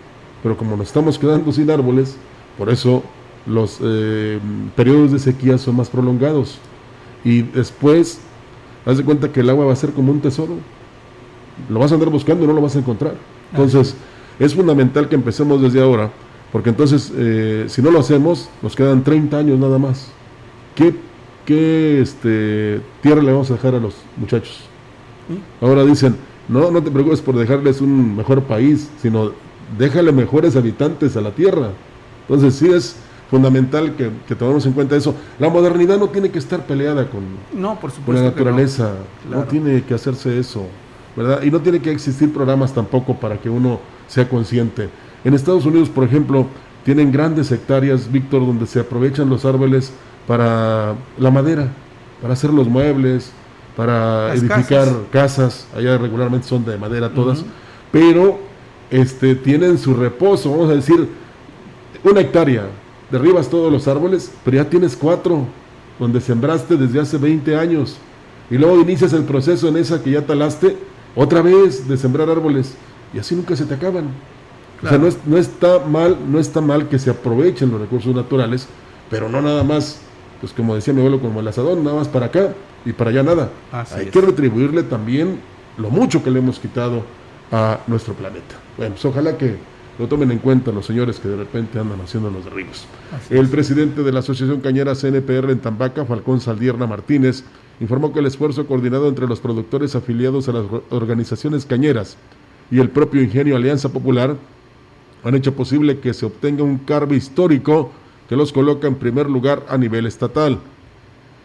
pero 0.43 0.57
como 0.57 0.76
nos 0.76 0.88
estamos 0.88 1.18
quedando 1.18 1.53
sin 1.53 1.70
árboles, 1.70 2.16
por 2.57 2.70
eso 2.70 3.03
los 3.47 3.78
eh, 3.82 4.38
periodos 4.76 5.12
de 5.12 5.18
sequía 5.18 5.59
son 5.59 5.76
más 5.76 5.88
prolongados. 5.88 6.59
Y 7.24 7.43
después, 7.43 8.20
haz 8.86 8.99
de 8.99 9.05
cuenta 9.05 9.30
que 9.30 9.41
el 9.41 9.51
agua 9.51 9.66
va 9.66 9.72
a 9.72 9.76
ser 9.76 9.91
como 9.91 10.12
un 10.12 10.20
tesoro. 10.20 10.55
Lo 11.68 11.78
vas 11.78 11.93
a 11.93 11.95
andar 11.95 12.11
buscando 12.11 12.45
y 12.45 12.47
no 12.49 12.55
lo 12.55 12.62
vas 12.62 12.76
a 12.76 12.78
encontrar. 12.78 13.14
Entonces, 13.53 13.95
es 14.38 14.55
fundamental 14.55 15.09
que 15.09 15.14
empecemos 15.16 15.61
desde 15.61 15.82
ahora 15.82 16.11
Porque 16.53 16.71
entonces, 16.71 17.13
eh, 17.17 17.67
si 17.69 17.81
no 17.83 17.91
lo 17.91 18.01
hacemos, 18.01 18.49
nos 18.63 18.75
quedan 18.75 19.05
30 19.05 19.39
años 19.39 19.59
nada 19.59 19.79
más. 19.79 20.09
¿Qué, 20.75 20.95
qué 21.45 22.01
este, 22.01 22.81
tierra 23.03 23.23
le 23.23 23.33
vamos 23.33 23.51
a 23.51 23.55
dejar 23.55 23.75
a 23.75 23.79
los 23.79 23.95
muchachos? 24.17 24.61
Ahora 25.61 25.85
dicen, 25.85 26.17
no, 26.49 26.71
no 26.71 26.83
te 26.83 26.91
preocupes 26.91 27.21
por 27.21 27.37
dejarles 27.37 27.81
un 27.81 28.17
mejor 28.17 28.43
país, 28.43 28.91
sino 29.01 29.31
déjale 29.79 30.11
mejores 30.11 30.57
habitantes 30.57 31.17
a 31.17 31.21
la 31.21 31.31
tierra. 31.31 31.71
Entonces 32.29 32.55
sí 32.55 32.69
es 32.69 32.97
fundamental 33.31 33.95
que, 33.95 34.11
que 34.27 34.35
tomemos 34.35 34.67
en 34.67 34.73
cuenta 34.73 34.97
eso. 34.97 35.15
La 35.39 35.49
modernidad 35.49 35.99
no 35.99 36.09
tiene 36.09 36.31
que 36.31 36.41
estar 36.41 36.67
peleada 36.67 37.09
con, 37.09 37.23
No, 37.53 37.79
por 37.79 37.93
con 37.93 38.15
la 38.17 38.23
no. 38.23 38.27
naturaleza, 38.27 38.95
no. 39.25 39.31
Claro. 39.31 39.47
tiene 39.49 39.83
que 39.85 39.95
hacerse 39.95 40.37
eso, 40.39 40.67
¿verdad? 41.15 41.43
Y 41.45 41.51
no 41.53 41.61
tiene 41.61 41.81
que 41.81 41.93
existir 41.93 42.33
programas 42.33 42.75
tampoco 42.75 43.15
para 43.15 43.41
que 43.41 43.49
uno 43.49 43.79
sea 44.09 44.29
consciente. 44.29 44.89
En 45.25 45.35
Estados 45.35 45.66
Unidos, 45.66 45.89
por 45.89 46.05
ejemplo, 46.05 46.47
tienen 46.85 47.12
grandes 47.12 47.53
hectáreas, 47.53 48.11
Víctor, 48.11 48.47
donde 48.47 48.66
se 48.66 48.81
aprovechan 48.81 49.29
los 49.29 49.45
árboles 49.45 49.93
para 50.27 50.95
la 51.18 51.31
madera, 51.31 51.68
para 52.23 52.35
hacer 52.35 52.51
los 52.51 52.68
muebles, 52.68 53.33
para 53.77 54.29
Las 54.29 54.39
edificar 54.39 54.85
casas. 54.85 54.97
casas. 55.11 55.66
allá 55.77 55.99
regularmente 55.99 56.47
son 56.47 56.64
de 56.64 56.77
madera 56.79 57.12
todas, 57.12 57.45
pero 57.93 58.39
este, 58.91 59.35
tienen 59.35 59.79
su 59.79 59.95
reposo, 59.95 60.51
vamos 60.51 60.71
a 60.71 60.75
decir, 60.75 61.09
una 62.03 62.21
hectárea, 62.21 62.64
derribas 63.11 63.49
todos 63.49 63.71
los 63.71 63.87
árboles, 63.89 64.33
pero 64.45 64.57
ya 64.57 64.68
tienes 64.68 64.97
cuatro, 64.97 65.47
donde 65.99 66.21
sembraste 66.21 66.77
desde 66.77 67.01
hace 67.01 67.18
20 67.18 67.57
años, 67.57 67.97
y 68.51 68.57
luego 68.57 68.81
inicias 68.81 69.12
el 69.12 69.25
proceso 69.25 69.68
en 69.68 69.77
esa 69.77 70.03
que 70.03 70.12
ya 70.12 70.27
talaste, 70.27 70.77
otra 71.14 71.43
vez 71.43 71.87
de 71.87 71.97
sembrar 71.97 72.31
árboles, 72.31 72.75
y 73.12 73.18
así 73.18 73.35
nunca 73.35 73.55
se 73.55 73.64
te 73.64 73.75
acaban. 73.75 74.09
O 74.83 74.89
sea, 74.89 74.99
no, 74.99 75.07
es- 75.07 75.18
no 75.26 75.37
está 75.37 75.81
mal, 75.81 76.16
no 76.31 76.39
está 76.39 76.61
mal 76.61 76.89
que 76.89 76.99
se 76.99 77.11
aprovechen 77.11 77.70
los 77.70 77.81
recursos 77.81 78.14
naturales, 78.14 78.66
pero 79.11 79.28
no 79.28 79.43
nada 79.43 79.62
más, 79.62 80.01
pues 80.41 80.53
como 80.53 80.74
decía 80.74 80.95
mi 80.95 81.01
abuelo, 81.01 81.20
como 81.20 81.41
el 81.41 81.49
asadón, 81.49 81.85
nada 81.85 81.97
más 81.97 82.09
para 82.09 82.26
acá 82.26 82.55
y 82.85 82.93
para 82.93 83.11
allá 83.11 83.22
nada. 83.22 83.51
Así 83.72 83.95
Hay 83.97 84.07
es. 84.07 84.11
que 84.12 84.20
retribuirle 84.20 84.83
también 84.85 85.39
lo 85.76 85.91
mucho 85.91 86.22
que 86.22 86.31
le 86.31 86.39
hemos 86.39 86.59
quitado 86.59 87.03
a 87.53 87.81
nuestro 87.87 88.14
planeta. 88.14 88.55
Bueno, 88.78 88.95
pues 88.95 89.05
ojalá 89.05 89.37
que 89.37 89.57
lo 89.99 90.07
tomen 90.09 90.31
en 90.31 90.39
cuenta 90.39 90.72
los 90.72 90.87
señores 90.87 91.18
que 91.20 91.28
de 91.28 91.37
repente 91.37 91.78
andan 91.78 92.01
haciendo 92.01 92.31
los 92.31 92.45
derribos. 92.45 92.87
Así 93.14 93.35
El 93.35 93.45
es. 93.47 93.51
presidente 93.51 94.03
de 94.03 94.12
la 94.12 94.20
Asociación 94.20 94.61
Cañera 94.61 94.95
CNPR 94.95 95.51
en 95.51 95.59
Tambaca, 95.59 96.07
Falcón 96.07 96.41
Saldierna 96.41 96.87
Martínez, 96.87 97.45
informó 97.81 98.12
que 98.12 98.20
el 98.20 98.26
esfuerzo 98.26 98.66
coordinado 98.66 99.09
entre 99.09 99.26
los 99.26 99.41
productores 99.41 99.95
afiliados 99.95 100.49
a 100.49 100.53
las 100.53 100.64
or- 100.70 100.85
organizaciones 100.91 101.66
cañeras 101.66 102.16
y 102.70 102.78
el 102.78 102.89
propio 102.89 103.22
Ingenio 103.22 103.57
Alianza 103.57 103.91
Popular 103.91 104.37
han 105.25 105.35
hecho 105.35 105.55
posible 105.55 106.01
que 106.01 106.14
se 106.14 106.27
obtenga 106.27 106.62
un 106.62 106.79
carbe 106.79 107.16
histórico 107.16 107.91
que 108.29 108.37
los 108.37 108.53
coloca 108.53 108.87
en 108.87 108.95
primer 108.95 109.29
lugar 109.29 109.66
a 109.68 109.77
nivel 109.77 110.07
estatal. 110.07 110.61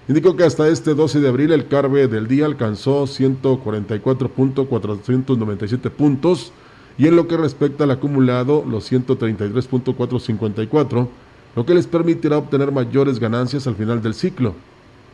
Indicó 0.08 0.36
que 0.36 0.44
hasta 0.44 0.68
este 0.68 0.94
12 0.94 1.20
de 1.20 1.28
abril 1.28 1.52
el 1.52 1.68
carbe 1.68 2.08
del 2.08 2.28
día 2.28 2.46
alcanzó 2.46 3.06
144.497 3.06 5.90
puntos 5.90 6.54
y 6.98 7.08
en 7.08 7.16
lo 7.16 7.28
que 7.28 7.38
respecta 7.38 7.86
al 7.86 7.92
acumulado 7.92 8.64
los 8.70 8.92
133.454, 8.92 11.08
lo 11.56 11.66
que 11.66 11.74
les 11.74 11.88
permitirá 11.88 12.38
obtener 12.38 12.72
mayores 12.72 13.18
ganancias 13.20 13.66
al 13.66 13.74
final 13.76 14.04
del 14.04 14.14
ciclo. 14.14 14.54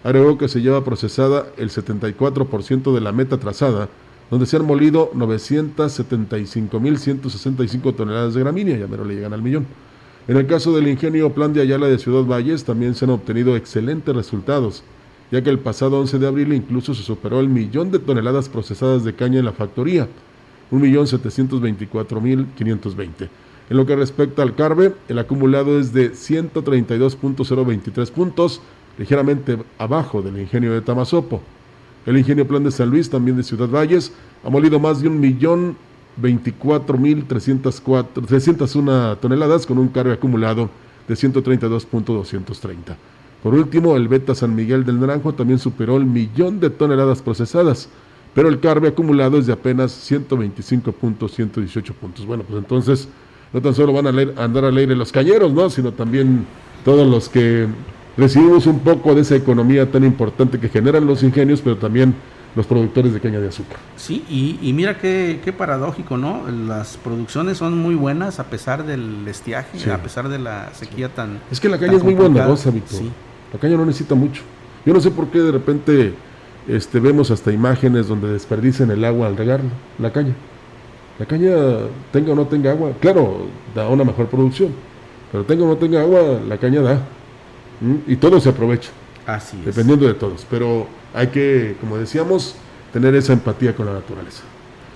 Agregó 0.03 0.37
que 0.37 0.49
se 0.49 0.61
lleva 0.61 0.83
procesada 0.83 1.45
el 1.57 1.69
74% 1.69 2.93
de 2.93 3.01
la 3.01 3.13
meta 3.13 3.37
trazada, 3.37 3.87
donde 4.31 4.47
se 4.47 4.55
han 4.55 4.65
molido 4.65 5.11
975.165 5.13 7.95
toneladas 7.95 8.33
de 8.33 8.39
gramínea, 8.39 8.77
ya 8.77 8.87
mero 8.87 9.03
le 9.03 9.15
llegan 9.15 9.33
al 9.33 9.43
millón. 9.43 9.65
En 10.27 10.37
el 10.37 10.45
caso 10.47 10.73
del 10.73 10.87
ingenio 10.87 11.33
Plan 11.33 11.51
de 11.51 11.61
Ayala 11.61 11.87
de 11.87 11.97
Ciudad 11.99 12.23
Valles 12.23 12.63
también 12.63 12.95
se 12.95 13.03
han 13.03 13.11
obtenido 13.11 13.57
excelentes 13.57 14.15
resultados, 14.15 14.85
ya 15.31 15.43
que 15.43 15.49
el 15.49 15.59
pasado 15.59 15.99
11 15.99 16.17
de 16.17 16.27
abril 16.27 16.53
incluso 16.53 16.95
se 16.95 17.03
superó 17.03 17.41
el 17.41 17.49
millón 17.49 17.91
de 17.91 17.99
toneladas 17.99 18.47
procesadas 18.47 19.03
de 19.03 19.13
caña 19.13 19.39
en 19.39 19.45
la 19.45 19.51
factoría, 19.51 20.07
1.724.520. 20.71 23.27
En 23.69 23.77
lo 23.77 23.85
que 23.85 23.97
respecta 23.97 24.43
al 24.43 24.55
carbe, 24.55 24.95
el 25.09 25.19
acumulado 25.19 25.77
es 25.77 25.91
de 25.91 26.13
132.023 26.13 28.11
puntos, 28.11 28.61
ligeramente 28.97 29.57
abajo 29.77 30.21
del 30.21 30.39
ingenio 30.39 30.71
de 30.71 30.79
Tamazopo. 30.79 31.41
El 32.05 32.17
ingenio 32.17 32.47
Plan 32.47 32.63
de 32.63 32.71
San 32.71 32.89
Luis, 32.89 33.09
también 33.09 33.37
de 33.37 33.43
Ciudad 33.43 33.69
Valles, 33.69 34.11
ha 34.43 34.49
molido 34.49 34.79
más 34.79 35.01
de 35.01 35.07
un 35.07 35.19
millón 35.19 35.75
24.301 36.21 39.17
toneladas 39.19 39.65
con 39.65 39.77
un 39.77 39.87
cargo 39.89 40.11
acumulado 40.13 40.69
de 41.07 41.13
132.230. 41.15 42.95
Por 43.43 43.53
último, 43.55 43.95
el 43.95 44.07
Beta 44.07 44.35
San 44.35 44.53
Miguel 44.55 44.85
del 44.85 44.99
Naranjo 44.99 45.33
también 45.33 45.57
superó 45.59 45.97
el 45.97 46.05
millón 46.05 46.59
de 46.59 46.69
toneladas 46.69 47.21
procesadas, 47.21 47.89
pero 48.33 48.49
el 48.49 48.59
carbe 48.59 48.87
acumulado 48.89 49.37
es 49.39 49.47
de 49.47 49.53
apenas 49.53 49.91
125.118 50.11 51.93
puntos. 51.93 52.25
Bueno, 52.25 52.43
pues 52.47 52.59
entonces 52.59 53.07
no 53.51 53.61
tan 53.61 53.73
solo 53.75 53.91
van 53.93 54.07
a, 54.07 54.11
leer- 54.11 54.33
a 54.37 54.43
andar 54.45 54.65
al 54.65 54.77
aire 54.77 54.95
los 54.95 55.11
cañeros, 55.11 55.51
¿no? 55.53 55.69
sino 55.69 55.91
también 55.91 56.45
todos 56.85 57.07
los 57.07 57.27
que 57.29 57.67
recibimos 58.17 58.65
un 58.67 58.79
poco 58.79 59.15
de 59.15 59.21
esa 59.21 59.35
economía 59.35 59.89
tan 59.91 60.03
importante 60.03 60.59
que 60.59 60.69
generan 60.69 61.05
los 61.05 61.23
ingenios, 61.23 61.61
pero 61.61 61.77
también 61.77 62.13
los 62.55 62.65
productores 62.65 63.13
de 63.13 63.19
caña 63.21 63.39
de 63.39 63.47
azúcar. 63.47 63.77
Sí, 63.95 64.25
y, 64.29 64.59
y 64.61 64.73
mira 64.73 64.97
qué, 64.97 65.39
qué 65.43 65.53
paradójico, 65.53 66.17
¿no? 66.17 66.41
Las 66.67 66.97
producciones 66.97 67.57
son 67.57 67.77
muy 67.77 67.95
buenas 67.95 68.39
a 68.41 68.45
pesar 68.45 68.85
del 68.85 69.25
estiaje, 69.27 69.79
Sí. 69.79 69.89
a 69.89 70.03
pesar 70.03 70.27
de 70.27 70.37
la 70.39 70.73
sequía 70.73 71.07
tan. 71.09 71.39
Es 71.49 71.61
que 71.61 71.69
la 71.69 71.77
caña 71.79 71.93
es 71.93 72.03
muy 72.03 72.13
bondadosa, 72.13 72.69
Víctor. 72.69 72.99
Sí. 72.99 73.09
La 73.53 73.59
caña 73.59 73.77
no 73.77 73.85
necesita 73.85 74.15
mucho. 74.15 74.41
Yo 74.85 74.93
no 74.93 74.99
sé 74.99 75.11
por 75.11 75.27
qué 75.27 75.39
de 75.39 75.51
repente 75.51 76.13
este, 76.67 76.99
vemos 76.99 77.31
hasta 77.31 77.51
imágenes 77.53 78.07
donde 78.07 78.27
desperdician 78.33 78.91
el 78.91 79.05
agua 79.05 79.27
al 79.27 79.37
regarla, 79.37 79.69
la 79.97 80.11
caña. 80.11 80.33
La 81.19 81.25
caña, 81.25 81.51
tenga 82.11 82.33
o 82.33 82.35
no 82.35 82.47
tenga 82.47 82.71
agua, 82.71 82.91
claro, 82.99 83.45
da 83.75 83.87
una 83.87 84.03
mejor 84.03 84.25
producción, 84.27 84.69
pero 85.31 85.43
tenga 85.43 85.63
o 85.63 85.67
no 85.67 85.77
tenga 85.77 86.01
agua, 86.01 86.39
la 86.47 86.57
caña 86.57 86.81
da. 86.81 86.99
¿Mm? 87.81 87.95
Y 88.07 88.15
todo 88.15 88.39
se 88.39 88.47
aprovecha, 88.49 88.89
Así 89.25 89.57
es. 89.59 89.65
dependiendo 89.65 90.07
de 90.07 90.13
todos. 90.13 90.45
Pero 90.49 90.87
hay 91.13 91.27
que, 91.27 91.75
como 91.81 91.97
decíamos, 91.97 92.55
tener 92.93 93.13
esa 93.15 93.33
empatía 93.33 93.75
con 93.75 93.87
la 93.87 93.93
naturaleza. 93.93 94.43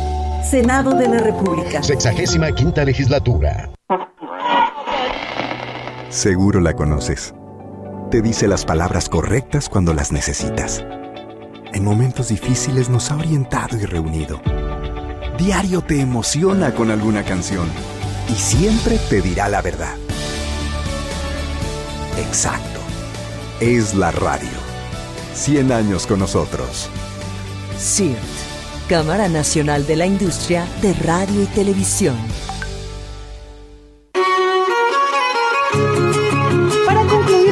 Senado 0.43 0.93
de 0.93 1.07
la 1.07 1.19
República. 1.19 1.81
Sexagésima 1.83 2.51
quinta 2.51 2.83
legislatura. 2.83 3.69
Seguro 6.09 6.59
la 6.59 6.73
conoces. 6.73 7.33
Te 8.09 8.21
dice 8.21 8.47
las 8.47 8.65
palabras 8.65 9.07
correctas 9.07 9.69
cuando 9.69 9.93
las 9.93 10.11
necesitas. 10.11 10.83
En 11.73 11.85
momentos 11.85 12.29
difíciles 12.29 12.89
nos 12.89 13.11
ha 13.11 13.15
orientado 13.15 13.77
y 13.77 13.85
reunido. 13.85 14.41
Diario 15.37 15.81
te 15.81 16.01
emociona 16.01 16.73
con 16.73 16.91
alguna 16.91 17.23
canción 17.23 17.67
y 18.29 18.33
siempre 18.33 18.97
te 19.09 19.21
dirá 19.21 19.47
la 19.47 19.61
verdad. 19.61 19.95
Exacto. 22.17 22.79
Es 23.61 23.95
la 23.95 24.11
radio. 24.11 24.49
100 25.33 25.71
años 25.71 26.05
con 26.05 26.19
nosotros. 26.19 26.89
CIRT, 27.77 28.50
Cámara 28.91 29.29
Nacional 29.29 29.87
de 29.87 29.95
la 29.95 30.05
Industria 30.05 30.67
de 30.81 30.93
Radio 30.93 31.43
y 31.43 31.45
Televisión. 31.45 32.17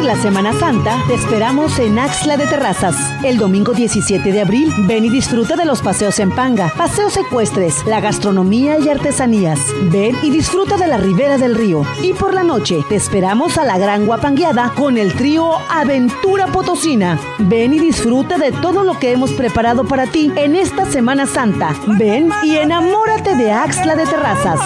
La 0.09 0.15
Semana 0.15 0.53
Santa, 0.53 0.97
te 1.05 1.13
esperamos 1.13 1.77
en 1.77 1.99
Axla 1.99 2.35
de 2.35 2.47
Terrazas. 2.47 2.95
El 3.23 3.37
domingo 3.37 3.73
17 3.73 4.31
de 4.31 4.41
abril, 4.41 4.73
ven 4.87 5.05
y 5.05 5.09
disfruta 5.09 5.55
de 5.55 5.65
los 5.65 5.83
paseos 5.83 6.17
en 6.17 6.31
Panga, 6.31 6.73
paseos 6.75 7.15
ecuestres, 7.15 7.85
la 7.85 7.99
gastronomía 7.99 8.79
y 8.79 8.89
artesanías. 8.89 9.59
Ven 9.91 10.17
y 10.23 10.31
disfruta 10.31 10.77
de 10.77 10.87
la 10.87 10.97
ribera 10.97 11.37
del 11.37 11.53
río. 11.53 11.83
Y 12.01 12.13
por 12.13 12.33
la 12.33 12.41
noche, 12.41 12.83
te 12.89 12.95
esperamos 12.95 13.59
a 13.59 13.65
la 13.65 13.77
gran 13.77 14.07
guapangueada 14.07 14.73
con 14.75 14.97
el 14.97 15.13
trío 15.13 15.51
Aventura 15.69 16.47
Potosina. 16.47 17.19
Ven 17.37 17.75
y 17.75 17.79
disfruta 17.79 18.39
de 18.39 18.51
todo 18.51 18.83
lo 18.83 18.97
que 18.97 19.11
hemos 19.11 19.31
preparado 19.33 19.83
para 19.83 20.07
ti 20.07 20.31
en 20.35 20.55
esta 20.55 20.87
Semana 20.87 21.27
Santa. 21.27 21.75
Ven 21.99 22.31
y 22.41 22.55
enamórate 22.55 23.35
de 23.35 23.51
Axla 23.51 23.95
de 23.95 24.07
Terrazas. 24.07 24.59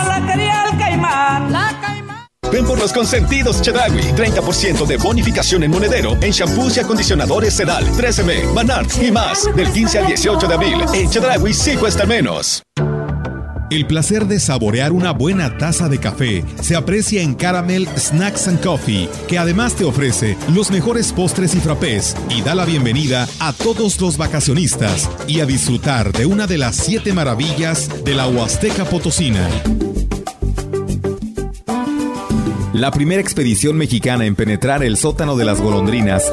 Ven 2.53 2.65
por 2.65 2.79
los 2.79 2.93
consentidos 2.93 3.63
Chedragui. 3.63 4.13
30% 4.15 4.85
de 4.85 4.97
bonificación 4.97 5.63
en 5.63 5.71
monedero 5.71 6.15
en 6.21 6.31
shampoos 6.31 6.77
y 6.77 6.81
acondicionadores 6.81 7.55
Sedal, 7.55 7.83
13M, 7.93 8.53
Manar 8.53 8.85
y 9.01 9.09
más. 9.11 9.49
Del 9.55 9.71
15 9.71 9.99
al 9.99 10.05
18 10.05 10.47
de 10.47 10.53
abril. 10.53 10.81
En 10.93 11.09
Chedragui 11.09 11.51
sí 11.51 11.75
cuesta 11.75 12.05
menos. 12.05 12.61
El 13.71 13.87
placer 13.87 14.27
de 14.27 14.39
saborear 14.39 14.91
una 14.91 15.13
buena 15.13 15.57
taza 15.57 15.89
de 15.89 15.99
café 15.99 16.45
se 16.61 16.75
aprecia 16.75 17.23
en 17.23 17.33
Caramel 17.33 17.87
Snacks 17.97 18.47
and 18.47 18.63
Coffee, 18.63 19.09
que 19.27 19.39
además 19.39 19.73
te 19.73 19.83
ofrece 19.83 20.37
los 20.53 20.69
mejores 20.69 21.11
postres 21.11 21.55
y 21.55 21.59
frappés 21.59 22.15
y 22.29 22.43
da 22.43 22.53
la 22.53 22.65
bienvenida 22.65 23.27
a 23.39 23.51
todos 23.51 23.99
los 23.99 24.17
vacacionistas 24.17 25.09
y 25.27 25.39
a 25.39 25.47
disfrutar 25.47 26.11
de 26.11 26.27
una 26.27 26.45
de 26.45 26.59
las 26.59 26.75
siete 26.75 27.13
maravillas 27.13 27.89
de 28.03 28.13
la 28.13 28.27
Huasteca 28.27 28.85
Potosina. 28.85 29.49
La 32.73 32.89
primera 32.89 33.21
expedición 33.21 33.77
mexicana 33.77 34.25
en 34.25 34.35
penetrar 34.35 34.83
el 34.83 34.97
sótano 34.97 35.35
de 35.35 35.45
las 35.45 35.61
golondrinas 35.61 36.23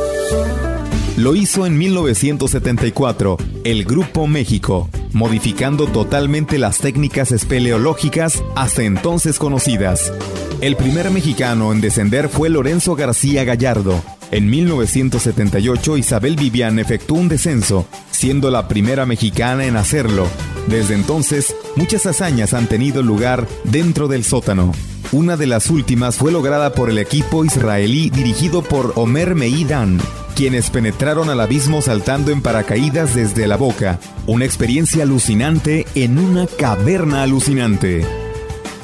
lo 1.19 1.35
hizo 1.37 1.67
en 1.67 1.77
1974 1.77 3.37
el 3.65 3.85
Grupo 3.85 4.27
México, 4.27 4.89
modificando 5.13 5.87
totalmente 5.87 6.57
las 6.57 6.79
técnicas 6.79 7.31
espeleológicas 7.31 8.43
hasta 8.57 8.85
entonces 8.85 9.39
conocidas. 9.39 10.15
El 10.63 10.77
primer 10.77 11.11
mexicano 11.11 11.73
en 11.73 11.83
descender 11.83 12.31
fue 12.31 12.49
Lorenzo 12.49 12.97
García 12.97 13.45
Gallardo. 13.45 14.03
En 14.31 14.49
1978 14.49 15.99
Isabel 15.99 16.37
Vivian 16.37 16.79
efectuó 16.79 17.19
un 17.19 17.29
descenso, 17.29 17.85
siendo 18.13 18.51
la 18.51 18.67
primera 18.67 19.05
mexicana 19.05 19.67
en 19.67 19.77
hacerlo. 19.77 20.27
Desde 20.69 20.95
entonces, 20.95 21.55
muchas 21.77 22.07
hazañas 22.07 22.55
han 22.55 22.67
tenido 22.67 23.03
lugar 23.03 23.47
dentro 23.65 24.09
del 24.09 24.25
sótano. 24.25 24.73
Una 25.13 25.37
de 25.37 25.49
las 25.49 25.71
últimas 25.71 26.17
fue 26.17 26.31
lograda 26.31 26.73
por 26.73 26.89
el 26.89 26.97
equipo 26.97 27.45
israelí 27.45 28.11
dirigido 28.11 28.63
por 28.63 28.93
Omer 28.95 29.35
Meidan, 29.35 30.01
quienes 30.37 30.71
penetraron 30.71 31.29
al 31.31 31.41
abismo 31.41 31.83
saltando 31.83 32.31
en 32.31 32.41
paracaídas 32.43 33.17
desde 33.17 33.49
la 33.49 33.57
boca. 33.57 33.99
Una 34.29 34.45
experiencia 34.45 35.03
alucinante 35.03 35.85
en 35.97 36.17
una 36.17 36.47
caverna 36.47 37.25
alucinante. 37.25 38.07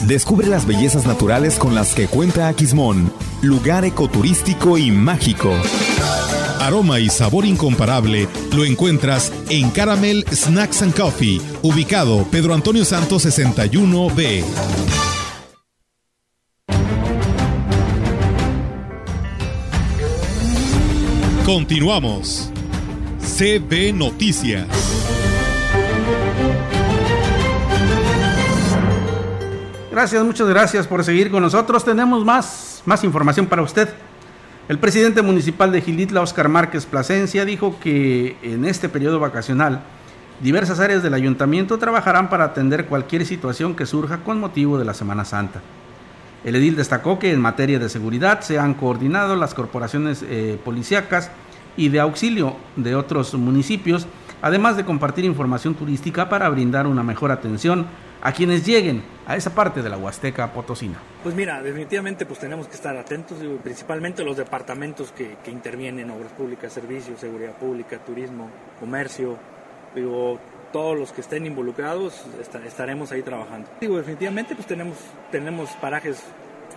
Descubre 0.01 0.49
las 0.49 0.67
bellezas 0.67 1.07
naturales 1.07 1.61
con 1.61 1.77
las 1.77 1.95
que 1.95 2.09
cuenta 2.09 2.49
Aquismón, 2.49 3.13
lugar 3.41 3.85
ecoturístico 3.85 4.79
y 4.79 4.91
mágico. 4.91 5.53
Aroma 6.59 6.99
y 6.99 7.09
sabor 7.09 7.47
incomparable 7.47 8.27
lo 8.53 8.65
encuentras 8.65 9.33
en 9.49 9.71
Caramel 9.71 10.25
Snacks 10.33 10.83
and 10.83 10.97
Coffee, 10.97 11.41
ubicado 11.63 12.27
Pedro 12.33 12.53
Antonio 12.53 12.85
Santos 12.85 13.25
61B. 13.25 14.43
Continuamos. 21.47 22.51
CB 23.21 23.93
Noticias. 23.95 24.67
Gracias, 29.93 30.25
muchas 30.25 30.49
gracias 30.49 30.89
por 30.89 31.05
seguir 31.05 31.31
con 31.31 31.45
nosotros. 31.45 31.85
Tenemos 31.85 32.25
más, 32.25 32.83
más 32.85 33.05
información 33.05 33.47
para 33.47 33.63
usted. 33.63 33.89
El 34.69 34.81
presidente 34.81 35.23
municipal 35.23 35.71
de 35.71 35.83
Gilitla, 35.83 36.21
Oscar 36.21 36.49
Márquez 36.49 36.85
Plasencia, 36.85 37.45
dijo 37.45 37.79
que 37.79 38.37
en 38.43 38.65
este 38.65 38.89
periodo 38.89 39.21
vacacional 39.21 39.85
diversas 40.41 40.81
áreas 40.81 41.05
del 41.05 41.15
ayuntamiento 41.15 41.79
trabajarán 41.79 42.29
para 42.29 42.43
atender 42.43 42.87
cualquier 42.87 43.25
situación 43.25 43.77
que 43.77 43.87
surja 43.87 44.25
con 44.25 44.41
motivo 44.41 44.81
de 44.81 44.85
la 44.85 44.95
Semana 44.95 45.25
Santa. 45.25 45.63
El 46.45 46.57
edil 46.57 46.77
destacó 46.77 47.19
que 47.19 47.33
en 47.33 47.41
materia 47.41 47.79
de 47.79 47.89
seguridad 47.89 48.41
se 48.41 48.59
han 48.59 48.75
coordinado 48.75 49.37
las 49.37 49.55
corporaciones 49.55 50.25
eh, 50.29 50.59
policíacas 50.65 51.31
y 51.77 51.89
de 51.89 52.01
auxilio 52.01 52.57
de 52.77 52.95
otros 52.95 53.35
municipios, 53.35 54.07
además 54.43 54.77
de 54.77 54.85
compartir 54.85 55.25
información 55.25 55.75
turística 55.75 56.29
para 56.29 56.49
brindar 56.49 56.87
una 56.87 57.03
mejor 57.03 57.33
atención 57.33 57.87
a 58.23 58.33
quienes 58.33 58.65
lleguen 58.65 59.03
a 59.27 59.37
esa 59.37 59.55
parte 59.55 59.83
de 59.83 59.91
la 59.91 59.99
Huasteca 59.99 60.53
Potosina. 60.53 60.99
Pues 61.23 61.35
mira, 61.35 61.63
definitivamente 61.63 62.27
pues 62.27 62.41
tenemos 62.41 62.67
que 62.67 62.75
estar 62.75 62.97
atentos, 62.97 63.39
principalmente 63.63 64.25
los 64.25 64.37
departamentos 64.37 65.13
que, 65.13 65.37
que 65.45 65.51
intervienen, 65.51 66.11
obras 66.11 66.33
públicas, 66.33 66.73
servicios, 66.73 67.21
seguridad 67.21 67.53
pública, 67.53 67.99
turismo, 67.99 68.51
comercio, 68.81 69.37
digo, 69.95 70.39
todos 70.77 70.99
los 70.99 71.11
que 71.11 71.23
estén 71.23 71.47
involucrados 71.47 72.13
estaremos 72.67 73.11
ahí 73.11 73.23
trabajando. 73.23 73.67
Definitivamente 73.81 74.55
pues 74.55 74.67
tenemos, 74.67 74.99
tenemos 75.33 75.71
parajes, 75.81 76.23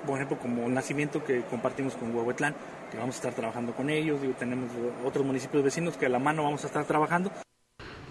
por 0.08 0.16
ejemplo, 0.16 0.38
como 0.40 0.70
Nacimiento 0.70 1.22
que 1.22 1.42
compartimos 1.42 1.96
con 1.96 2.16
Huehuetlán, 2.16 2.56
que 2.90 2.98
vamos 2.98 3.16
a 3.16 3.18
estar 3.18 3.34
trabajando 3.34 3.74
con 3.74 3.90
ellos, 3.90 4.22
digo, 4.22 4.36
tenemos 4.40 4.70
otros 5.06 5.26
municipios 5.26 5.66
vecinos 5.66 5.98
que 5.98 6.06
a 6.06 6.10
la 6.10 6.18
mano 6.18 6.46
vamos 6.46 6.64
a 6.64 6.68
estar 6.68 6.86
trabajando. 6.86 7.30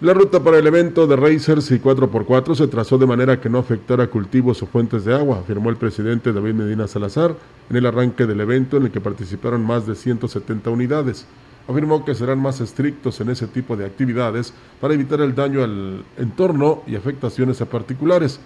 La 0.02 0.12
ruta 0.12 0.40
para 0.40 0.58
el 0.58 0.66
evento 0.66 1.06
de 1.06 1.16
Racers 1.16 1.70
y 1.70 1.78
4x4 1.78 2.54
se 2.54 2.68
trazó 2.68 2.98
de 2.98 3.06
manera 3.06 3.40
que 3.40 3.48
no 3.48 3.58
afectara 3.58 4.08
cultivos 4.08 4.62
o 4.62 4.66
fuentes 4.66 5.06
de 5.06 5.14
agua, 5.14 5.38
afirmó 5.38 5.70
el 5.70 5.76
presidente 5.76 6.34
David 6.34 6.52
Medina 6.52 6.86
Salazar 6.86 7.34
en 7.70 7.76
el 7.76 7.86
arranque 7.86 8.26
del 8.26 8.42
evento 8.42 8.76
en 8.76 8.82
el 8.82 8.90
que 8.90 9.00
participaron 9.00 9.64
más 9.64 9.86
de 9.86 9.94
170 9.94 10.68
unidades 10.68 11.26
afirmó 11.68 12.04
que 12.04 12.14
serán 12.14 12.40
más 12.40 12.60
estrictos 12.60 13.20
en 13.20 13.28
ese 13.28 13.46
tipo 13.46 13.76
de 13.76 13.84
actividades 13.84 14.54
para 14.80 14.94
evitar 14.94 15.20
el 15.20 15.34
daño 15.34 15.62
al 15.62 16.04
entorno 16.16 16.82
y 16.86 16.96
afectaciones 16.96 17.60
a 17.60 17.66
particulares 17.66 18.40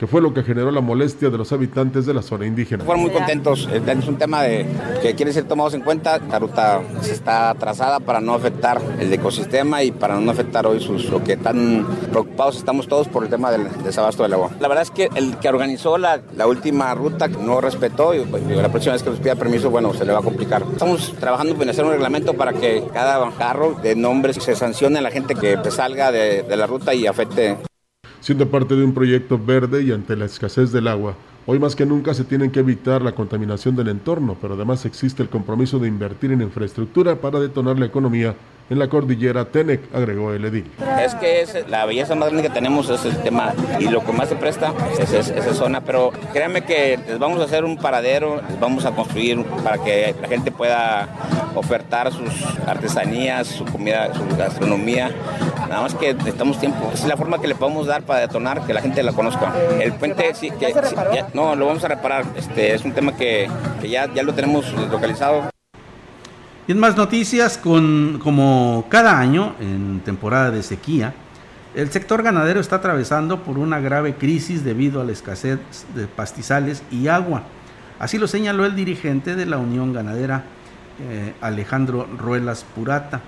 que 0.00 0.06
fue 0.06 0.22
lo 0.22 0.32
que 0.32 0.42
generó 0.42 0.70
la 0.70 0.80
molestia 0.80 1.28
de 1.28 1.36
los 1.36 1.52
habitantes 1.52 2.06
de 2.06 2.14
la 2.14 2.22
zona 2.22 2.46
indígena. 2.46 2.84
Fueron 2.84 3.02
muy 3.02 3.10
contentos, 3.10 3.68
es 3.70 4.08
un 4.08 4.16
tema 4.16 4.42
de, 4.44 4.66
que 5.02 5.14
quiere 5.14 5.30
ser 5.30 5.44
tomados 5.44 5.74
en 5.74 5.82
cuenta, 5.82 6.18
la 6.18 6.38
ruta 6.38 6.80
está 7.04 7.54
trazada 7.56 8.00
para 8.00 8.18
no 8.18 8.32
afectar 8.32 8.80
el 8.98 9.12
ecosistema 9.12 9.82
y 9.82 9.92
para 9.92 10.18
no 10.18 10.30
afectar 10.30 10.66
hoy 10.66 10.80
sus, 10.80 11.10
lo 11.10 11.22
que 11.22 11.34
están 11.34 11.86
preocupados 12.10 12.56
estamos 12.56 12.88
todos 12.88 13.08
por 13.08 13.24
el 13.24 13.28
tema 13.28 13.50
del 13.50 13.68
desabasto 13.84 14.22
del 14.22 14.32
agua. 14.32 14.52
La 14.58 14.68
verdad 14.68 14.84
es 14.84 14.90
que 14.90 15.10
el 15.14 15.36
que 15.36 15.50
organizó 15.50 15.98
la, 15.98 16.22
última 16.46 16.94
ruta 16.94 17.28
no 17.28 17.60
respetó 17.60 18.14
y, 18.14 18.20
pues, 18.20 18.42
la 18.46 18.70
próxima 18.70 18.94
vez 18.94 19.02
que 19.02 19.10
nos 19.10 19.18
pida 19.18 19.34
permiso, 19.34 19.68
bueno, 19.68 19.92
se 19.92 20.06
le 20.06 20.12
va 20.12 20.20
a 20.20 20.22
complicar. 20.22 20.62
Estamos 20.72 21.12
trabajando 21.20 21.62
en 21.62 21.68
hacer 21.68 21.84
un 21.84 21.90
reglamento 21.90 22.32
para 22.32 22.54
que 22.54 22.84
cada 22.94 23.30
carro 23.32 23.74
de 23.82 23.94
nombres 23.96 24.36
se 24.36 24.56
sancione 24.56 25.00
a 25.00 25.02
la 25.02 25.10
gente 25.10 25.34
que 25.34 25.58
salga 25.70 26.10
de 26.10 26.56
la 26.56 26.66
ruta 26.66 26.94
y 26.94 27.06
afecte 27.06 27.58
siendo 28.20 28.48
parte 28.48 28.76
de 28.76 28.84
un 28.84 28.94
proyecto 28.94 29.38
verde 29.38 29.82
y 29.82 29.92
ante 29.92 30.16
la 30.16 30.26
escasez 30.26 30.72
del 30.72 30.88
agua. 30.88 31.14
Hoy 31.46 31.58
más 31.58 31.74
que 31.74 31.86
nunca 31.86 32.14
se 32.14 32.24
tiene 32.24 32.50
que 32.52 32.60
evitar 32.60 33.02
la 33.02 33.14
contaminación 33.14 33.74
del 33.74 33.88
entorno, 33.88 34.36
pero 34.40 34.54
además 34.54 34.84
existe 34.84 35.22
el 35.22 35.28
compromiso 35.28 35.78
de 35.78 35.88
invertir 35.88 36.32
en 36.32 36.42
infraestructura 36.42 37.16
para 37.16 37.40
detonar 37.40 37.78
la 37.78 37.86
economía 37.86 38.34
en 38.70 38.78
la 38.78 38.88
cordillera 38.88 39.44
Tenec, 39.44 39.80
agregó 39.92 40.32
el 40.32 40.44
edil. 40.44 40.70
Es 41.04 41.14
que 41.16 41.44
la 41.68 41.84
belleza 41.86 42.14
más 42.14 42.30
grande 42.30 42.48
que 42.48 42.54
tenemos 42.54 42.88
es 42.88 43.04
el 43.04 43.16
tema 43.18 43.52
y 43.80 43.84
lo 43.88 44.04
que 44.04 44.12
más 44.12 44.28
se 44.28 44.36
presta 44.36 44.72
es, 44.98 45.12
esa 45.12 45.54
zona, 45.54 45.80
pero 45.80 46.12
créanme 46.32 46.62
que 46.62 46.96
les 46.96 47.18
vamos 47.18 47.40
a 47.40 47.44
hacer 47.44 47.64
un 47.64 47.76
paradero, 47.76 48.40
les 48.48 48.60
vamos 48.60 48.84
a 48.84 48.92
construir 48.92 49.42
para 49.64 49.78
que 49.78 50.14
la 50.22 50.28
gente 50.28 50.52
pueda 50.52 51.08
ofertar 51.56 52.12
sus 52.12 52.30
artesanías, 52.66 53.48
su 53.48 53.64
comida, 53.64 54.14
su 54.14 54.36
gastronomía. 54.36 55.10
Nada 55.68 55.82
más 55.82 55.94
que 55.94 56.14
necesitamos 56.14 56.58
tiempo. 56.58 56.90
es 56.92 57.04
la 57.06 57.16
forma 57.16 57.40
que 57.40 57.48
le 57.48 57.56
podemos 57.56 57.86
dar 57.86 58.02
para 58.02 58.20
detonar, 58.20 58.64
que 58.66 58.72
la 58.72 58.82
gente 58.82 59.02
la 59.02 59.12
conozca. 59.12 59.52
El 59.80 59.92
puente 59.94 60.32
sí, 60.34 60.50
que, 60.50 60.72
no, 61.34 61.56
lo 61.56 61.66
vamos 61.66 61.82
a 61.84 61.88
reparar. 61.88 62.24
Este 62.36 62.74
es 62.74 62.84
un 62.84 62.92
tema 62.92 63.16
que, 63.16 63.48
que 63.80 63.88
ya, 63.88 64.12
ya 64.14 64.22
lo 64.22 64.32
tenemos 64.32 64.72
localizado. 64.90 65.49
Y 66.70 66.72
en 66.72 66.78
más 66.78 66.96
noticias, 66.96 67.58
con, 67.58 68.20
como 68.22 68.86
cada 68.88 69.18
año 69.18 69.56
en 69.58 70.02
temporada 70.04 70.52
de 70.52 70.62
sequía, 70.62 71.12
el 71.74 71.90
sector 71.90 72.22
ganadero 72.22 72.60
está 72.60 72.76
atravesando 72.76 73.42
por 73.42 73.58
una 73.58 73.80
grave 73.80 74.14
crisis 74.14 74.62
debido 74.62 75.00
a 75.00 75.04
la 75.04 75.10
escasez 75.10 75.58
de 75.96 76.06
pastizales 76.06 76.84
y 76.92 77.08
agua. 77.08 77.42
Así 77.98 78.18
lo 78.18 78.28
señaló 78.28 78.64
el 78.66 78.76
dirigente 78.76 79.34
de 79.34 79.46
la 79.46 79.58
Unión 79.58 79.92
Ganadera, 79.92 80.44
eh, 81.00 81.34
Alejandro 81.40 82.06
Ruelas 82.16 82.64
Purata. 82.76 83.20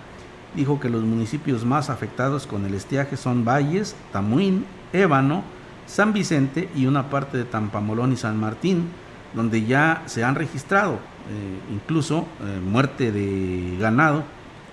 Dijo 0.55 0.79
que 0.79 0.89
los 0.89 1.03
municipios 1.03 1.65
más 1.65 1.91
afectados 1.91 2.47
con 2.47 2.65
el 2.65 2.75
estiaje 2.75 3.17
son 3.17 3.45
Valles, 3.45 3.97
Tamuín, 4.13 4.67
Ébano, 4.93 5.43
San 5.89 6.13
Vicente 6.13 6.69
y 6.77 6.87
una 6.87 7.11
parte 7.11 7.39
de 7.39 7.45
Tampamolón 7.45 8.13
y 8.13 8.17
San 8.17 8.39
Martín, 8.39 8.85
donde 9.35 9.65
ya 9.65 10.05
se 10.07 10.23
han 10.23 10.37
registrado 10.37 11.01
incluso 11.73 12.27
eh, 12.41 12.61
muerte 12.61 13.13
de 13.13 13.77
ganado, 13.79 14.25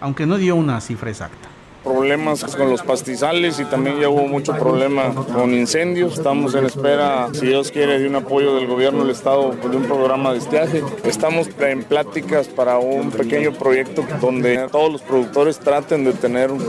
aunque 0.01 0.25
no 0.25 0.37
dio 0.37 0.55
una 0.55 0.81
cifra 0.81 1.09
exacta 1.09 1.49
problemas 1.89 2.43
con 2.55 2.69
los 2.69 2.83
pastizales 2.83 3.59
y 3.59 3.65
también 3.65 3.99
ya 3.99 4.09
hubo 4.09 4.27
mucho 4.27 4.53
problema 4.53 5.11
con 5.33 5.53
incendios. 5.55 6.13
Estamos 6.13 6.53
en 6.53 6.65
espera, 6.65 7.29
si 7.33 7.47
Dios 7.47 7.71
quiere, 7.71 7.97
de 7.97 8.07
un 8.07 8.15
apoyo 8.15 8.55
del 8.55 8.67
gobierno 8.67 9.01
del 9.01 9.09
estado 9.09 9.55
de 9.55 9.75
un 9.75 9.83
programa 9.83 10.31
de 10.31 10.37
estiaje. 10.37 10.83
Estamos 11.03 11.49
en 11.59 11.83
pláticas 11.83 12.47
para 12.47 12.77
un 12.77 13.09
pequeño 13.09 13.53
proyecto 13.53 14.05
donde 14.21 14.67
todos 14.71 14.91
los 14.91 15.01
productores 15.01 15.57
traten 15.57 16.03
de 16.03 16.13
tener 16.13 16.51
un, 16.51 16.59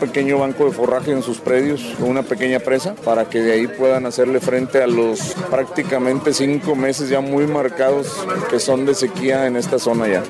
pequeño 0.00 0.38
banco 0.38 0.64
de 0.64 0.72
forraje 0.72 1.12
en 1.12 1.22
sus 1.22 1.38
predios, 1.38 1.94
una 2.00 2.22
pequeña 2.22 2.58
presa, 2.58 2.94
para 3.04 3.26
que 3.26 3.40
de 3.40 3.52
ahí 3.52 3.66
puedan 3.68 4.06
hacerle 4.06 4.40
frente 4.40 4.82
a 4.82 4.86
los 4.86 5.36
prácticamente 5.50 6.32
cinco 6.32 6.74
meses 6.74 7.08
ya 7.10 7.20
muy 7.20 7.46
marcados 7.46 8.26
que 8.50 8.58
son 8.58 8.86
de 8.86 8.94
sequía 8.94 9.46
en 9.46 9.56
esta 9.56 9.78
zona 9.78 10.08
ya. 10.08 10.22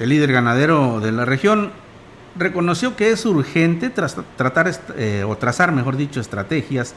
El 0.00 0.10
líder 0.10 0.32
ganadero 0.32 1.00
de 1.00 1.12
la 1.12 1.24
región 1.24 1.72
reconoció 2.38 2.96
que 2.96 3.10
es 3.10 3.26
urgente 3.26 3.90
tratar 3.90 4.70
eh, 4.96 5.24
o 5.26 5.36
trazar, 5.36 5.72
mejor 5.72 5.96
dicho, 5.96 6.20
estrategias 6.20 6.94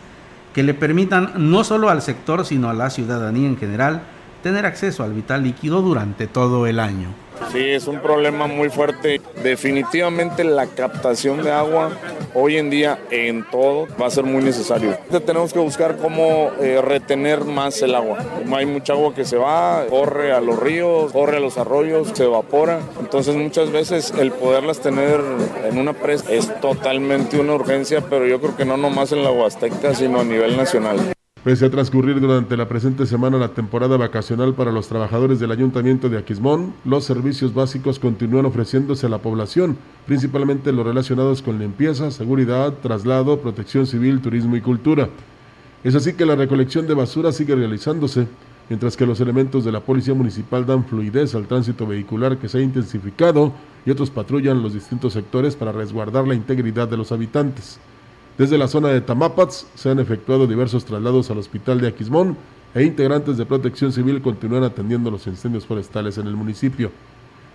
que 0.54 0.64
le 0.64 0.74
permitan 0.74 1.32
no 1.38 1.64
solo 1.64 1.90
al 1.90 2.02
sector, 2.02 2.46
sino 2.46 2.70
a 2.70 2.74
la 2.74 2.90
ciudadanía 2.90 3.48
en 3.48 3.58
general, 3.58 4.04
tener 4.44 4.66
acceso 4.66 5.04
al 5.04 5.14
vital 5.14 5.44
líquido 5.44 5.82
durante 5.82 6.28
todo 6.28 6.68
el 6.68 6.80
año. 6.80 7.10
Sí, 7.52 7.60
es 7.60 7.88
un 7.88 8.00
problema 8.00 8.48
muy 8.48 8.70
fuerte. 8.70 9.22
Definitivamente 9.44 10.44
la 10.44 10.68
captación 10.68 11.44
de 11.44 11.52
agua 11.52 11.92
hoy 12.34 12.58
en 12.58 12.70
día 12.70 13.00
en 13.12 13.44
todo 13.50 13.88
va 14.02 14.08
a 14.08 14.10
ser 14.10 14.24
muy 14.24 14.44
necesario. 14.44 14.98
Tenemos 15.26 15.52
que 15.54 15.60
buscar 15.60 15.98
cómo 15.98 16.52
eh, 16.62 16.82
retener 16.82 17.44
más 17.44 17.82
el 17.82 17.96
agua. 17.96 18.20
Hay 18.54 18.66
mucha 18.66 18.94
agua 18.94 19.14
que 19.14 19.26
se 19.26 19.38
va, 19.38 19.86
corre 19.90 20.32
a 20.32 20.40
los 20.40 20.60
ríos, 20.60 21.12
corre 21.12 21.38
a 21.38 21.40
los 21.40 21.58
arroyos, 21.58 22.10
se 22.14 22.24
evapora. 22.24 22.80
Entonces 23.00 23.36
muchas 23.36 23.72
veces 23.72 24.14
el 24.18 24.32
poderlas 24.32 24.80
tener 24.80 25.20
en 25.66 25.78
una 25.78 25.94
presa 25.94 26.32
es 26.32 26.60
totalmente 26.62 27.40
una 27.40 27.54
urgencia, 27.54 28.02
pero 28.10 28.26
yo 28.28 28.40
creo 28.40 28.56
que 28.56 28.66
no 28.66 28.78
nomás 28.78 29.12
en 29.12 29.24
la 29.24 29.32
Huasteca, 29.32 29.94
sino 29.94 30.22
a 30.22 30.24
nivel 30.24 30.56
nacional. 30.58 31.14
Pese 31.44 31.66
a 31.66 31.72
transcurrir 31.72 32.22
durante 32.22 32.56
la 32.56 32.68
presente 32.68 33.08
semana 33.08 33.40
la 33.40 33.48
temporada 33.48 33.98
vacacional 33.98 34.54
para 34.54 34.72
los 34.72 34.88
trabajadores 34.88 35.40
del 35.40 35.52
Ayuntamiento 35.52 36.08
de 36.08 36.20
Aquismón, 36.20 36.76
los 36.86 37.04
servicios 37.04 37.52
básicos 37.52 37.98
continúan 37.98 38.46
ofreciéndose 38.46 39.08
a 39.08 39.10
la 39.10 39.18
población, 39.18 39.76
principalmente 40.06 40.72
los 40.72 40.86
relacionados 40.86 41.42
con 41.42 41.58
limpieza, 41.58 42.12
seguridad, 42.12 42.74
traslado, 42.84 43.40
protección 43.40 43.88
civil, 43.88 44.22
turismo 44.22 44.56
y 44.56 44.62
cultura. 44.62 45.10
Es 45.84 45.96
así 45.96 46.14
que 46.14 46.28
la 46.28 46.36
recolección 46.36 46.86
de 46.86 46.94
basura 46.94 47.32
sigue 47.32 47.56
realizándose, 47.56 48.28
mientras 48.70 48.96
que 48.96 49.08
los 49.08 49.20
elementos 49.20 49.66
de 49.66 49.72
la 49.72 49.80
Policía 49.80 50.14
Municipal 50.14 50.68
dan 50.68 50.86
fluidez 50.86 51.34
al 51.34 51.48
tránsito 51.48 51.88
vehicular 51.88 52.38
que 52.38 52.50
se 52.50 52.60
ha 52.60 52.62
intensificado 52.62 53.52
y 53.84 53.90
otros 53.90 54.12
patrullan 54.12 54.62
los 54.62 54.76
distintos 54.76 55.14
sectores 55.14 55.56
para 55.56 55.72
resguardar 55.72 56.28
la 56.28 56.36
integridad 56.36 56.88
de 56.88 56.98
los 56.98 57.12
habitantes. 57.12 57.80
Desde 58.42 58.58
la 58.58 58.68
zona 58.68 58.88
de 58.88 59.02
Tamapats 59.02 59.68
se 59.76 59.92
han 59.92 60.00
efectuado 60.00 60.48
diversos 60.48 60.84
traslados 60.84 61.30
al 61.30 61.38
hospital 61.38 61.80
de 61.80 61.88
Aquismón 61.88 62.36
e 62.74 62.82
integrantes 62.82 63.38
de 63.38 63.46
protección 63.46 63.94
civil 63.94 64.20
continúan 64.20 64.64
atendiendo 64.64 65.12
los 65.12 65.28
incendios 65.28 65.68
forestales 65.68 66.18
en 66.18 66.26
el 66.26 66.36
municipio. 66.36 66.90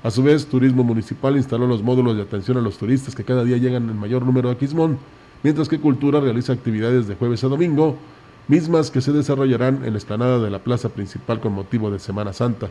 A 0.04 0.12
su 0.12 0.22
vez, 0.22 0.46
Turismo 0.46 0.84
Municipal 0.84 1.36
instaló 1.36 1.66
los 1.66 1.82
módulos 1.82 2.14
de 2.14 2.22
atención 2.22 2.56
a 2.56 2.60
los 2.60 2.78
turistas 2.78 3.16
que 3.16 3.24
cada 3.24 3.42
día 3.42 3.56
llegan 3.56 3.90
en 3.90 3.98
mayor 3.98 4.24
número 4.24 4.48
a 4.48 4.52
Aquismón, 4.52 4.96
mientras 5.42 5.68
que 5.68 5.80
Cultura 5.80 6.20
realiza 6.20 6.52
actividades 6.52 7.08
de 7.08 7.16
jueves 7.16 7.42
a 7.42 7.48
domingo, 7.48 7.96
mismas 8.46 8.92
que 8.92 9.00
se 9.00 9.10
desarrollarán 9.10 9.84
en 9.84 9.94
la 9.94 9.98
explanada 9.98 10.38
de 10.38 10.50
la 10.50 10.60
plaza 10.60 10.90
principal 10.90 11.40
con 11.40 11.52
motivo 11.52 11.90
de 11.90 11.98
Semana 11.98 12.32
Santa. 12.32 12.68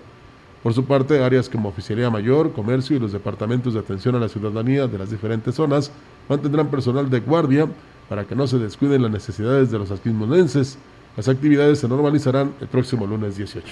Por 0.64 0.74
su 0.74 0.86
parte, 0.86 1.22
áreas 1.22 1.50
como 1.50 1.68
Oficialía 1.68 2.10
Mayor, 2.10 2.54
Comercio 2.54 2.96
y 2.96 3.00
los 3.02 3.12
departamentos 3.12 3.74
de 3.74 3.82
atención 3.82 4.16
a 4.16 4.20
la 4.20 4.30
ciudadanía 4.30 4.88
de 4.88 5.00
las 5.00 5.12
diferentes 5.12 5.56
zonas 5.56 5.92
mantendrán 6.30 6.70
personal 6.70 7.10
de 7.10 7.20
guardia 7.20 7.68
para 8.10 8.26
que 8.26 8.36
no 8.36 8.48
se 8.48 8.60
descuiden 8.60 9.02
las 9.02 9.12
necesidades 9.12 9.72
de 9.72 9.80
los 9.80 9.92
aquismonenses. 9.92 10.78
Las 11.18 11.28
actividades 11.28 11.80
se 11.80 11.88
normalizarán 11.88 12.54
el 12.60 12.68
próximo 12.68 13.08
lunes 13.08 13.38
18. 13.38 13.68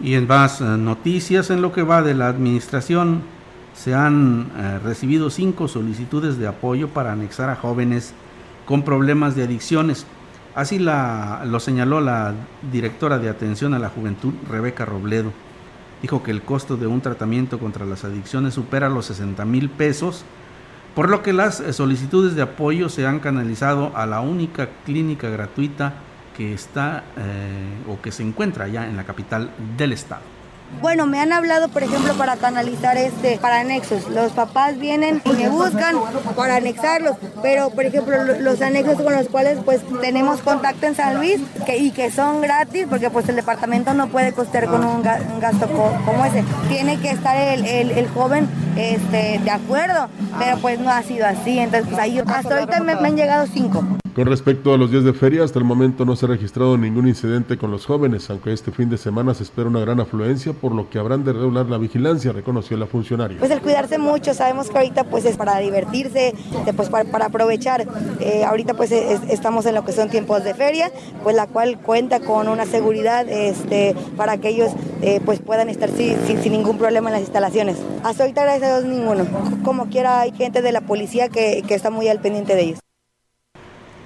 Y 0.00 0.14
en 0.14 0.26
más 0.26 0.60
eh, 0.60 0.64
noticias, 0.64 1.50
en 1.50 1.62
lo 1.62 1.72
que 1.72 1.82
va 1.82 2.02
de 2.02 2.14
la 2.14 2.28
administración, 2.28 3.22
se 3.74 3.94
han 3.94 4.50
eh, 4.56 4.78
recibido 4.82 5.30
cinco 5.30 5.68
solicitudes 5.68 6.38
de 6.38 6.46
apoyo 6.46 6.88
para 6.88 7.12
anexar 7.12 7.48
a 7.50 7.56
jóvenes 7.56 8.12
con 8.66 8.82
problemas 8.82 9.36
de 9.36 9.44
adicciones. 9.44 10.06
Así 10.54 10.78
lo 10.78 11.60
señaló 11.60 12.00
la 12.00 12.34
directora 12.72 13.18
de 13.18 13.28
atención 13.28 13.74
a 13.74 13.78
la 13.78 13.90
juventud, 13.90 14.32
Rebeca 14.50 14.86
Robledo. 14.86 15.30
Dijo 16.00 16.22
que 16.22 16.30
el 16.30 16.40
costo 16.40 16.78
de 16.78 16.86
un 16.86 17.02
tratamiento 17.02 17.58
contra 17.58 17.84
las 17.84 18.04
adicciones 18.04 18.54
supera 18.54 18.88
los 18.88 19.06
60 19.06 19.44
mil 19.44 19.68
pesos 19.68 20.24
por 20.96 21.10
lo 21.10 21.22
que 21.22 21.34
las 21.34 21.60
eh, 21.60 21.74
solicitudes 21.74 22.34
de 22.34 22.40
apoyo 22.40 22.88
se 22.88 23.06
han 23.06 23.20
canalizado 23.20 23.92
a 23.94 24.06
la 24.06 24.22
única 24.22 24.70
clínica 24.86 25.28
gratuita 25.28 25.92
que 26.34 26.54
está 26.54 27.04
eh, 27.18 27.82
o 27.86 28.00
que 28.00 28.10
se 28.10 28.22
encuentra 28.22 28.66
ya 28.66 28.88
en 28.88 28.96
la 28.96 29.04
capital 29.04 29.50
del 29.76 29.92
estado. 29.92 30.35
Bueno, 30.80 31.06
me 31.06 31.18
han 31.20 31.32
hablado, 31.32 31.68
por 31.68 31.82
ejemplo, 31.82 32.14
para 32.14 32.36
canalizar 32.36 32.96
este, 32.96 33.38
para 33.38 33.60
anexos. 33.60 34.08
Los 34.10 34.32
papás 34.32 34.78
vienen 34.78 35.22
y 35.24 35.30
me 35.30 35.48
buscan 35.48 35.96
para 36.36 36.56
anexarlos, 36.56 37.16
pero, 37.42 37.70
por 37.70 37.84
ejemplo, 37.84 38.16
los 38.40 38.60
anexos 38.60 39.00
con 39.00 39.14
los 39.14 39.28
cuales 39.28 39.58
pues 39.64 39.80
tenemos 40.00 40.42
contacto 40.42 40.86
en 40.86 40.94
San 40.94 41.16
Luis 41.16 41.40
y 41.78 41.90
que 41.92 42.10
son 42.10 42.40
gratis, 42.40 42.86
porque 42.88 43.10
pues 43.10 43.28
el 43.28 43.36
departamento 43.36 43.94
no 43.94 44.08
puede 44.08 44.32
costear 44.32 44.66
con 44.66 44.84
un, 44.84 45.02
gasto 45.02 45.68
como 46.04 46.24
ese. 46.24 46.44
Tiene 46.68 47.00
que 47.00 47.10
estar 47.10 47.36
el, 47.36 48.08
joven 48.08 48.48
este, 48.76 49.40
de 49.42 49.50
acuerdo, 49.50 50.08
pero 50.38 50.58
pues 50.58 50.78
no 50.78 50.90
ha 50.90 51.02
sido 51.02 51.26
así. 51.26 51.58
Entonces, 51.58 51.88
pues, 51.90 52.28
hasta 52.28 52.54
ahorita 52.54 52.80
me 52.80 52.92
han 52.92 53.16
llegado 53.16 53.46
cinco. 53.46 53.82
Con 54.16 54.24
respecto 54.28 54.72
a 54.72 54.78
los 54.78 54.90
días 54.90 55.04
de 55.04 55.12
feria, 55.12 55.44
hasta 55.44 55.58
el 55.58 55.66
momento 55.66 56.06
no 56.06 56.16
se 56.16 56.24
ha 56.24 56.30
registrado 56.30 56.78
ningún 56.78 57.06
incidente 57.06 57.58
con 57.58 57.70
los 57.70 57.84
jóvenes, 57.84 58.30
aunque 58.30 58.50
este 58.50 58.72
fin 58.72 58.88
de 58.88 58.96
semana 58.96 59.34
se 59.34 59.42
espera 59.42 59.68
una 59.68 59.80
gran 59.80 60.00
afluencia, 60.00 60.54
por 60.54 60.72
lo 60.72 60.88
que 60.88 60.98
habrán 60.98 61.22
de 61.22 61.34
regular 61.34 61.66
la 61.66 61.76
vigilancia, 61.76 62.32
reconoció 62.32 62.78
la 62.78 62.86
funcionaria. 62.86 63.38
Pues 63.38 63.50
el 63.50 63.60
cuidarse 63.60 63.98
mucho, 63.98 64.32
sabemos 64.32 64.70
que 64.70 64.78
ahorita 64.78 65.04
pues 65.04 65.26
es 65.26 65.36
para 65.36 65.58
divertirse, 65.58 66.34
pues 66.74 66.88
para, 66.88 67.26
aprovechar. 67.26 67.86
Eh, 68.20 68.42
ahorita 68.42 68.72
pues 68.72 68.90
estamos 68.90 69.66
en 69.66 69.74
lo 69.74 69.84
que 69.84 69.92
son 69.92 70.08
tiempos 70.08 70.44
de 70.44 70.54
feria, 70.54 70.90
pues 71.22 71.36
la 71.36 71.46
cual 71.46 71.78
cuenta 71.78 72.20
con 72.20 72.48
una 72.48 72.64
seguridad 72.64 73.28
este, 73.28 73.94
para 74.16 74.38
que 74.38 74.48
ellos 74.48 74.72
eh, 75.02 75.20
pues 75.26 75.40
puedan 75.40 75.68
estar 75.68 75.90
sin, 75.90 76.16
sin, 76.26 76.52
ningún 76.52 76.78
problema 76.78 77.10
en 77.10 77.16
las 77.16 77.22
instalaciones. 77.22 77.76
Hasta 78.02 78.22
ahorita 78.22 78.44
gracias 78.44 78.70
a 78.70 78.80
Dios 78.80 78.90
ninguno. 78.90 79.26
Como 79.62 79.90
quiera 79.90 80.20
hay 80.20 80.32
gente 80.32 80.62
de 80.62 80.72
la 80.72 80.80
policía 80.80 81.28
que, 81.28 81.62
que 81.68 81.74
está 81.74 81.90
muy 81.90 82.08
al 82.08 82.20
pendiente 82.20 82.54
de 82.54 82.62
ellos. 82.62 82.85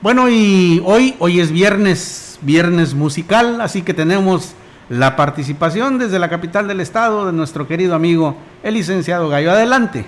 Bueno, 0.03 0.30
y 0.30 0.80
hoy, 0.86 1.14
hoy 1.18 1.40
es 1.40 1.53
viernes, 1.53 2.38
viernes 2.40 2.94
musical, 2.94 3.61
así 3.61 3.82
que 3.82 3.92
tenemos 3.92 4.55
la 4.88 5.14
participación 5.14 5.98
desde 5.98 6.18
la 6.18 6.30
capital 6.30 6.66
del 6.66 6.80
estado 6.80 7.26
de 7.26 7.34
nuestro 7.34 7.68
querido 7.68 7.94
amigo, 7.94 8.34
el 8.62 8.74
licenciado 8.74 9.28
Gallo. 9.28 9.51
Adelante. 9.51 10.07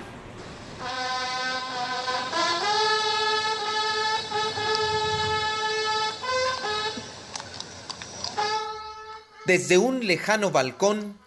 Desde 9.45 9.77
un 9.77 10.07
lejano 10.07 10.49
balcón 10.49 11.19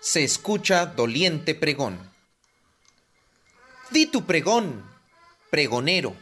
se 0.00 0.24
escucha 0.24 0.84
doliente 0.84 1.54
pregón. 1.54 1.96
Di 3.92 4.06
tu 4.06 4.24
pregón, 4.24 4.82
pregonero 5.48 6.16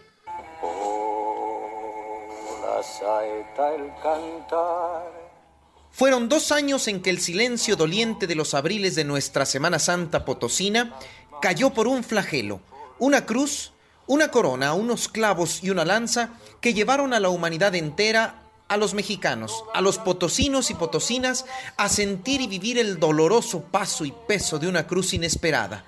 fueron 5.96 6.28
dos 6.28 6.52
años 6.52 6.88
en 6.88 7.00
que 7.00 7.08
el 7.08 7.20
silencio 7.20 7.74
doliente 7.74 8.26
de 8.26 8.34
los 8.34 8.52
abriles 8.52 8.94
de 8.96 9.04
nuestra 9.04 9.46
Semana 9.46 9.78
Santa 9.78 10.26
potosina 10.26 10.94
cayó 11.40 11.70
por 11.70 11.88
un 11.88 12.04
flagelo, 12.04 12.60
una 12.98 13.24
cruz, 13.24 13.72
una 14.06 14.30
corona, 14.30 14.74
unos 14.74 15.08
clavos 15.08 15.64
y 15.64 15.70
una 15.70 15.86
lanza 15.86 16.34
que 16.60 16.74
llevaron 16.74 17.14
a 17.14 17.20
la 17.20 17.30
humanidad 17.30 17.74
entera, 17.74 18.42
a 18.68 18.76
los 18.76 18.92
mexicanos, 18.92 19.64
a 19.72 19.80
los 19.80 19.96
potosinos 19.96 20.70
y 20.70 20.74
potosinas, 20.74 21.46
a 21.78 21.88
sentir 21.88 22.42
y 22.42 22.46
vivir 22.46 22.78
el 22.78 23.00
doloroso 23.00 23.62
paso 23.62 24.04
y 24.04 24.12
peso 24.28 24.58
de 24.58 24.68
una 24.68 24.86
cruz 24.86 25.14
inesperada 25.14 25.86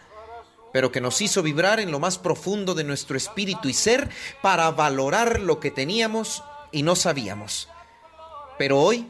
pero 0.72 0.92
que 0.92 1.00
nos 1.00 1.20
hizo 1.22 1.42
vibrar 1.42 1.80
en 1.80 1.90
lo 1.90 1.98
más 1.98 2.18
profundo 2.18 2.74
de 2.74 2.84
nuestro 2.84 3.16
espíritu 3.16 3.68
y 3.68 3.72
ser 3.72 4.10
para 4.42 4.70
valorar 4.70 5.40
lo 5.40 5.60
que 5.60 5.70
teníamos 5.70 6.42
y 6.72 6.82
no 6.82 6.96
sabíamos. 6.96 7.68
Pero 8.58 8.80
hoy, 8.80 9.06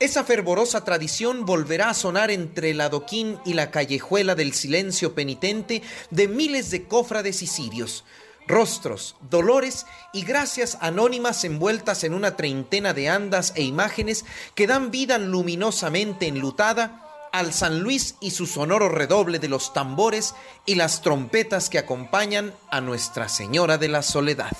Esa 0.00 0.22
fervorosa 0.22 0.84
tradición 0.84 1.44
volverá 1.44 1.90
a 1.90 1.94
sonar 1.94 2.30
entre 2.30 2.70
el 2.70 2.80
adoquín 2.80 3.40
y 3.44 3.54
la 3.54 3.72
callejuela 3.72 4.36
del 4.36 4.52
silencio 4.52 5.12
penitente 5.12 5.82
de 6.10 6.28
miles 6.28 6.70
de 6.70 6.84
cofrades 6.84 7.42
y 7.42 7.48
sirios, 7.48 8.04
rostros, 8.46 9.16
dolores 9.28 9.86
y 10.12 10.22
gracias 10.22 10.78
anónimas 10.80 11.42
envueltas 11.42 12.04
en 12.04 12.14
una 12.14 12.36
treintena 12.36 12.94
de 12.94 13.08
andas 13.08 13.52
e 13.56 13.62
imágenes 13.62 14.24
que 14.54 14.68
dan 14.68 14.92
vida 14.92 15.18
luminosamente 15.18 16.28
enlutada 16.28 17.02
al 17.32 17.52
San 17.52 17.80
Luis 17.80 18.14
y 18.20 18.30
su 18.30 18.46
sonoro 18.46 18.88
redoble 18.88 19.40
de 19.40 19.48
los 19.48 19.72
tambores 19.72 20.36
y 20.64 20.76
las 20.76 21.02
trompetas 21.02 21.68
que 21.70 21.78
acompañan 21.78 22.54
a 22.70 22.80
Nuestra 22.80 23.28
Señora 23.28 23.78
de 23.78 23.88
la 23.88 24.02
Soledad. 24.02 24.56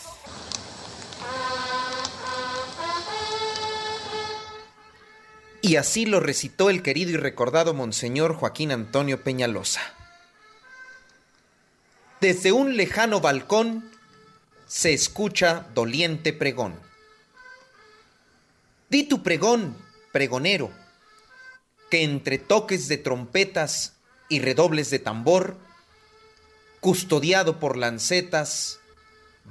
Y 5.69 5.77
así 5.77 6.07
lo 6.07 6.19
recitó 6.19 6.71
el 6.71 6.83
querido 6.83 7.11
y 7.11 7.19
recordado 7.19 7.75
Monseñor 7.75 8.35
Joaquín 8.35 8.73
Antonio 8.73 9.23
Peñalosa. 9.23 9.83
Desde 12.23 12.53
un 12.53 12.79
lejano 12.79 13.21
balcón 13.21 13.91
se 14.67 14.95
escucha 14.95 15.67
doliente 15.75 16.33
pregón. 16.33 16.75
Di 18.89 19.03
tu 19.03 19.23
pregón, 19.23 19.77
pregonero, 20.11 20.71
que 21.91 22.03
entre 22.03 22.39
toques 22.39 22.89
de 22.89 22.97
trompetas 22.97 23.93
y 24.31 24.41
redobles 24.41 24.89
de 24.89 25.01
tambor, 25.01 25.59
custodiado 26.81 27.61
por 27.61 27.77
lancetas, 27.77 28.81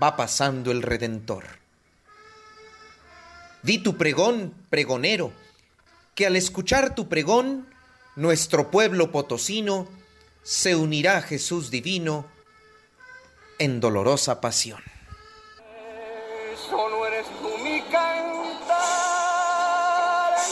va 0.01 0.17
pasando 0.17 0.71
el 0.71 0.81
Redentor. 0.81 1.43
Di 3.61 3.77
tu 3.77 3.97
pregón, 3.97 4.55
pregonero, 4.71 5.31
que 6.17 6.25
al 6.25 6.35
escuchar 6.35 6.95
tu 6.95 7.07
pregón, 7.07 7.69
nuestro 8.15 8.71
pueblo 8.71 9.11
potosino 9.11 9.87
se 10.41 10.75
unirá 10.75 11.17
a 11.17 11.21
Jesús 11.21 11.69
divino 11.69 12.25
en 13.59 13.79
dolorosa 13.79 14.41
pasión. 14.41 14.81
Solo 16.67 17.05
eres 17.05 17.27
tú 17.27 17.55
mi 17.63 17.81
cantar, 17.81 18.07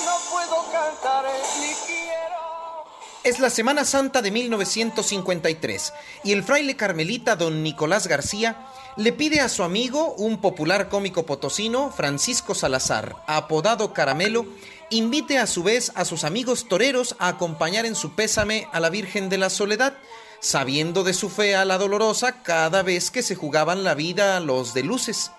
no 0.05 0.17
puedo 0.31 0.71
cantar 0.71 1.25
ni 1.59 1.73
quiero. 1.87 2.85
Es 3.23 3.39
la 3.39 3.49
Semana 3.49 3.85
Santa 3.85 4.21
de 4.21 4.29
1953 4.29 5.93
y 6.23 6.33
el 6.33 6.43
fraile 6.43 6.75
carmelita 6.75 7.35
don 7.35 7.63
Nicolás 7.63 8.05
García 8.05 8.67
le 8.97 9.11
pide 9.13 9.41
a 9.41 9.49
su 9.49 9.63
amigo, 9.63 10.13
un 10.13 10.39
popular 10.39 10.89
cómico 10.89 11.25
potosino, 11.25 11.91
Francisco 11.91 12.53
Salazar, 12.53 13.15
apodado 13.27 13.93
Caramelo, 13.93 14.45
invite 14.89 15.37
a 15.37 15.47
su 15.47 15.63
vez 15.63 15.91
a 15.95 16.05
sus 16.05 16.23
amigos 16.23 16.67
toreros 16.67 17.15
a 17.19 17.27
acompañar 17.27 17.85
en 17.85 17.95
su 17.95 18.13
pésame 18.13 18.67
a 18.71 18.79
la 18.79 18.89
Virgen 18.89 19.29
de 19.29 19.37
la 19.37 19.49
Soledad, 19.49 19.97
sabiendo 20.39 21.03
de 21.03 21.13
su 21.13 21.29
fe 21.29 21.55
a 21.55 21.65
la 21.65 21.77
dolorosa 21.77 22.43
cada 22.43 22.83
vez 22.83 23.11
que 23.11 23.23
se 23.23 23.35
jugaban 23.35 23.83
la 23.83 23.95
vida 23.95 24.39
los 24.39 24.73
de 24.73 24.83
luces. 24.83 25.31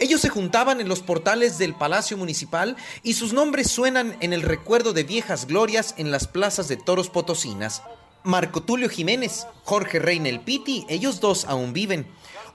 Ellos 0.00 0.20
se 0.20 0.28
juntaban 0.28 0.80
en 0.80 0.88
los 0.88 1.00
portales 1.00 1.58
del 1.58 1.74
Palacio 1.74 2.16
Municipal 2.16 2.76
y 3.02 3.14
sus 3.14 3.32
nombres 3.32 3.70
suenan 3.70 4.16
en 4.20 4.32
el 4.32 4.42
recuerdo 4.42 4.92
de 4.92 5.04
viejas 5.04 5.46
glorias 5.46 5.94
en 5.98 6.10
las 6.10 6.26
plazas 6.26 6.66
de 6.66 6.76
toros 6.76 7.10
potosinas. 7.10 7.82
Marco 8.24 8.62
Tulio 8.62 8.88
Jiménez, 8.88 9.46
Jorge 9.64 9.98
Reina 9.98 10.30
el 10.30 10.40
Piti, 10.40 10.84
ellos 10.88 11.20
dos 11.20 11.44
aún 11.44 11.72
viven 11.72 12.06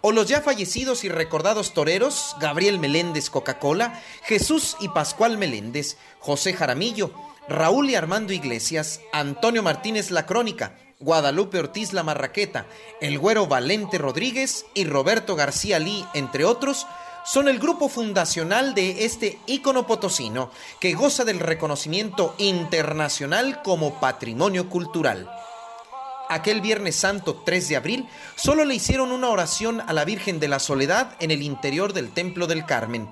o 0.02 0.12
los 0.12 0.28
ya 0.28 0.42
fallecidos 0.42 1.04
y 1.04 1.10
recordados 1.10 1.74
toreros 1.74 2.36
Gabriel 2.40 2.80
Meléndez 2.80 3.30
Coca-Cola, 3.30 4.02
Jesús 4.24 4.78
y 4.80 4.90
Pascual 4.90 5.38
Meléndez, 5.38 5.98
José 6.20 6.54
Jaramillo, 6.54 7.12
Raúl 7.48 7.90
y 7.90 7.96
Armando 7.96 8.34
Iglesias, 8.34 9.02
Antonio 9.12 9.64
Martínez 9.64 10.12
La 10.12 10.26
Crónica, 10.26 10.78
Guadalupe 11.00 11.60
Ortiz 11.60 11.94
La 11.94 12.04
Marraqueta, 12.04 12.68
El 13.02 13.18
Güero 13.18 13.48
Valente 13.48 13.98
Rodríguez 13.98 14.66
y 14.74 14.86
Roberto 14.86 15.36
García 15.36 15.80
Lee, 15.80 16.06
entre 16.14 16.46
otros, 16.46 16.86
son 17.26 17.48
el 17.48 17.60
grupo 17.60 17.90
fundacional 17.90 18.74
de 18.74 19.06
este 19.06 19.40
ícono 19.46 19.86
potosino 19.86 20.52
que 20.80 20.94
goza 20.94 21.26
del 21.26 21.40
reconocimiento 21.40 22.34
internacional 22.38 23.62
como 23.62 24.00
patrimonio 24.00 24.70
cultural 24.70 25.30
aquel 26.30 26.62
Viernes 26.62 26.96
Santo 26.96 27.42
3 27.44 27.68
de 27.68 27.76
abril, 27.76 28.08
solo 28.36 28.64
le 28.64 28.76
hicieron 28.76 29.12
una 29.12 29.30
oración 29.30 29.82
a 29.82 29.92
la 29.94 30.06
Virgen 30.06 30.40
de 30.40 30.48
la 30.48 30.60
Soledad 30.60 31.16
en 31.20 31.32
el 31.32 31.42
interior 31.42 31.92
del 31.92 32.12
Templo 32.12 32.48
del 32.48 32.66
Carmen. 32.66 33.10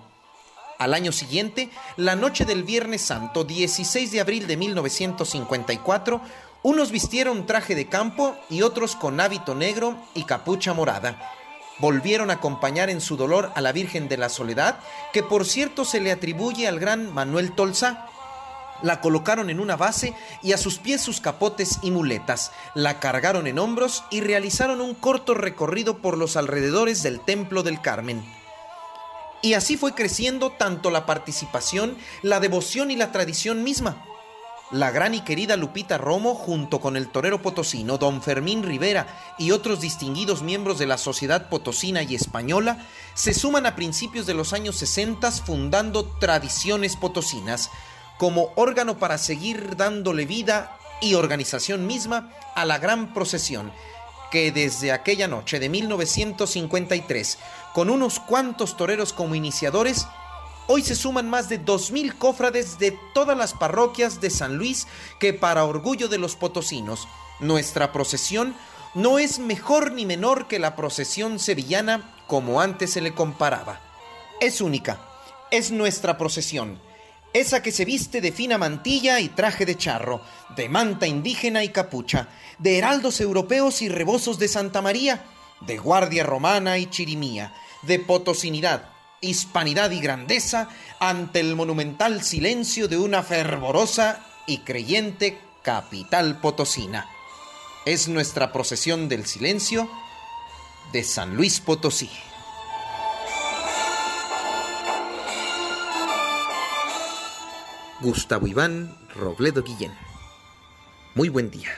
Al 0.77 0.93
año 0.93 1.11
siguiente, 1.11 1.69
la 1.95 2.15
noche 2.15 2.45
del 2.45 2.63
Viernes 2.63 3.01
Santo 3.01 3.43
16 3.43 4.11
de 4.11 4.21
abril 4.21 4.45
de 4.45 4.57
1954, 4.57 6.21
unos 6.61 6.91
vistieron 6.91 7.47
traje 7.47 7.73
de 7.73 7.87
campo 7.87 8.35
y 8.49 8.61
otros 8.61 8.95
con 8.95 9.19
hábito 9.19 9.55
negro 9.55 9.97
y 10.13 10.23
capucha 10.23 10.73
morada. 10.73 11.33
Volvieron 11.79 12.29
a 12.29 12.35
acompañar 12.35 12.89
en 12.89 13.01
su 13.01 13.17
dolor 13.17 13.51
a 13.55 13.61
la 13.61 13.71
Virgen 13.71 14.07
de 14.07 14.17
la 14.17 14.29
Soledad, 14.29 14.79
que 15.13 15.23
por 15.23 15.45
cierto 15.45 15.85
se 15.85 15.99
le 15.99 16.11
atribuye 16.11 16.67
al 16.67 16.79
gran 16.79 17.11
Manuel 17.11 17.53
Tolsa, 17.53 18.07
la 18.81 19.01
colocaron 19.01 19.49
en 19.49 19.59
una 19.59 19.75
base 19.75 20.13
y 20.43 20.53
a 20.53 20.57
sus 20.57 20.77
pies 20.77 21.01
sus 21.01 21.21
capotes 21.21 21.79
y 21.81 21.91
muletas, 21.91 22.51
la 22.75 22.99
cargaron 22.99 23.47
en 23.47 23.59
hombros 23.59 24.03
y 24.09 24.21
realizaron 24.21 24.81
un 24.81 24.93
corto 24.93 25.33
recorrido 25.33 25.97
por 25.97 26.17
los 26.17 26.37
alrededores 26.37 27.03
del 27.03 27.19
Templo 27.19 27.63
del 27.63 27.81
Carmen. 27.81 28.23
Y 29.41 29.53
así 29.53 29.77
fue 29.77 29.93
creciendo 29.93 30.51
tanto 30.51 30.89
la 30.89 31.05
participación, 31.05 31.97
la 32.23 32.39
devoción 32.39 32.91
y 32.91 32.95
la 32.95 33.11
tradición 33.11 33.63
misma. 33.63 34.03
La 34.71 34.91
gran 34.91 35.13
y 35.13 35.21
querida 35.21 35.55
Lupita 35.55 35.97
Romo, 35.97 36.35
junto 36.35 36.81
con 36.81 36.97
el 36.97 37.07
torero 37.07 37.41
potosino 37.41 37.97
don 37.97 38.21
Fermín 38.21 38.63
Rivera 38.63 39.07
y 39.37 39.51
otros 39.51 39.79
distinguidos 39.79 40.41
miembros 40.41 40.77
de 40.77 40.87
la 40.87 40.97
sociedad 40.97 41.47
potosina 41.47 42.03
y 42.03 42.15
española, 42.15 42.85
se 43.13 43.33
suman 43.33 43.65
a 43.65 43.77
principios 43.77 44.25
de 44.25 44.33
los 44.33 44.51
años 44.51 44.75
60 44.75 45.31
fundando 45.31 46.03
Tradiciones 46.03 46.97
Potosinas, 46.97 47.69
como 48.17 48.51
órgano 48.55 48.97
para 48.97 49.17
seguir 49.17 49.75
dándole 49.75 50.25
vida 50.25 50.77
y 51.01 51.13
organización 51.13 51.85
misma 51.85 52.31
a 52.55 52.65
la 52.65 52.79
gran 52.79 53.13
procesión 53.13 53.71
que 54.31 54.51
desde 54.51 54.91
aquella 54.91 55.27
noche 55.27 55.59
de 55.59 55.69
1953, 55.69 57.37
con 57.73 57.89
unos 57.89 58.19
cuantos 58.19 58.75
toreros 58.75 59.13
como 59.13 59.35
iniciadores, 59.35 60.07
hoy 60.67 60.83
se 60.83 60.95
suman 60.95 61.29
más 61.29 61.49
de 61.49 61.63
2.000 61.63 62.17
cofrades 62.17 62.77
de 62.77 62.97
todas 63.13 63.37
las 63.37 63.53
parroquias 63.53 64.19
de 64.19 64.29
San 64.29 64.57
Luis 64.57 64.87
que 65.19 65.33
para 65.33 65.63
orgullo 65.63 66.09
de 66.09 66.17
los 66.17 66.35
potosinos, 66.35 67.07
nuestra 67.39 67.93
procesión 67.93 68.55
no 68.95 69.19
es 69.19 69.39
mejor 69.39 69.91
ni 69.91 70.05
menor 70.05 70.47
que 70.47 70.59
la 70.59 70.75
procesión 70.75 71.39
sevillana 71.39 72.15
como 72.27 72.59
antes 72.59 72.91
se 72.91 73.01
le 73.01 73.13
comparaba. 73.13 73.79
Es 74.41 74.59
única, 74.59 74.99
es 75.51 75.71
nuestra 75.71 76.17
procesión 76.17 76.79
esa 77.39 77.61
que 77.61 77.71
se 77.71 77.85
viste 77.85 78.21
de 78.21 78.31
fina 78.31 78.57
mantilla 78.57 79.19
y 79.19 79.29
traje 79.29 79.65
de 79.65 79.77
charro, 79.77 80.21
de 80.55 80.69
manta 80.69 81.07
indígena 81.07 81.63
y 81.63 81.69
capucha, 81.69 82.29
de 82.59 82.77
heraldos 82.77 83.21
europeos 83.21 83.81
y 83.81 83.89
rebozos 83.89 84.39
de 84.39 84.47
Santa 84.47 84.81
María, 84.81 85.25
de 85.61 85.77
guardia 85.77 86.23
romana 86.23 86.77
y 86.77 86.87
chirimía, 86.87 87.53
de 87.83 87.99
potosinidad, 87.99 88.89
hispanidad 89.21 89.91
y 89.91 89.99
grandeza 89.99 90.69
ante 90.99 91.39
el 91.39 91.55
monumental 91.55 92.23
silencio 92.23 92.87
de 92.87 92.97
una 92.97 93.23
fervorosa 93.23 94.25
y 94.45 94.59
creyente 94.59 95.39
capital 95.63 96.39
potosina. 96.39 97.09
Es 97.85 98.07
nuestra 98.07 98.51
procesión 98.51 99.09
del 99.09 99.25
silencio 99.25 99.89
de 100.91 101.03
San 101.03 101.35
Luis 101.35 101.59
Potosí. 101.59 102.09
Gustavo 108.01 108.47
Iván 108.47 108.91
Robledo 109.15 109.63
Guillén. 109.63 109.91
Muy 111.15 111.29
buen 111.29 111.49
día. 111.49 111.69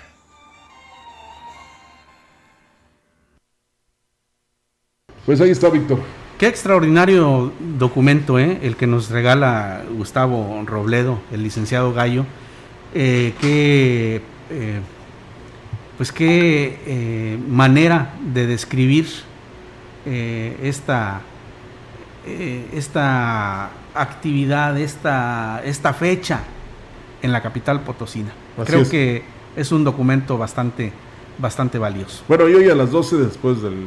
Pues 5.26 5.40
ahí 5.40 5.52
está, 5.52 5.70
Víctor. 5.70 6.00
Qué 6.38 6.48
extraordinario 6.48 7.54
documento, 7.78 8.40
¿eh? 8.40 8.60
el 8.64 8.76
que 8.76 8.88
nos 8.88 9.10
regala 9.10 9.84
Gustavo 9.96 10.62
Robledo, 10.66 11.22
el 11.32 11.44
licenciado 11.44 11.94
Gallo. 11.94 12.26
Eh, 12.94 13.34
qué, 13.40 14.22
eh, 14.50 14.80
pues 15.98 16.12
qué 16.12 16.80
eh, 16.86 17.38
manera 17.48 18.14
de 18.34 18.48
describir 18.48 19.08
esta, 20.06 21.22
esta 22.26 23.70
actividad, 24.02 24.78
esta, 24.78 25.62
esta 25.64 25.94
fecha 25.94 26.42
en 27.22 27.32
la 27.32 27.42
capital 27.42 27.82
potosina. 27.82 28.32
Creo 28.66 28.88
que 28.88 29.24
es 29.56 29.72
un 29.72 29.84
documento 29.84 30.38
bastante, 30.38 30.92
bastante 31.38 31.78
valioso. 31.78 32.24
Bueno, 32.28 32.48
y 32.48 32.54
hoy 32.54 32.70
a 32.70 32.76
las 32.76 32.92
12 32.92 33.18
después 33.18 33.62
del 33.62 33.78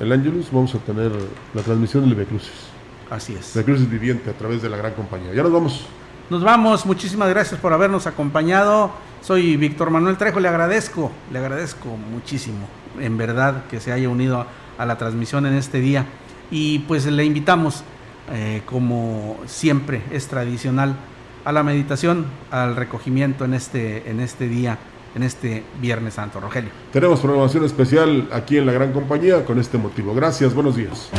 el 0.00 0.12
Angelus 0.12 0.50
vamos 0.50 0.74
a 0.74 0.78
tener 0.78 1.12
la 1.54 1.62
transmisión 1.62 2.04
del 2.04 2.14
Becrucis. 2.14 2.72
Así 3.10 3.34
es. 3.34 3.54
Becrucis 3.54 3.88
viviente 3.88 4.30
a 4.30 4.32
través 4.32 4.62
de 4.62 4.68
la 4.68 4.76
gran 4.76 4.94
compañía. 4.94 5.32
Ya 5.32 5.42
nos 5.42 5.52
vamos. 5.52 5.86
Nos 6.30 6.42
vamos, 6.42 6.86
muchísimas 6.86 7.28
gracias 7.28 7.60
por 7.60 7.72
habernos 7.72 8.06
acompañado. 8.06 8.90
Soy 9.20 9.56
Víctor 9.56 9.90
Manuel 9.90 10.16
Trejo, 10.16 10.40
le 10.40 10.48
agradezco, 10.48 11.12
le 11.30 11.38
agradezco 11.38 11.88
muchísimo, 12.10 12.66
en 12.98 13.16
verdad, 13.16 13.66
que 13.70 13.80
se 13.80 13.92
haya 13.92 14.08
unido 14.08 14.46
a 14.78 14.86
la 14.86 14.98
transmisión 14.98 15.46
en 15.46 15.54
este 15.54 15.78
día. 15.78 16.06
Y 16.50 16.80
pues 16.80 17.06
le 17.06 17.24
invitamos, 17.24 17.84
eh, 18.30 18.62
como 18.66 19.38
siempre 19.46 20.02
es 20.10 20.28
tradicional, 20.28 20.96
a 21.44 21.52
la 21.52 21.62
meditación, 21.62 22.26
al 22.50 22.76
recogimiento 22.76 23.44
en 23.44 23.54
este, 23.54 24.08
en 24.10 24.20
este 24.20 24.48
día, 24.48 24.78
en 25.14 25.22
este 25.22 25.64
Viernes 25.80 26.14
Santo. 26.14 26.40
Rogelio. 26.40 26.70
Tenemos 26.92 27.20
programación 27.20 27.64
especial 27.64 28.28
aquí 28.32 28.58
en 28.58 28.66
la 28.66 28.72
Gran 28.72 28.92
Compañía 28.92 29.44
con 29.44 29.58
este 29.58 29.78
motivo. 29.78 30.14
Gracias, 30.14 30.54
buenos 30.54 30.76
días. 30.76 31.10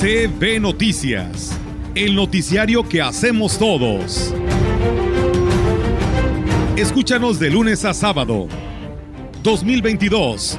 CB 0.00 0.60
Noticias, 0.60 1.58
el 1.94 2.14
noticiario 2.14 2.88
que 2.88 3.02
hacemos 3.02 3.58
todos. 3.58 4.34
Escúchanos 6.76 7.38
de 7.38 7.50
lunes 7.50 7.84
a 7.86 7.94
sábado. 7.94 8.48
2022. 9.42 10.58